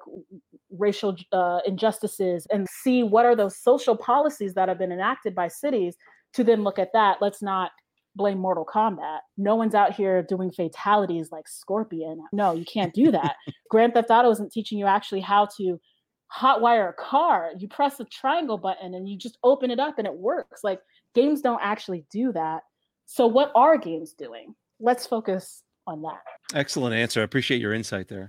racial 0.70 1.16
uh, 1.32 1.60
injustices 1.66 2.46
and 2.50 2.68
see 2.68 3.02
what 3.02 3.26
are 3.26 3.36
those 3.36 3.56
social 3.56 3.96
policies 3.96 4.54
that 4.54 4.68
have 4.68 4.78
been 4.78 4.92
enacted 4.92 5.34
by 5.34 5.48
cities 5.48 5.96
to 6.32 6.44
then 6.44 6.62
look 6.62 6.78
at 6.78 6.92
that. 6.92 7.18
Let's 7.20 7.42
not 7.42 7.70
blame 8.16 8.38
Mortal 8.38 8.64
Kombat. 8.64 9.20
No 9.36 9.54
one's 9.56 9.74
out 9.74 9.94
here 9.94 10.22
doing 10.22 10.50
fatalities 10.50 11.32
like 11.32 11.48
Scorpion. 11.48 12.20
No, 12.32 12.52
you 12.52 12.64
can't 12.64 12.94
do 12.94 13.10
that. 13.10 13.36
Grand 13.70 13.94
Theft 13.94 14.10
Auto 14.10 14.30
isn't 14.30 14.52
teaching 14.52 14.78
you 14.78 14.86
actually 14.86 15.20
how 15.20 15.48
to 15.56 15.80
hotwire 16.32 16.90
a 16.90 16.92
car. 16.92 17.50
You 17.58 17.68
press 17.68 17.96
the 17.96 18.04
triangle 18.04 18.58
button 18.58 18.94
and 18.94 19.08
you 19.08 19.16
just 19.16 19.38
open 19.42 19.70
it 19.70 19.80
up 19.80 19.98
and 19.98 20.06
it 20.06 20.14
works. 20.14 20.64
Like 20.64 20.80
games 21.14 21.40
don't 21.40 21.60
actually 21.62 22.04
do 22.10 22.32
that. 22.32 22.62
So 23.06 23.26
what 23.26 23.52
are 23.54 23.76
games 23.76 24.12
doing? 24.12 24.54
Let's 24.80 25.06
focus 25.06 25.62
on 25.86 26.02
that. 26.02 26.22
Excellent 26.54 26.94
answer. 26.94 27.20
I 27.20 27.24
appreciate 27.24 27.60
your 27.60 27.74
insight 27.74 28.08
there. 28.08 28.28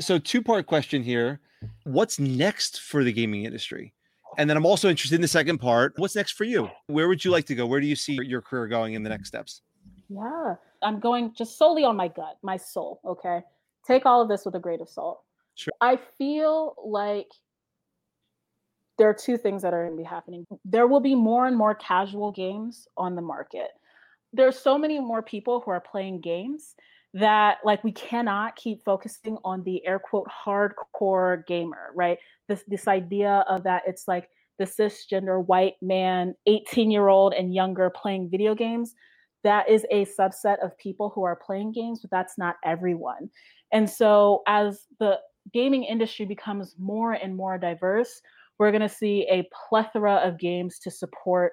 So 0.00 0.18
two 0.18 0.42
part 0.42 0.66
question 0.66 1.02
here. 1.02 1.40
What's 1.84 2.18
next 2.18 2.80
for 2.80 3.02
the 3.02 3.12
gaming 3.12 3.44
industry? 3.44 3.94
And 4.36 4.48
then 4.48 4.56
I'm 4.56 4.66
also 4.66 4.88
interested 4.88 5.16
in 5.16 5.22
the 5.22 5.28
second 5.28 5.58
part. 5.58 5.94
What's 5.96 6.14
next 6.14 6.32
for 6.32 6.44
you? 6.44 6.70
Where 6.86 7.08
would 7.08 7.24
you 7.24 7.30
like 7.30 7.46
to 7.46 7.54
go? 7.54 7.66
Where 7.66 7.80
do 7.80 7.86
you 7.86 7.96
see 7.96 8.18
your 8.22 8.40
career 8.40 8.68
going 8.68 8.94
in 8.94 9.02
the 9.02 9.08
next 9.08 9.28
steps? 9.28 9.62
Yeah, 10.08 10.54
I'm 10.82 11.00
going 11.00 11.34
just 11.36 11.58
solely 11.58 11.84
on 11.84 11.96
my 11.96 12.08
gut, 12.08 12.38
my 12.42 12.56
soul. 12.56 13.00
Okay. 13.04 13.40
Take 13.86 14.06
all 14.06 14.22
of 14.22 14.28
this 14.28 14.44
with 14.44 14.54
a 14.54 14.60
grain 14.60 14.80
of 14.80 14.88
salt. 14.88 15.22
Sure. 15.54 15.72
I 15.80 15.98
feel 16.18 16.76
like 16.84 17.26
there 18.96 19.08
are 19.08 19.14
two 19.14 19.36
things 19.36 19.62
that 19.62 19.74
are 19.74 19.86
going 19.86 19.96
to 19.96 20.02
be 20.02 20.08
happening. 20.08 20.46
There 20.64 20.86
will 20.86 21.00
be 21.00 21.14
more 21.14 21.46
and 21.46 21.56
more 21.56 21.74
casual 21.74 22.30
games 22.30 22.86
on 22.96 23.16
the 23.16 23.22
market. 23.22 23.68
There's 24.32 24.58
so 24.58 24.78
many 24.78 25.00
more 25.00 25.22
people 25.22 25.60
who 25.60 25.70
are 25.70 25.80
playing 25.80 26.20
games 26.20 26.74
that 27.14 27.58
like 27.64 27.82
we 27.84 27.92
cannot 27.92 28.56
keep 28.56 28.84
focusing 28.84 29.38
on 29.44 29.62
the 29.64 29.84
air 29.86 29.98
quote 29.98 30.28
hardcore 30.28 31.46
gamer, 31.46 31.90
right? 31.94 32.18
This 32.48 32.64
this 32.68 32.86
idea 32.88 33.44
of 33.48 33.64
that 33.64 33.82
it's 33.86 34.06
like 34.06 34.28
the 34.58 34.64
cisgender 34.64 35.44
white 35.44 35.74
man, 35.80 36.34
18 36.46 36.90
year 36.90 37.08
old 37.08 37.32
and 37.32 37.54
younger 37.54 37.90
playing 37.90 38.28
video 38.30 38.54
games. 38.54 38.94
That 39.44 39.68
is 39.68 39.86
a 39.90 40.04
subset 40.04 40.62
of 40.64 40.76
people 40.78 41.12
who 41.14 41.22
are 41.22 41.36
playing 41.36 41.72
games, 41.72 42.00
but 42.00 42.10
that's 42.10 42.36
not 42.36 42.56
everyone. 42.64 43.30
And 43.72 43.88
so 43.88 44.42
as 44.46 44.86
the 44.98 45.18
gaming 45.52 45.84
industry 45.84 46.26
becomes 46.26 46.74
more 46.78 47.12
and 47.12 47.36
more 47.36 47.56
diverse, 47.56 48.20
we're 48.58 48.72
going 48.72 48.82
to 48.82 48.88
see 48.88 49.26
a 49.30 49.48
plethora 49.68 50.16
of 50.16 50.38
games 50.38 50.78
to 50.80 50.90
support 50.90 51.52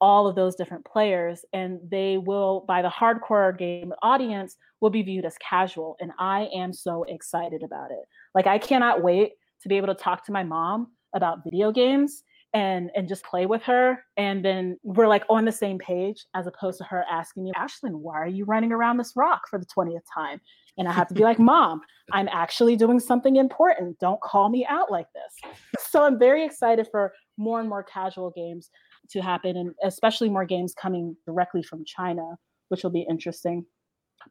all 0.00 0.26
of 0.26 0.34
those 0.34 0.54
different 0.54 0.84
players 0.84 1.44
and 1.52 1.78
they 1.90 2.18
will 2.18 2.64
by 2.66 2.82
the 2.82 2.88
hardcore 2.88 3.56
game 3.56 3.92
audience 4.02 4.56
will 4.80 4.90
be 4.90 5.02
viewed 5.02 5.24
as 5.24 5.36
casual 5.38 5.96
and 6.00 6.10
i 6.18 6.48
am 6.54 6.72
so 6.72 7.04
excited 7.04 7.62
about 7.62 7.90
it. 7.90 8.04
Like 8.34 8.46
i 8.46 8.58
cannot 8.58 9.02
wait 9.02 9.32
to 9.62 9.68
be 9.68 9.76
able 9.76 9.88
to 9.88 9.94
talk 9.94 10.24
to 10.26 10.32
my 10.32 10.42
mom 10.42 10.88
about 11.14 11.44
video 11.44 11.70
games 11.70 12.22
and 12.52 12.90
and 12.96 13.08
just 13.08 13.24
play 13.24 13.46
with 13.46 13.62
her 13.62 14.02
and 14.16 14.44
then 14.44 14.76
we're 14.82 15.06
like 15.06 15.24
on 15.28 15.44
the 15.44 15.52
same 15.52 15.78
page 15.78 16.26
as 16.34 16.46
opposed 16.46 16.78
to 16.78 16.84
her 16.84 17.04
asking 17.10 17.44
me 17.44 17.52
ashlyn 17.56 17.94
why 17.94 18.14
are 18.14 18.26
you 18.26 18.44
running 18.44 18.72
around 18.72 18.96
this 18.96 19.12
rock 19.14 19.42
for 19.48 19.58
the 19.58 19.66
20th 19.66 20.00
time? 20.12 20.40
And 20.78 20.88
i 20.88 20.92
have 20.92 21.08
to 21.08 21.14
be 21.14 21.22
like 21.22 21.38
mom 21.38 21.80
i'm 22.12 22.28
actually 22.28 22.74
doing 22.76 22.98
something 22.98 23.36
important. 23.36 23.98
Don't 23.98 24.20
call 24.20 24.48
me 24.48 24.66
out 24.66 24.90
like 24.90 25.06
this. 25.14 25.52
So 25.90 26.02
i'm 26.02 26.18
very 26.18 26.44
excited 26.44 26.88
for 26.90 27.12
more 27.36 27.60
and 27.60 27.68
more 27.68 27.82
casual 27.82 28.30
games 28.30 28.70
to 29.10 29.20
happen, 29.20 29.56
and 29.56 29.74
especially 29.82 30.28
more 30.28 30.44
games 30.44 30.74
coming 30.74 31.16
directly 31.26 31.62
from 31.62 31.84
China, 31.84 32.36
which 32.68 32.82
will 32.82 32.90
be 32.90 33.06
interesting. 33.08 33.64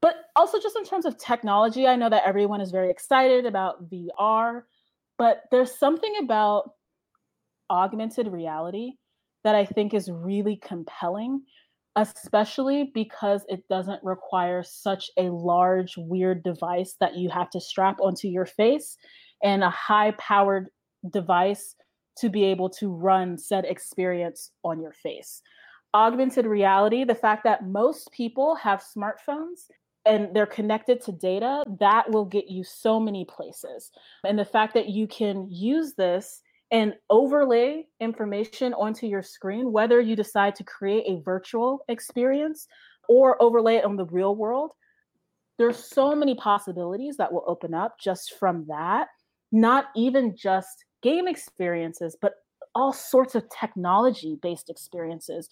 But 0.02 0.15
also, 0.36 0.60
just 0.60 0.76
in 0.76 0.86
terms 0.86 1.06
of 1.06 1.18
technology, 1.18 1.88
I 1.88 1.96
know 1.96 2.10
that 2.10 2.24
everyone 2.26 2.62
is 2.62 2.72
very 2.72 2.92
excited 2.92 3.46
about 3.46 3.89
VR, 3.89 4.63
but 5.18 5.44
there's 5.52 5.78
something 5.78 6.13
about 6.22 6.72
augmented 7.70 8.28
reality 8.28 8.94
that 9.44 9.56
I 9.56 9.65
think 9.65 9.94
is 9.94 10.12
really 10.12 10.58
compelling, 10.58 11.42
especially 11.96 12.92
because 12.94 13.46
it 13.48 13.68
doesn't 13.70 14.04
require 14.04 14.63
such 14.63 15.10
a 15.18 15.24
large, 15.24 15.96
weird 15.98 16.44
device 16.44 16.96
that 17.00 17.15
you 17.15 17.30
have 17.30 17.50
to 17.52 17.62
strap 17.62 18.00
onto 18.00 18.28
your 18.28 18.46
face 18.46 18.98
and 19.44 19.63
a 19.63 19.70
high 19.70 20.12
powered 20.12 20.68
device 21.10 21.76
to 22.20 22.30
be 22.30 22.44
able 22.44 22.70
to 22.70 22.90
run 22.90 23.38
said 23.38 23.66
experience 23.66 24.52
on 24.64 24.82
your 24.82 24.94
face. 24.94 25.42
Augmented 25.94 26.46
reality, 26.46 27.04
the 27.04 27.16
fact 27.16 27.44
that 27.44 27.68
most 27.68 28.12
people 28.12 28.56
have 28.56 28.84
smartphones 28.84 29.68
and 30.06 30.34
they're 30.34 30.46
connected 30.46 31.02
to 31.02 31.12
data, 31.12 31.64
that 31.80 32.10
will 32.12 32.26
get 32.26 32.50
you 32.50 32.64
so 32.64 33.00
many 33.00 33.26
places. 33.26 33.92
And 34.26 34.38
the 34.38 34.46
fact 34.46 34.74
that 34.74 34.90
you 34.90 35.08
can 35.08 35.48
use 35.50 35.94
this 35.94 36.42
and 36.72 36.94
overlay 37.10 37.86
information 38.00 38.74
onto 38.74 39.08
your 39.08 39.24
screen, 39.24 39.72
whether 39.72 40.00
you 40.00 40.16
decide 40.16 40.56
to 40.56 40.64
create 40.64 41.04
a 41.08 41.22
virtual 41.22 41.84
experience 41.88 42.68
or 43.08 43.42
overlay 43.42 43.78
it 43.78 43.86
on 43.86 43.96
the 43.96 44.06
real 44.06 44.36
world, 44.36 44.72
there's 45.58 45.78
so 45.78 46.16
many 46.16 46.36
possibilities 46.36 47.18
that 47.18 47.34
will 47.34 47.44
open 47.48 47.74
up 47.74 48.00
just 48.00 48.36
from 48.40 48.66
that, 48.68 49.08
not 49.52 49.86
even 49.96 50.36
just 50.38 50.86
game 51.02 51.28
experiences, 51.28 52.16
but 52.22 52.34
all 52.76 52.94
sorts 52.94 53.36
of 53.36 53.44
technology 53.50 54.38
based 54.42 54.70
experiences. 54.70 55.50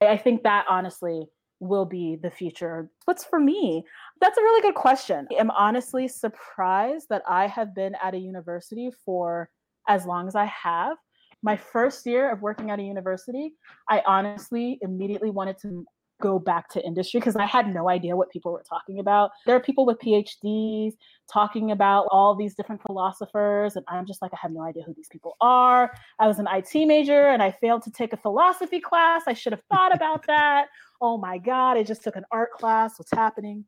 I 0.00 0.16
think 0.16 0.42
that 0.42 0.64
honestly 0.68 1.26
will 1.60 1.84
be 1.84 2.16
the 2.16 2.30
future. 2.30 2.88
What's 3.04 3.24
for 3.24 3.38
me? 3.38 3.84
That's 4.20 4.38
a 4.38 4.42
really 4.42 4.62
good 4.62 4.74
question. 4.74 5.28
I'm 5.38 5.50
honestly 5.50 6.08
surprised 6.08 7.06
that 7.10 7.22
I 7.28 7.46
have 7.46 7.74
been 7.74 7.94
at 8.02 8.14
a 8.14 8.18
university 8.18 8.90
for 9.04 9.50
as 9.88 10.06
long 10.06 10.26
as 10.26 10.34
I 10.34 10.46
have. 10.46 10.96
My 11.42 11.56
first 11.56 12.06
year 12.06 12.30
of 12.30 12.42
working 12.42 12.70
at 12.70 12.78
a 12.78 12.82
university, 12.82 13.54
I 13.88 14.02
honestly 14.06 14.78
immediately 14.82 15.30
wanted 15.30 15.58
to 15.62 15.86
go 16.20 16.38
back 16.38 16.68
to 16.70 16.84
industry 16.84 17.20
because 17.20 17.36
I 17.36 17.46
had 17.46 17.72
no 17.72 17.88
idea 17.88 18.16
what 18.16 18.30
people 18.30 18.52
were 18.52 18.64
talking 18.68 18.98
about. 18.98 19.30
There 19.46 19.56
are 19.56 19.60
people 19.60 19.86
with 19.86 19.98
PhDs 19.98 20.92
talking 21.32 21.70
about 21.70 22.06
all 22.10 22.34
these 22.34 22.54
different 22.54 22.82
philosophers, 22.86 23.76
and 23.76 23.84
I'm 23.88 24.06
just 24.06 24.22
like, 24.22 24.32
I 24.32 24.38
have 24.40 24.52
no 24.52 24.62
idea 24.62 24.82
who 24.84 24.94
these 24.94 25.08
people 25.08 25.36
are. 25.40 25.92
I 26.18 26.26
was 26.26 26.38
an 26.38 26.46
IT 26.52 26.86
major 26.86 27.28
and 27.28 27.42
I 27.42 27.50
failed 27.50 27.82
to 27.82 27.90
take 27.90 28.12
a 28.12 28.16
philosophy 28.16 28.80
class. 28.80 29.22
I 29.26 29.32
should 29.32 29.52
have 29.52 29.62
thought 29.70 29.94
about 29.94 30.26
that. 30.26 30.66
Oh 31.00 31.16
my 31.16 31.38
God, 31.38 31.76
I 31.76 31.82
just 31.82 32.02
took 32.02 32.16
an 32.16 32.24
art 32.30 32.52
class. 32.52 32.98
What's 32.98 33.12
happening? 33.12 33.64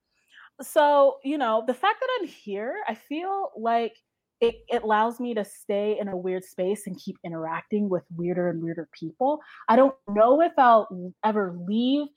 So, 0.60 1.16
you 1.24 1.38
know, 1.38 1.64
the 1.66 1.74
fact 1.74 2.00
that 2.00 2.08
I'm 2.20 2.28
here, 2.28 2.76
I 2.86 2.94
feel 2.94 3.50
like 3.56 3.96
it, 4.42 4.56
it, 4.68 4.82
allows 4.82 5.20
me 5.20 5.34
to 5.34 5.44
stay 5.44 5.96
in 6.00 6.08
a 6.08 6.16
weird 6.16 6.44
space 6.44 6.88
and 6.88 6.98
keep 6.98 7.16
interacting 7.24 7.88
with 7.88 8.02
weirder 8.14 8.50
and 8.50 8.60
weirder 8.60 8.88
people. 8.92 9.38
I 9.68 9.76
don't 9.76 9.94
know 10.08 10.42
if 10.42 10.52
I'll 10.58 11.14
ever 11.24 11.56
leave 11.66 12.08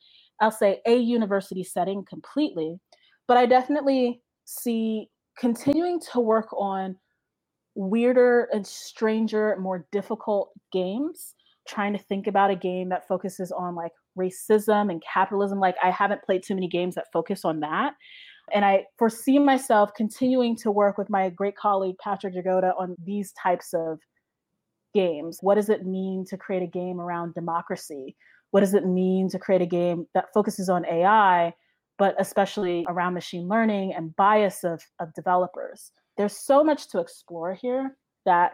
I'll 0.42 0.52
say 0.52 0.82
a 0.86 0.96
university 0.96 1.64
setting 1.64 2.04
completely, 2.08 2.78
but 3.28 3.38
I 3.38 3.46
definitely 3.46 4.22
see 4.46 5.10
continuing 5.38 6.00
to 6.12 6.20
work 6.20 6.52
on 6.54 6.96
weirder 7.76 8.48
and 8.54 8.66
stranger, 8.66 9.56
more 9.60 9.86
difficult 9.92 10.52
games, 10.72 11.36
trying 11.68 11.94
to 11.94 12.00
think 12.00 12.28
about 12.28 12.52
a 12.52 12.56
game 12.56 12.90
that 12.90 13.08
focuses 13.08 13.52
on 13.52 13.76
like 13.76 13.92
racism 14.18 14.90
and 14.90 15.02
capitalism. 15.12 15.60
Like 15.60 15.76
I 15.84 15.92
haven't 15.92 16.24
played 16.24 16.44
too 16.44 16.56
many 16.56 16.68
games 16.68 16.96
that 16.96 17.08
focus 17.12 17.44
on 17.44 17.60
that. 17.62 17.94
And 18.54 18.64
I 18.64 18.86
foresee 18.98 19.40
myself 19.40 19.92
continuing 19.96 20.56
to 20.58 20.72
work 20.72 20.98
with 20.98 21.10
my 21.10 21.30
great 21.30 21.58
colleague 21.58 21.96
Patrick 22.02 22.36
Jagoda 22.36 22.80
on 22.80 22.96
these 23.04 23.34
types 23.34 23.74
of 23.74 24.00
games. 24.94 25.40
What 25.42 25.56
does 25.56 25.70
it 25.70 25.86
mean 25.86 26.26
to 26.30 26.38
create 26.38 26.64
a 26.64 26.68
game 26.68 27.02
around 27.02 27.34
democracy? 27.34 28.16
What 28.56 28.62
does 28.62 28.74
it 28.74 28.86
mean 28.86 29.28
to 29.28 29.38
create 29.38 29.62
a 29.62 29.66
game 29.66 30.08
that 30.14 30.32
focuses 30.34 30.70
on 30.70 30.86
AI, 30.86 31.54
but 31.98 32.16
especially 32.20 32.86
around 32.88 33.14
machine 33.14 33.50
learning 33.50 33.94
and 33.94 34.16
bias 34.16 34.64
of, 34.64 34.82
of 35.02 35.14
developers. 35.14 35.92
There's 36.16 36.38
so 36.38 36.64
much 36.64 36.88
to 36.92 37.00
explore 37.00 37.54
here 37.54 37.98
that 38.26 38.54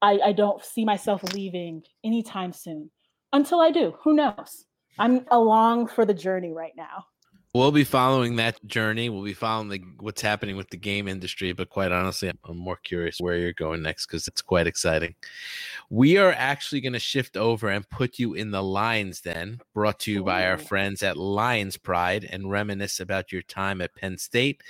I, 0.00 0.20
I 0.26 0.32
don't 0.34 0.64
see 0.64 0.84
myself 0.84 1.20
leaving 1.34 1.82
anytime 2.04 2.52
soon. 2.52 2.92
Until 3.32 3.60
I 3.60 3.72
do, 3.72 3.94
who 4.04 4.14
knows? 4.14 4.66
I'm 5.00 5.26
along 5.32 5.88
for 5.88 6.04
the 6.04 6.14
journey 6.14 6.52
right 6.52 6.74
now. 6.76 7.06
We'll 7.54 7.70
be 7.70 7.84
following 7.84 8.34
that 8.36 8.64
journey. 8.66 9.08
We'll 9.08 9.22
be 9.22 9.32
following 9.32 9.68
the, 9.68 9.80
what's 10.00 10.20
happening 10.20 10.56
with 10.56 10.70
the 10.70 10.76
game 10.76 11.06
industry. 11.06 11.52
But 11.52 11.70
quite 11.70 11.92
honestly, 11.92 12.28
I'm 12.28 12.56
more 12.56 12.78
curious 12.82 13.20
where 13.20 13.36
you're 13.36 13.52
going 13.52 13.80
next 13.80 14.06
because 14.06 14.26
it's 14.26 14.42
quite 14.42 14.66
exciting. 14.66 15.14
We 15.88 16.16
are 16.16 16.32
actually 16.32 16.80
going 16.80 16.94
to 16.94 16.98
shift 16.98 17.36
over 17.36 17.68
and 17.68 17.88
put 17.88 18.18
you 18.18 18.34
in 18.34 18.50
the 18.50 18.60
Lions 18.60 19.20
Den, 19.20 19.60
brought 19.72 20.00
to 20.00 20.10
you 20.10 20.24
by 20.24 20.48
our 20.48 20.58
friends 20.58 21.04
at 21.04 21.16
Lions 21.16 21.76
Pride, 21.76 22.28
and 22.28 22.50
reminisce 22.50 22.98
about 22.98 23.30
your 23.30 23.42
time 23.42 23.80
at 23.80 23.94
Penn 23.94 24.18
State. 24.18 24.64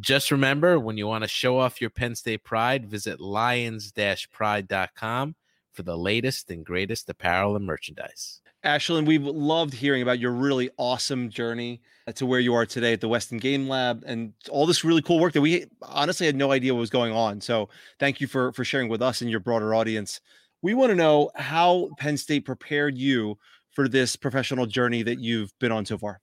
Just 0.00 0.30
remember 0.30 0.80
when 0.80 0.96
you 0.96 1.06
want 1.06 1.24
to 1.24 1.28
show 1.28 1.58
off 1.58 1.82
your 1.82 1.90
Penn 1.90 2.14
State 2.14 2.44
pride, 2.44 2.86
visit 2.86 3.20
lions 3.20 3.92
pride.com 4.32 5.34
for 5.72 5.82
the 5.82 5.96
latest 5.96 6.50
and 6.50 6.64
greatest 6.64 7.08
apparel 7.08 7.56
and 7.56 7.66
merchandise. 7.66 8.40
Ashlyn, 8.64 9.06
we've 9.06 9.24
loved 9.24 9.74
hearing 9.74 10.02
about 10.02 10.20
your 10.20 10.30
really 10.30 10.70
awesome 10.76 11.30
journey 11.30 11.80
to 12.14 12.26
where 12.26 12.38
you 12.38 12.54
are 12.54 12.64
today 12.64 12.92
at 12.92 13.00
the 13.00 13.08
Weston 13.08 13.38
Game 13.38 13.68
Lab 13.68 14.04
and 14.06 14.34
all 14.50 14.66
this 14.66 14.84
really 14.84 15.02
cool 15.02 15.18
work 15.18 15.32
that 15.32 15.40
we 15.40 15.66
honestly 15.82 16.26
had 16.26 16.36
no 16.36 16.52
idea 16.52 16.72
what 16.72 16.80
was 16.80 16.90
going 16.90 17.12
on. 17.12 17.40
So 17.40 17.68
thank 17.98 18.20
you 18.20 18.28
for 18.28 18.52
for 18.52 18.64
sharing 18.64 18.88
with 18.88 19.02
us 19.02 19.20
and 19.20 19.30
your 19.30 19.40
broader 19.40 19.74
audience. 19.74 20.20
We 20.62 20.74
want 20.74 20.90
to 20.90 20.96
know 20.96 21.30
how 21.34 21.90
Penn 21.98 22.16
State 22.16 22.44
prepared 22.44 22.96
you 22.96 23.36
for 23.72 23.88
this 23.88 24.14
professional 24.14 24.66
journey 24.66 25.02
that 25.02 25.18
you've 25.18 25.52
been 25.58 25.72
on 25.72 25.84
so 25.84 25.98
far. 25.98 26.20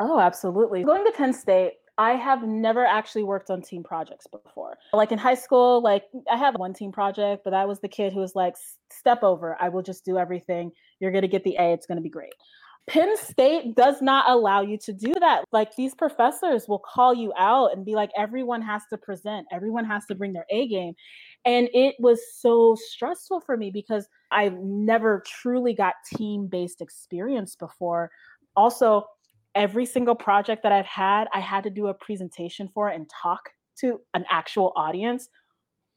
Oh, 0.00 0.18
absolutely. 0.18 0.82
Going 0.82 1.04
to 1.04 1.12
Penn 1.12 1.32
State, 1.32 1.74
I 1.98 2.12
have 2.12 2.46
never 2.46 2.84
actually 2.84 3.24
worked 3.24 3.50
on 3.50 3.62
team 3.62 3.82
projects 3.82 4.26
before. 4.26 4.76
Like 4.92 5.12
in 5.12 5.18
high 5.18 5.34
school, 5.34 5.82
like 5.82 6.04
I 6.30 6.36
have 6.36 6.54
one 6.56 6.74
team 6.74 6.92
project, 6.92 7.42
but 7.42 7.54
I 7.54 7.64
was 7.64 7.80
the 7.80 7.88
kid 7.88 8.12
who 8.12 8.20
was 8.20 8.34
like, 8.34 8.54
step 8.90 9.22
over. 9.22 9.56
I 9.60 9.70
will 9.70 9.82
just 9.82 10.04
do 10.04 10.18
everything. 10.18 10.72
You're 11.00 11.10
going 11.10 11.22
to 11.22 11.28
get 11.28 11.44
the 11.44 11.56
A. 11.58 11.72
It's 11.72 11.86
going 11.86 11.96
to 11.96 12.02
be 12.02 12.10
great. 12.10 12.34
Penn 12.88 13.16
State 13.16 13.74
does 13.74 14.00
not 14.00 14.28
allow 14.28 14.60
you 14.60 14.78
to 14.78 14.92
do 14.92 15.12
that. 15.14 15.44
Like 15.50 15.74
these 15.74 15.94
professors 15.94 16.68
will 16.68 16.78
call 16.78 17.12
you 17.12 17.32
out 17.36 17.72
and 17.72 17.84
be 17.84 17.94
like, 17.94 18.10
everyone 18.16 18.62
has 18.62 18.82
to 18.90 18.98
present, 18.98 19.46
everyone 19.50 19.84
has 19.84 20.06
to 20.06 20.14
bring 20.14 20.32
their 20.32 20.46
A 20.50 20.68
game. 20.68 20.94
And 21.44 21.68
it 21.72 21.96
was 21.98 22.20
so 22.38 22.76
stressful 22.90 23.40
for 23.40 23.56
me 23.56 23.70
because 23.70 24.06
I've 24.30 24.58
never 24.58 25.24
truly 25.26 25.74
got 25.74 25.94
team 26.14 26.46
based 26.46 26.80
experience 26.80 27.56
before. 27.56 28.10
Also, 28.54 29.06
every 29.56 29.86
single 29.86 30.14
project 30.14 30.62
that 30.62 30.72
I've 30.72 30.86
had, 30.86 31.26
I 31.34 31.40
had 31.40 31.64
to 31.64 31.70
do 31.70 31.88
a 31.88 31.94
presentation 31.94 32.68
for 32.72 32.88
and 32.88 33.10
talk 33.22 33.40
to 33.80 34.00
an 34.14 34.24
actual 34.30 34.72
audience. 34.76 35.28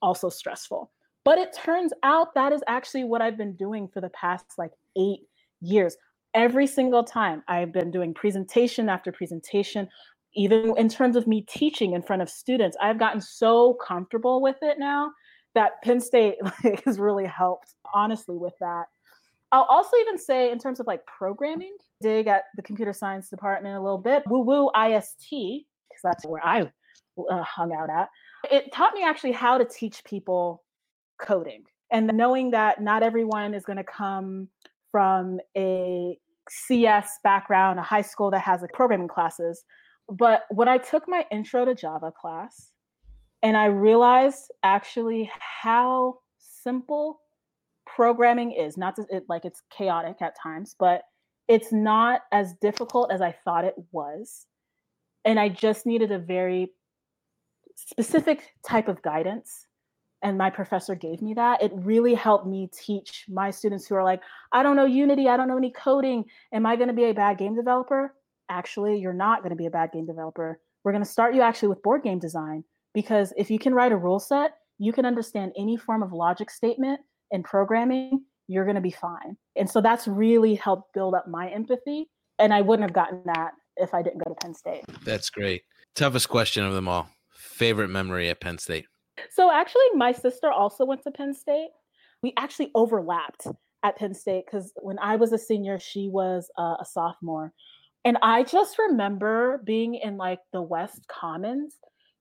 Also 0.01 0.29
stressful. 0.29 0.91
But 1.25 1.37
it 1.37 1.53
turns 1.53 1.93
out 2.03 2.33
that 2.33 2.53
is 2.53 2.63
actually 2.67 3.03
what 3.03 3.21
I've 3.21 3.37
been 3.37 3.55
doing 3.55 3.87
for 3.93 4.01
the 4.01 4.09
past 4.09 4.45
like 4.57 4.71
eight 4.97 5.21
years. 5.61 5.95
Every 6.33 6.65
single 6.65 7.03
time 7.03 7.43
I've 7.47 7.73
been 7.73 7.91
doing 7.91 8.13
presentation 8.13 8.87
after 8.87 9.11
presentation, 9.11 9.87
even 10.35 10.73
in 10.77 10.87
terms 10.87 11.15
of 11.15 11.27
me 11.27 11.41
teaching 11.49 11.93
in 11.93 12.01
front 12.01 12.21
of 12.21 12.29
students, 12.29 12.77
I've 12.81 12.99
gotten 12.99 13.19
so 13.19 13.75
comfortable 13.85 14.41
with 14.41 14.57
it 14.61 14.79
now 14.79 15.11
that 15.55 15.81
Penn 15.83 15.99
State 15.99 16.35
like, 16.63 16.83
has 16.85 16.99
really 16.99 17.25
helped, 17.25 17.73
honestly, 17.93 18.37
with 18.37 18.53
that. 18.61 18.85
I'll 19.51 19.67
also 19.69 19.97
even 19.97 20.17
say, 20.17 20.51
in 20.51 20.59
terms 20.59 20.79
of 20.79 20.87
like 20.87 21.05
programming, 21.05 21.75
dig 22.01 22.27
at 22.27 22.43
the 22.55 22.61
computer 22.61 22.93
science 22.93 23.29
department 23.29 23.75
a 23.75 23.81
little 23.81 23.97
bit. 23.97 24.23
Woo 24.27 24.41
woo 24.41 24.69
IST, 24.75 25.29
because 25.31 26.01
that's 26.03 26.25
where 26.25 26.45
I 26.45 26.61
uh, 27.29 27.43
hung 27.43 27.73
out 27.73 27.89
at. 27.89 28.09
It 28.51 28.71
taught 28.71 28.93
me 28.93 29.03
actually 29.03 29.31
how 29.31 29.57
to 29.57 29.65
teach 29.65 30.03
people 30.05 30.63
coding 31.19 31.63
and 31.91 32.07
knowing 32.07 32.51
that 32.51 32.81
not 32.81 33.03
everyone 33.03 33.53
is 33.53 33.65
going 33.65 33.77
to 33.77 33.83
come 33.83 34.47
from 34.91 35.39
a 35.57 36.17
CS 36.49 37.19
background, 37.23 37.79
a 37.79 37.83
high 37.83 38.01
school 38.01 38.31
that 38.31 38.41
has 38.41 38.61
like 38.61 38.73
programming 38.73 39.07
classes. 39.07 39.63
But 40.07 40.43
when 40.49 40.67
I 40.67 40.77
took 40.77 41.07
my 41.07 41.25
intro 41.31 41.65
to 41.65 41.75
Java 41.75 42.11
class, 42.19 42.71
and 43.41 43.55
I 43.55 43.65
realized 43.65 44.51
actually 44.63 45.31
how 45.39 46.19
simple 46.39 47.21
programming 47.95 48.51
is, 48.51 48.77
not 48.77 48.95
to, 48.95 49.05
it, 49.09 49.25
like 49.29 49.45
it's 49.45 49.61
chaotic 49.69 50.21
at 50.21 50.35
times, 50.41 50.75
but 50.77 51.03
it's 51.47 51.71
not 51.71 52.21
as 52.31 52.53
difficult 52.61 53.11
as 53.11 53.21
I 53.21 53.35
thought 53.43 53.65
it 53.65 53.75
was. 53.91 54.45
And 55.25 55.39
I 55.39 55.49
just 55.49 55.85
needed 55.85 56.11
a 56.11 56.19
very 56.19 56.71
specific 57.75 58.53
type 58.65 58.87
of 58.87 59.01
guidance. 59.01 59.65
And 60.21 60.37
my 60.37 60.49
professor 60.49 60.95
gave 60.95 61.21
me 61.21 61.33
that. 61.35 61.63
It 61.63 61.71
really 61.73 62.13
helped 62.13 62.45
me 62.45 62.69
teach 62.73 63.25
my 63.29 63.51
students 63.51 63.87
who 63.87 63.95
are 63.95 64.03
like, 64.03 64.21
I 64.51 64.63
don't 64.63 64.75
know 64.75 64.85
Unity, 64.85 65.29
I 65.29 65.37
don't 65.37 65.47
know 65.47 65.57
any 65.57 65.71
coding. 65.71 66.25
Am 66.51 66.65
I 66.65 66.75
going 66.75 66.89
to 66.89 66.93
be 66.93 67.05
a 67.05 67.13
bad 67.13 67.37
game 67.37 67.55
developer? 67.55 68.13
Actually, 68.49 68.99
you're 68.99 69.13
not 69.13 69.39
going 69.39 69.51
to 69.51 69.55
be 69.55 69.67
a 69.67 69.71
bad 69.71 69.91
game 69.91 70.05
developer. 70.05 70.59
We're 70.83 70.91
going 70.91 71.03
to 71.03 71.09
start 71.09 71.35
you 71.35 71.41
actually 71.41 71.69
with 71.69 71.83
board 71.83 72.03
game 72.03 72.19
design 72.19 72.63
because 72.93 73.33
if 73.37 73.49
you 73.49 73.59
can 73.59 73.73
write 73.73 73.91
a 73.91 73.97
rule 73.97 74.19
set, 74.19 74.55
you 74.77 74.91
can 74.93 75.05
understand 75.05 75.53
any 75.57 75.77
form 75.77 76.03
of 76.03 76.13
logic 76.13 76.49
statement 76.49 76.99
in 77.31 77.43
programming 77.43 78.25
you're 78.49 78.65
going 78.65 78.75
to 78.75 78.81
be 78.81 78.91
fine. 78.91 79.37
And 79.55 79.69
so 79.69 79.79
that's 79.79 80.07
really 80.07 80.55
helped 80.55 80.93
build 80.93 81.13
up 81.13 81.27
my 81.27 81.49
empathy. 81.49 82.09
And 82.39 82.51
I 82.51 82.61
wouldn't 82.61 82.89
have 82.89 82.95
gotten 82.95 83.21
that 83.25 83.51
if 83.77 83.93
I 83.93 84.01
didn't 84.01 84.23
go 84.25 84.33
to 84.33 84.35
Penn 84.41 84.55
State. 84.55 84.83
That's 85.05 85.29
great. 85.29 85.61
Toughest 85.95 86.27
question 86.27 86.65
of 86.65 86.73
them 86.73 86.87
all. 86.87 87.07
Favorite 87.31 87.89
memory 87.89 88.27
at 88.29 88.41
Penn 88.41 88.57
State? 88.57 88.87
So 89.29 89.51
actually, 89.51 89.83
my 89.93 90.11
sister 90.11 90.51
also 90.51 90.83
went 90.83 91.03
to 91.03 91.11
Penn 91.11 91.35
State. 91.35 91.69
We 92.23 92.33
actually 92.37 92.71
overlapped 92.73 93.45
at 93.83 93.97
Penn 93.97 94.15
State 94.15 94.45
because 94.47 94.73
when 94.77 94.97
I 94.97 95.15
was 95.15 95.31
a 95.31 95.37
senior, 95.37 95.79
she 95.79 96.09
was 96.09 96.49
uh, 96.57 96.77
a 96.79 96.85
sophomore. 96.85 97.53
And 98.03 98.17
I 98.23 98.43
just 98.43 98.79
remember 98.79 99.61
being 99.63 99.93
in 99.93 100.17
like 100.17 100.39
the 100.53 100.61
West 100.61 101.05
Commons 101.07 101.75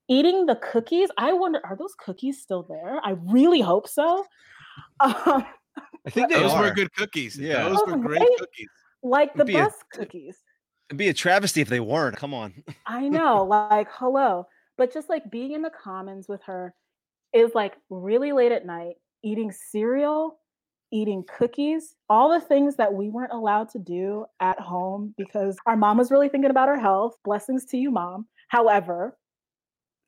eating 0.09 0.45
the 0.47 0.57
cookies. 0.57 1.09
I 1.17 1.33
wonder, 1.33 1.61
are 1.65 1.77
those 1.77 1.95
cookies 1.95 2.43
still 2.43 2.65
there? 2.69 3.01
I 3.03 3.15
really 3.27 3.61
hope 3.61 3.89
so. 3.89 4.27
Um, 5.01 5.45
I 6.07 6.11
think 6.11 6.31
those 6.33 6.53
are. 6.53 6.63
were 6.63 6.71
good 6.73 6.93
cookies. 6.95 7.39
Yeah. 7.39 7.69
those 7.69 7.81
were 7.87 7.97
great 7.97 8.21
Right? 8.21 8.39
cookies. 8.39 8.69
like 9.03 9.35
the 9.35 9.45
Be 9.45 9.57
a- 9.57 9.71
cookies. 9.93 10.37
It'd 10.89 10.99
be 10.99 11.09
a 11.09 11.15
travesty 11.15 11.61
if 11.61 11.69
they 11.69 11.81
weren't. 11.81 12.17
Come 12.17 12.33
on. 12.35 12.55
I 12.87 13.09
know, 13.09 13.45
like, 13.45 13.89
hello. 13.91 14.47
But 14.79 14.93
just 14.93 15.09
like 15.09 15.31
being 15.31 15.53
in 15.53 15.63
the 15.63 15.71
commons 15.71 16.29
with 16.29 16.41
her 16.45 16.75
is 17.35 17.51
like 17.55 17.75
really 17.91 18.33
late 18.33 18.53
at 18.53 18.65
night, 18.65 18.95
eating 19.23 19.53
cereal, 19.53 20.39
eating 20.91 21.25
cookies, 21.29 21.95
all 22.09 22.31
the 22.31 22.41
things 22.41 22.77
that 22.77 22.95
we 22.95 23.11
weren't 23.11 23.33
allowed 23.33 23.69
to 23.71 23.79
do 23.79 24.25
at 24.41 24.59
home 24.59 25.15
because 25.19 25.59
our 25.67 25.77
mom 25.77 25.99
was 25.99 26.11
really 26.11 26.31
thinking 26.31 26.51
about 26.51 26.69
our 26.71 26.79
health. 26.81 27.17
Blessings 27.25 27.67
to 27.67 27.77
you, 27.77 27.91
mom. 27.91 28.27
However, 28.49 29.19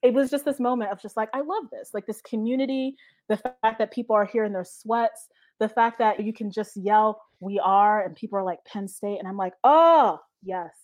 it 0.03 0.15
was 0.15 0.31
just 0.31 0.45
this 0.45 0.61
moment 0.61 0.91
of 0.91 1.01
just 1.01 1.17
like, 1.17 1.29
I 1.35 1.41
love 1.41 1.65
this, 1.71 1.91
like 1.93 2.07
this 2.07 2.23
community, 2.23 2.97
the 3.29 3.37
fact 3.37 3.79
that 3.79 3.93
people 3.93 4.17
are 4.17 4.25
here 4.25 4.45
in 4.45 4.53
their 4.53 4.65
sweats, 4.65 5.29
the 5.59 5.69
fact 5.69 5.99
that 5.99 6.21
you 6.21 6.33
can 6.33 6.51
just 6.51 6.77
yell, 6.77 7.21
we 7.41 7.59
are, 7.59 8.03
and 8.03 8.17
people 8.17 8.39
are 8.39 8.45
like 8.45 8.65
Penn 8.65 8.89
State. 8.89 9.19
And 9.19 9.29
I'm 9.29 9.37
like, 9.37 9.53
oh, 9.63 10.19
yes, 10.43 10.75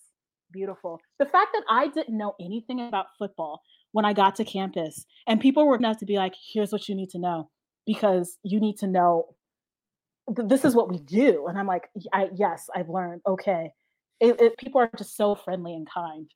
beautiful. 0.51 0.99
The 1.19 1.25
fact 1.25 1.49
that 1.53 1.63
I 1.69 1.87
didn't 1.87 2.17
know 2.17 2.35
anything 2.39 2.87
about 2.87 3.07
football 3.17 3.61
when 3.91 4.05
I 4.05 4.13
got 4.13 4.35
to 4.35 4.45
campus, 4.45 5.05
and 5.25 5.41
people 5.41 5.65
were 5.65 5.75
enough 5.75 5.97
to 5.97 6.05
be 6.05 6.17
like, 6.17 6.35
here's 6.53 6.71
what 6.71 6.87
you 6.87 6.95
need 6.95 7.09
to 7.11 7.19
know 7.19 7.49
because 7.87 8.37
you 8.43 8.59
need 8.59 8.77
to 8.77 8.87
know 8.87 9.35
th- 10.35 10.47
this 10.47 10.65
is 10.65 10.75
what 10.75 10.89
we 10.89 10.99
do. 10.99 11.47
And 11.47 11.57
I'm 11.57 11.67
like, 11.67 11.89
I, 12.13 12.29
yes, 12.35 12.69
I've 12.75 12.89
learned. 12.89 13.21
Okay. 13.25 13.71
It, 14.19 14.39
it, 14.41 14.57
people 14.57 14.81
are 14.81 14.89
just 14.97 15.15
so 15.15 15.35
friendly 15.35 15.73
and 15.73 15.87
kind 15.89 16.29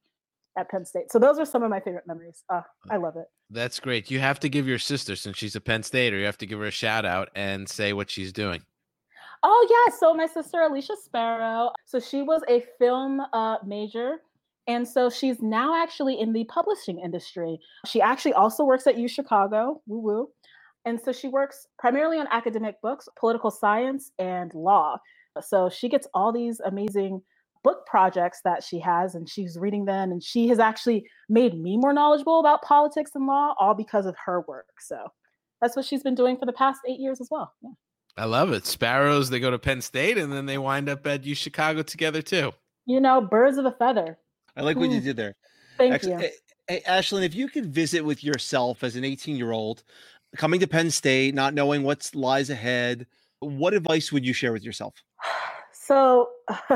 at 0.58 0.70
Penn 0.70 0.86
State. 0.86 1.12
So 1.12 1.20
those 1.20 1.40
are 1.40 1.46
some 1.46 1.64
of 1.64 1.70
my 1.70 1.80
favorite 1.80 2.06
memories. 2.08 2.44
Uh, 2.50 2.62
I 2.90 2.98
love 2.98 3.16
it. 3.16 3.26
That's 3.50 3.80
great. 3.80 4.12
You 4.12 4.20
have 4.20 4.40
to 4.42 4.50
give 4.50 4.68
your 4.68 4.80
sister, 4.80 5.16
since 5.16 5.38
she's 5.38 5.56
a 5.56 5.62
Penn 5.62 5.84
State, 5.84 6.14
or 6.14 6.18
you 6.18 6.26
have 6.26 6.38
to 6.40 6.46
give 6.46 6.60
her 6.60 6.66
a 6.66 6.72
shout 6.72 7.06
out 7.06 7.30
and 7.36 7.68
say 7.68 7.94
what 7.94 8.10
she's 8.10 8.34
doing. 8.34 8.62
Oh 9.44 9.68
yeah, 9.70 9.96
so 9.98 10.14
my 10.14 10.28
sister 10.28 10.62
Alicia 10.62 10.96
Sparrow. 11.04 11.72
So 11.86 12.00
she 12.00 12.22
was 12.22 12.42
a 12.48 12.64
film 12.78 13.22
uh, 13.34 13.58
major, 13.66 14.18
and 14.68 14.88
so 14.88 15.10
she's 15.10 15.42
now 15.42 15.82
actually 15.82 16.20
in 16.20 16.32
the 16.32 16.44
publishing 16.44 17.00
industry. 17.00 17.60
She 17.88 18.02
actually 18.02 18.34
also 18.34 18.64
works 18.64 18.86
at 18.86 18.98
U 18.98 19.08
Chicago. 19.08 19.82
Woo 19.88 20.00
woo. 20.00 20.30
And 20.86 21.00
so 21.00 21.12
she 21.12 21.28
works 21.28 21.68
primarily 21.80 22.18
on 22.18 22.28
academic 22.32 22.82
books, 22.82 23.08
political 23.20 23.52
science, 23.52 24.12
and 24.20 24.54
law. 24.54 24.98
So 25.40 25.70
she 25.70 25.90
gets 25.90 26.08
all 26.14 26.32
these 26.32 26.60
amazing 26.60 27.22
book 27.64 27.86
projects 27.86 28.42
that 28.44 28.64
she 28.64 28.80
has, 28.80 29.16
and 29.16 29.30
she's 29.30 29.58
reading 29.58 29.86
them. 29.86 30.12
And 30.12 30.24
she 30.24 30.48
has 30.50 30.60
actually 30.60 31.06
made 31.30 31.60
me 31.60 31.78
more 31.78 31.94
knowledgeable 31.94 32.40
about 32.40 32.62
politics 32.62 33.12
and 33.16 33.28
law, 33.28 33.54
all 33.60 33.74
because 33.74 34.06
of 34.06 34.16
her 34.26 34.42
work. 34.48 34.68
So 34.80 34.98
that's 35.62 35.76
what 35.76 35.86
she's 35.86 36.04
been 36.04 36.16
doing 36.16 36.38
for 36.38 36.46
the 36.46 36.54
past 36.54 36.82
eight 36.88 37.00
years 37.00 37.22
as 37.22 37.28
well. 37.30 37.54
Yeah. 37.62 37.70
I 38.18 38.26
love 38.26 38.52
it. 38.52 38.66
Sparrows, 38.66 39.30
they 39.30 39.40
go 39.40 39.52
to 39.52 39.60
Penn 39.60 39.82
State 39.82 40.18
and 40.18 40.34
then 40.34 40.46
they 40.46 40.58
wind 40.58 40.90
up 40.90 41.06
at 41.08 41.24
U 41.24 41.34
Chicago 41.36 41.82
together 41.82 42.22
too. 42.22 42.52
You 42.86 43.00
know, 43.00 43.22
birds 43.22 43.58
of 43.58 43.66
a 43.66 43.72
feather. 43.72 44.18
I 44.58 44.62
like 44.64 44.76
what 44.76 44.90
you 44.90 45.00
Mm. 45.00 45.04
did 45.04 45.16
there. 45.16 45.36
Thank 45.78 45.94
Ex- 45.94 46.08
you. 46.08 46.18
Hey, 46.18 46.32
hey, 46.68 46.82
Ashlyn, 46.88 47.24
if 47.24 47.34
you 47.34 47.48
could 47.48 47.68
visit 47.68 48.02
with 48.04 48.22
yourself 48.24 48.84
as 48.84 48.96
an 48.98 49.06
18 49.06 49.38
year 49.38 49.52
old 49.52 49.84
coming 50.36 50.60
to 50.60 50.68
Penn 50.68 50.92
State, 50.92 51.34
not 51.36 51.54
knowing 51.54 51.84
what 51.84 52.10
lies 52.14 52.50
ahead, 52.50 53.08
what 53.40 53.74
advice 53.74 54.12
would 54.12 54.26
you 54.26 54.34
share 54.34 54.52
with 54.54 54.64
yourself? 54.64 54.96
So 55.74 56.30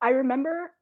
I 0.00 0.10
remember 0.10 0.72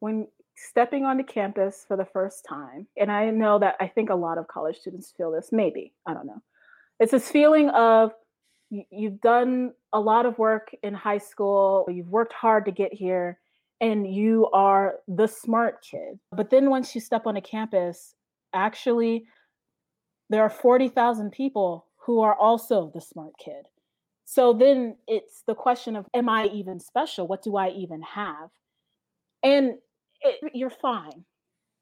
when 0.00 0.28
stepping 0.56 1.04
onto 1.04 1.24
campus 1.24 1.84
for 1.86 1.96
the 1.96 2.04
first 2.04 2.44
time, 2.44 2.86
and 2.96 3.10
I 3.10 3.30
know 3.30 3.58
that 3.58 3.76
I 3.80 3.88
think 3.88 4.10
a 4.10 4.14
lot 4.14 4.38
of 4.38 4.48
college 4.48 4.78
students 4.78 5.12
feel 5.16 5.32
this, 5.32 5.50
maybe, 5.50 5.92
I 6.06 6.14
don't 6.14 6.26
know. 6.26 6.42
It's 7.00 7.12
this 7.12 7.30
feeling 7.30 7.70
of 7.70 8.12
you've 8.70 9.20
done 9.20 9.72
a 9.92 10.00
lot 10.00 10.26
of 10.26 10.38
work 10.38 10.74
in 10.82 10.94
high 10.94 11.18
school, 11.18 11.86
you've 11.90 12.08
worked 12.08 12.32
hard 12.32 12.64
to 12.66 12.72
get 12.72 12.92
here, 12.92 13.38
and 13.80 14.12
you 14.12 14.48
are 14.52 14.96
the 15.08 15.26
smart 15.26 15.82
kid. 15.82 16.18
But 16.32 16.50
then 16.50 16.70
once 16.70 16.94
you 16.94 17.00
step 17.00 17.26
on 17.26 17.36
a 17.36 17.40
campus, 17.40 18.14
actually, 18.52 19.26
there 20.30 20.42
are 20.42 20.50
40,000 20.50 21.30
people 21.32 21.86
who 21.96 22.20
are 22.20 22.34
also 22.34 22.90
the 22.94 23.00
smart 23.00 23.32
kid. 23.38 23.66
So 24.24 24.52
then 24.52 24.96
it's 25.06 25.42
the 25.46 25.54
question 25.54 25.96
of, 25.96 26.06
am 26.14 26.28
I 26.28 26.46
even 26.46 26.80
special? 26.80 27.26
What 27.26 27.42
do 27.42 27.56
I 27.56 27.70
even 27.70 28.02
have? 28.02 28.50
And 29.42 29.74
it, 30.22 30.52
you're 30.54 30.70
fine. 30.70 31.24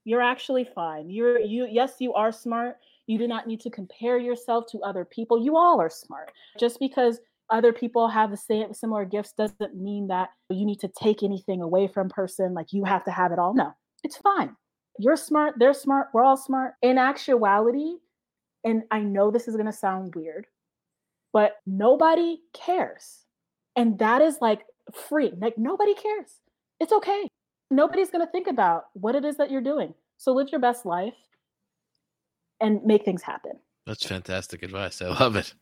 You're 0.05 0.23
actually 0.23 0.65
fine. 0.65 1.09
You're 1.09 1.39
you. 1.39 1.69
Yes, 1.71 1.95
you 2.01 2.13
are 2.15 2.33
smart. 2.33 2.79
You 3.07 3.19
do 3.19 3.29
not 3.29 3.47
need 3.47 3.61
to 3.61 3.71
compare 3.71 4.19
yourself 4.19 4.67
to 4.73 4.81
other 4.81 5.05
people. 5.05 5.43
You 5.43 5.57
all 5.57 5.81
are 5.81 5.91
smart. 5.91 6.33
Just 6.59 6.81
because 6.81 7.21
other 7.51 7.73
people 7.73 8.09
have 8.09 8.31
the 8.31 8.37
same 8.37 8.73
similar 8.75 9.05
gifts 9.05 9.33
doesn't 9.33 9.77
mean 9.77 10.09
that 10.09 10.31
you 10.49 10.65
need 10.67 10.81
to 10.81 10.89
take 10.89 11.23
anything 11.23 11.63
away 11.63 11.87
from 11.87 12.09
person. 12.09 12.55
Like 12.55 12.73
you 12.73 12.85
have 12.85 13.05
to 13.05 13.11
have 13.11 13.31
it 13.31 13.39
all. 13.39 13.55
No, 13.55 13.73
it's 14.03 14.17
fine. 14.17 14.57
You're 14.99 15.17
smart. 15.17 15.55
They're 15.59 15.75
smart. 15.75 16.09
We're 16.13 16.25
all 16.25 16.37
smart. 16.37 16.75
In 16.83 16.99
actuality, 16.99 17.95
and 18.65 18.83
I 18.91 19.01
know 19.01 19.31
this 19.31 19.49
is 19.49 19.55
going 19.55 19.67
to 19.67 19.73
sound 19.73 20.15
weird, 20.15 20.47
but 21.33 21.57
nobody 21.67 22.41
cares. 22.53 23.25
And 23.77 23.99
that 23.99 24.23
is 24.23 24.39
like 24.41 24.63
free. 24.93 25.33
Like 25.39 25.57
nobody 25.57 25.95
cares. 25.95 26.29
It's 26.81 26.93
okay. 26.93 27.29
Nobody's 27.71 28.11
going 28.11 28.25
to 28.25 28.31
think 28.31 28.47
about 28.47 28.85
what 28.93 29.15
it 29.15 29.25
is 29.25 29.37
that 29.39 29.51
you're 29.51 29.63
doing. 29.63 29.95
So 30.19 30.33
live 30.33 30.49
your 30.51 30.61
best 30.61 30.85
life 30.85 31.15
and 32.61 32.85
make 32.85 33.05
things 33.05 33.23
happen. 33.23 33.53
That's 33.87 34.05
fantastic 34.05 34.63
advice. 34.63 35.01
I 35.03 35.09
love 35.09 35.37
it. 35.37 35.55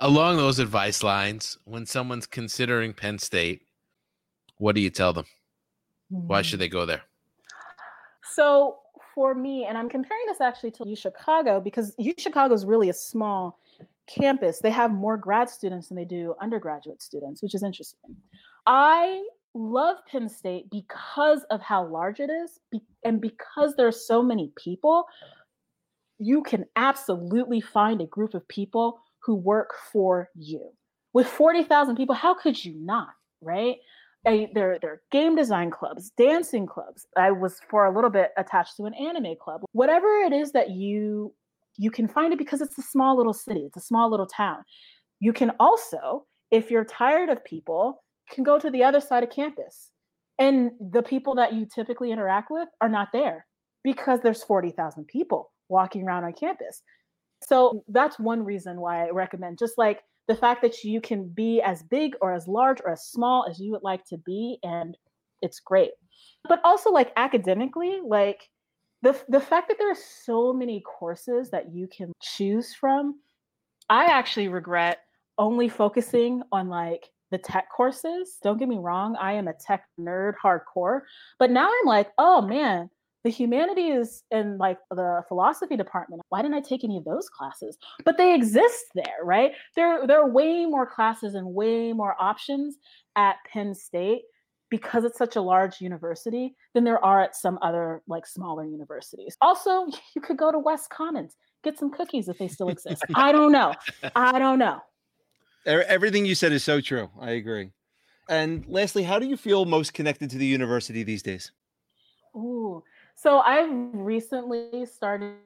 Along 0.00 0.36
those 0.36 0.58
advice 0.58 1.02
lines, 1.02 1.56
when 1.64 1.86
someone's 1.86 2.26
considering 2.26 2.92
Penn 2.92 3.18
State, 3.18 3.62
what 4.58 4.74
do 4.74 4.80
you 4.80 4.90
tell 4.90 5.12
them? 5.12 5.26
Why 6.08 6.42
should 6.42 6.56
mm. 6.56 6.60
they 6.60 6.68
go 6.68 6.84
there? 6.84 7.02
So 8.34 8.78
for 9.14 9.34
me, 9.34 9.64
and 9.64 9.78
I'm 9.78 9.88
comparing 9.88 10.24
this 10.26 10.40
actually 10.40 10.72
to 10.72 10.88
U 10.88 10.96
Chicago 10.96 11.60
because 11.60 11.94
U 11.98 12.12
Chicago 12.18 12.54
is 12.54 12.64
really 12.64 12.88
a 12.88 12.94
small 12.94 13.58
campus. 14.06 14.60
They 14.60 14.70
have 14.70 14.92
more 14.92 15.16
grad 15.16 15.48
students 15.48 15.88
than 15.88 15.96
they 15.96 16.04
do 16.04 16.34
undergraduate 16.40 17.02
students, 17.02 17.42
which 17.42 17.54
is 17.54 17.62
interesting. 17.62 18.16
I 18.66 19.24
love 19.54 19.98
Penn 20.10 20.28
State 20.28 20.70
because 20.70 21.44
of 21.50 21.60
how 21.60 21.86
large 21.86 22.20
it 22.20 22.30
is 22.30 22.60
and 23.04 23.20
because 23.20 23.74
there 23.76 23.86
are 23.86 23.92
so 23.92 24.22
many 24.22 24.52
people. 24.56 25.06
You 26.18 26.42
can 26.42 26.64
absolutely 26.76 27.60
find 27.60 28.00
a 28.00 28.06
group 28.06 28.34
of 28.34 28.46
people 28.48 29.00
who 29.20 29.34
work 29.34 29.74
for 29.92 30.30
you. 30.34 30.70
With 31.12 31.26
40,000 31.26 31.96
people, 31.96 32.14
how 32.14 32.34
could 32.34 32.62
you 32.64 32.74
not, 32.76 33.08
right? 33.40 33.76
a, 34.26 34.50
there, 34.54 34.78
there 34.80 34.92
are 34.92 35.02
game 35.10 35.36
design 35.36 35.70
clubs, 35.70 36.10
dancing 36.16 36.66
clubs. 36.66 37.06
I 37.16 37.30
was 37.30 37.60
for 37.68 37.86
a 37.86 37.94
little 37.94 38.10
bit 38.10 38.32
attached 38.36 38.76
to 38.76 38.84
an 38.84 38.94
anime 38.94 39.36
club. 39.40 39.62
Whatever 39.72 40.06
it 40.22 40.32
is 40.32 40.52
that 40.52 40.70
you 40.70 41.34
you 41.76 41.90
can 41.90 42.08
find 42.08 42.32
it 42.32 42.38
because 42.38 42.60
it's 42.60 42.78
a 42.78 42.82
small 42.82 43.16
little 43.16 43.32
city, 43.32 43.64
it's 43.66 43.76
a 43.76 43.86
small 43.86 44.10
little 44.10 44.26
town. 44.26 44.58
You 45.20 45.32
can 45.32 45.52
also, 45.58 46.26
if 46.50 46.70
you're 46.70 46.84
tired 46.84 47.28
of 47.28 47.44
people, 47.44 48.02
can 48.30 48.44
go 48.44 48.58
to 48.58 48.70
the 48.70 48.84
other 48.84 49.00
side 49.00 49.22
of 49.22 49.30
campus. 49.30 49.90
And 50.38 50.72
the 50.80 51.02
people 51.02 51.34
that 51.36 51.52
you 51.52 51.66
typically 51.72 52.10
interact 52.10 52.50
with 52.50 52.68
are 52.80 52.88
not 52.88 53.08
there 53.12 53.46
because 53.84 54.20
there's 54.20 54.42
40,000 54.42 55.06
people 55.06 55.52
walking 55.68 56.02
around 56.04 56.24
on 56.24 56.32
campus. 56.32 56.82
So 57.46 57.84
that's 57.88 58.18
one 58.18 58.44
reason 58.44 58.80
why 58.80 59.06
I 59.06 59.10
recommend 59.10 59.58
just 59.58 59.78
like 59.78 60.00
the 60.26 60.34
fact 60.34 60.62
that 60.62 60.82
you 60.82 61.00
can 61.00 61.28
be 61.28 61.60
as 61.60 61.82
big 61.82 62.14
or 62.20 62.32
as 62.32 62.48
large 62.48 62.80
or 62.80 62.90
as 62.90 63.04
small 63.04 63.46
as 63.48 63.58
you 63.60 63.72
would 63.72 63.82
like 63.82 64.04
to 64.06 64.16
be 64.18 64.58
and 64.62 64.96
it's 65.42 65.60
great 65.60 65.90
but 66.48 66.60
also 66.64 66.90
like 66.90 67.12
academically 67.16 68.00
like 68.06 68.48
the 69.04 69.16
the 69.28 69.40
fact 69.40 69.68
that 69.68 69.78
there 69.78 69.90
are 69.90 70.04
so 70.24 70.52
many 70.52 70.80
courses 70.80 71.50
that 71.50 71.72
you 71.72 71.86
can 71.86 72.12
choose 72.20 72.74
from 72.74 73.20
i 73.88 74.06
actually 74.06 74.48
regret 74.48 75.00
only 75.38 75.68
focusing 75.68 76.42
on 76.52 76.68
like 76.68 77.10
the 77.30 77.38
tech 77.38 77.66
courses. 77.74 78.38
Don't 78.42 78.58
get 78.58 78.68
me 78.68 78.78
wrong 78.78 79.16
i 79.20 79.32
am 79.32 79.48
a 79.48 79.52
tech 79.52 79.84
nerd 80.00 80.34
hardcore 80.42 81.00
but 81.38 81.50
now 81.50 81.68
i'm 81.68 81.86
like 81.86 82.10
oh 82.18 82.40
man 82.40 82.88
the 83.24 83.30
humanities 83.30 84.22
and 84.30 84.58
like 84.58 84.78
the 84.90 85.22
philosophy 85.28 85.76
department 85.76 86.22
why 86.28 86.42
didn't 86.42 86.56
i 86.56 86.60
take 86.60 86.84
any 86.84 86.96
of 86.96 87.04
those 87.04 87.28
classes? 87.28 87.76
But 88.04 88.18
they 88.18 88.34
exist 88.34 88.84
there 88.94 89.24
right? 89.24 89.52
There 89.76 90.06
there 90.06 90.20
are 90.20 90.30
way 90.30 90.66
more 90.66 90.86
classes 90.86 91.34
and 91.34 91.46
way 91.46 91.92
more 91.92 92.16
options 92.20 92.76
at 93.16 93.36
penn 93.50 93.74
state 93.74 94.22
because 94.74 95.04
it's 95.04 95.16
such 95.16 95.36
a 95.36 95.40
large 95.40 95.80
university 95.80 96.52
than 96.72 96.82
there 96.82 97.02
are 97.04 97.22
at 97.22 97.36
some 97.36 97.60
other 97.62 98.02
like 98.08 98.26
smaller 98.26 98.64
universities. 98.64 99.36
Also 99.40 99.86
you 100.16 100.20
could 100.20 100.36
go 100.36 100.50
to 100.50 100.58
west 100.58 100.90
commons 100.90 101.36
get 101.62 101.78
some 101.78 101.92
cookies 101.92 102.28
if 102.28 102.36
they 102.38 102.48
still 102.48 102.68
exist. 102.68 103.04
I 103.14 103.30
don't 103.30 103.52
know. 103.52 103.72
I 104.16 104.40
don't 104.40 104.58
know. 104.58 104.82
Everything 105.64 106.26
you 106.26 106.34
said 106.34 106.50
is 106.50 106.64
so 106.64 106.80
true. 106.80 107.08
I 107.20 107.30
agree. 107.30 107.70
And 108.28 108.64
lastly 108.66 109.04
how 109.04 109.20
do 109.20 109.26
you 109.28 109.36
feel 109.36 109.64
most 109.64 109.94
connected 109.94 110.28
to 110.30 110.38
the 110.38 110.46
university 110.46 111.04
these 111.04 111.22
days? 111.22 111.52
Ooh, 112.34 112.82
so 113.14 113.38
I've 113.38 113.70
recently 113.70 114.86
started 114.86 115.36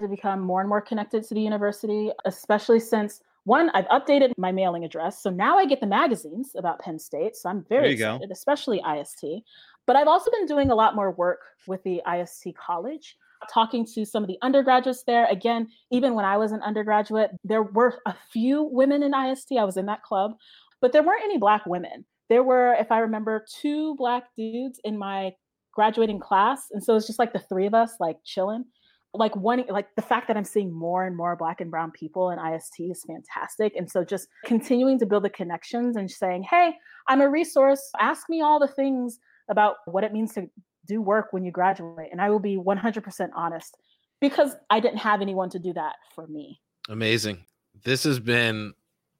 to 0.00 0.08
become 0.08 0.40
more 0.40 0.60
and 0.60 0.68
more 0.68 0.80
connected 0.80 1.24
to 1.24 1.34
the 1.34 1.42
university, 1.42 2.10
especially 2.24 2.80
since 2.80 3.20
one, 3.46 3.70
I've 3.74 3.86
updated 3.86 4.32
my 4.36 4.50
mailing 4.50 4.84
address. 4.84 5.22
So 5.22 5.30
now 5.30 5.56
I 5.56 5.66
get 5.66 5.80
the 5.80 5.86
magazines 5.86 6.50
about 6.56 6.80
Penn 6.80 6.98
State. 6.98 7.36
So 7.36 7.48
I'm 7.48 7.64
very 7.68 7.92
excited, 7.92 8.28
go. 8.28 8.32
especially 8.32 8.82
IST. 8.82 9.24
But 9.86 9.94
I've 9.94 10.08
also 10.08 10.32
been 10.32 10.46
doing 10.46 10.72
a 10.72 10.74
lot 10.74 10.96
more 10.96 11.12
work 11.12 11.42
with 11.68 11.80
the 11.84 12.02
IST 12.12 12.56
college, 12.56 13.16
talking 13.48 13.86
to 13.94 14.04
some 14.04 14.24
of 14.24 14.28
the 14.28 14.38
undergraduates 14.42 15.04
there. 15.04 15.26
Again, 15.26 15.68
even 15.92 16.14
when 16.14 16.24
I 16.24 16.36
was 16.36 16.50
an 16.50 16.60
undergraduate, 16.62 17.30
there 17.44 17.62
were 17.62 18.00
a 18.04 18.14
few 18.32 18.64
women 18.64 19.04
in 19.04 19.14
IST. 19.14 19.52
I 19.52 19.64
was 19.64 19.76
in 19.76 19.86
that 19.86 20.02
club, 20.02 20.32
but 20.80 20.92
there 20.92 21.04
weren't 21.04 21.22
any 21.22 21.38
Black 21.38 21.64
women. 21.66 22.04
There 22.28 22.42
were, 22.42 22.74
if 22.74 22.90
I 22.90 22.98
remember, 22.98 23.46
two 23.60 23.94
Black 23.94 24.24
dudes 24.36 24.80
in 24.82 24.98
my 24.98 25.32
graduating 25.72 26.18
class. 26.18 26.66
And 26.72 26.82
so 26.82 26.96
it's 26.96 27.06
just 27.06 27.20
like 27.20 27.32
the 27.32 27.38
three 27.38 27.66
of 27.66 27.74
us 27.74 27.92
like 28.00 28.16
chilling. 28.24 28.64
Like 29.18 29.34
one 29.36 29.64
like 29.68 29.94
the 29.96 30.02
fact 30.02 30.28
that 30.28 30.36
I'm 30.36 30.44
seeing 30.44 30.72
more 30.72 31.04
and 31.04 31.16
more 31.16 31.36
black 31.36 31.60
and 31.60 31.70
brown 31.70 31.90
people 31.90 32.30
in 32.30 32.38
IST 32.38 32.80
is 32.80 33.02
fantastic. 33.06 33.74
And 33.76 33.90
so 33.90 34.04
just 34.04 34.28
continuing 34.44 34.98
to 34.98 35.06
build 35.06 35.24
the 35.24 35.30
connections 35.30 35.96
and 35.96 36.10
saying, 36.10 36.44
hey, 36.44 36.74
I'm 37.08 37.20
a 37.20 37.28
resource. 37.28 37.90
Ask 38.00 38.28
me 38.28 38.42
all 38.42 38.58
the 38.58 38.68
things 38.68 39.18
about 39.48 39.76
what 39.86 40.04
it 40.04 40.12
means 40.12 40.34
to 40.34 40.48
do 40.86 41.00
work 41.00 41.32
when 41.32 41.44
you 41.44 41.50
graduate. 41.50 42.08
And 42.12 42.20
I 42.20 42.30
will 42.30 42.40
be 42.40 42.56
100% 42.56 43.28
honest 43.34 43.76
because 44.20 44.56
I 44.70 44.80
didn't 44.80 44.98
have 44.98 45.20
anyone 45.20 45.50
to 45.50 45.58
do 45.58 45.72
that 45.74 45.96
for 46.14 46.26
me. 46.26 46.60
Amazing. 46.88 47.44
This 47.84 48.04
has 48.04 48.18
been 48.18 48.74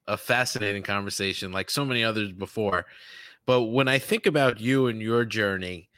a 0.07 0.17
fascinating 0.17 0.83
conversation, 0.83 1.51
like 1.51 1.69
so 1.69 1.85
many 1.85 2.03
others 2.03 2.31
before. 2.31 2.85
But 3.45 3.63
when 3.63 3.87
I 3.87 3.99
think 3.99 4.25
about 4.25 4.59
you 4.59 4.87
and 4.87 5.01
your 5.01 5.25
journey, 5.25 5.89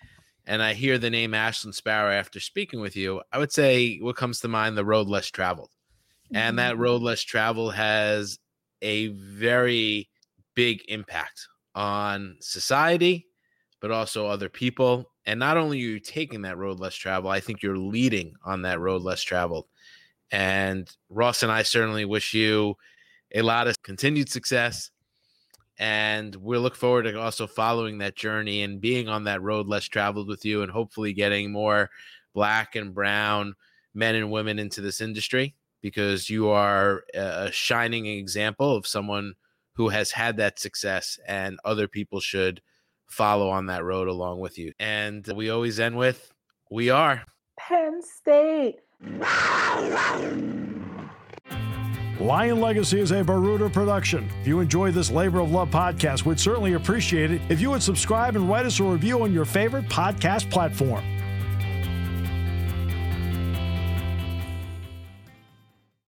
and 0.49 0.63
I 0.63 0.73
hear 0.73 0.97
the 0.97 1.11
name 1.11 1.33
Ashlyn 1.33 1.75
Sparrow 1.75 2.11
after 2.11 2.39
speaking 2.39 2.79
with 2.79 2.95
you, 2.95 3.21
I 3.31 3.37
would 3.37 3.51
say 3.51 3.99
what 3.99 4.15
comes 4.15 4.39
to 4.39 4.47
mind 4.47 4.75
the 4.75 4.83
road 4.83 5.07
less 5.07 5.27
traveled. 5.27 5.69
Mm-hmm. 6.25 6.37
And 6.37 6.57
that 6.57 6.73
mm-hmm. 6.73 6.81
road 6.81 7.01
less 7.03 7.21
traveled 7.21 7.75
has 7.75 8.39
a 8.81 9.09
very 9.09 10.09
big 10.55 10.81
impact 10.87 11.47
on 11.75 12.35
society, 12.39 13.27
but 13.79 13.91
also 13.91 14.25
other 14.25 14.49
people. 14.49 15.11
And 15.27 15.39
not 15.39 15.55
only 15.55 15.77
are 15.77 15.81
you 15.81 15.99
taking 15.99 16.41
that 16.41 16.57
road 16.57 16.79
less 16.79 16.95
traveled, 16.95 17.31
I 17.31 17.41
think 17.41 17.61
you're 17.61 17.77
leading 17.77 18.33
on 18.43 18.63
that 18.63 18.79
road 18.79 19.03
less 19.03 19.21
traveled. 19.21 19.67
And 20.31 20.89
Ross 21.09 21.43
and 21.43 21.51
I 21.51 21.61
certainly 21.61 22.05
wish 22.05 22.33
you 22.33 22.73
a 23.35 23.43
lot 23.43 23.67
of 23.67 23.79
continued 23.83 24.29
success 24.29 24.89
and 25.79 26.35
we 26.35 26.57
look 26.57 26.75
forward 26.75 27.03
to 27.03 27.19
also 27.19 27.47
following 27.47 27.97
that 27.97 28.15
journey 28.15 28.63
and 28.63 28.81
being 28.81 29.07
on 29.07 29.23
that 29.23 29.41
road 29.41 29.67
less 29.67 29.85
traveled 29.85 30.27
with 30.27 30.45
you 30.45 30.61
and 30.61 30.71
hopefully 30.71 31.13
getting 31.13 31.51
more 31.51 31.89
black 32.33 32.75
and 32.75 32.93
brown 32.93 33.55
men 33.93 34.15
and 34.15 34.29
women 34.29 34.59
into 34.59 34.81
this 34.81 35.01
industry 35.01 35.55
because 35.81 36.29
you 36.29 36.49
are 36.49 37.03
a 37.13 37.49
shining 37.51 38.05
example 38.05 38.75
of 38.75 38.85
someone 38.85 39.33
who 39.73 39.87
has 39.87 40.11
had 40.11 40.35
that 40.37 40.59
success 40.59 41.17
and 41.25 41.57
other 41.63 41.87
people 41.87 42.19
should 42.19 42.61
follow 43.07 43.49
on 43.49 43.67
that 43.67 43.83
road 43.83 44.09
along 44.09 44.39
with 44.39 44.57
you. 44.57 44.73
And 44.79 45.25
we 45.33 45.49
always 45.49 45.79
end 45.79 45.97
with 45.97 46.31
we 46.69 46.89
are 46.89 47.23
Penn 47.57 48.01
State. 48.03 48.79
Lion 52.19 52.59
Legacy 52.59 52.99
is 52.99 53.13
a 53.13 53.23
Baruda 53.23 53.69
production. 53.69 54.29
If 54.41 54.47
you 54.47 54.59
enjoy 54.59 54.91
this 54.91 55.09
labor 55.09 55.39
of 55.39 55.51
love 55.51 55.69
podcast, 55.69 56.25
we'd 56.25 56.37
certainly 56.37 56.73
appreciate 56.73 57.31
it 57.31 57.41
if 57.47 57.61
you 57.61 57.69
would 57.69 57.81
subscribe 57.81 58.35
and 58.35 58.49
write 58.49 58.65
us 58.65 58.81
a 58.81 58.83
review 58.83 59.23
on 59.23 59.33
your 59.33 59.45
favorite 59.45 59.85
podcast 59.85 60.51
platform. 60.51 61.01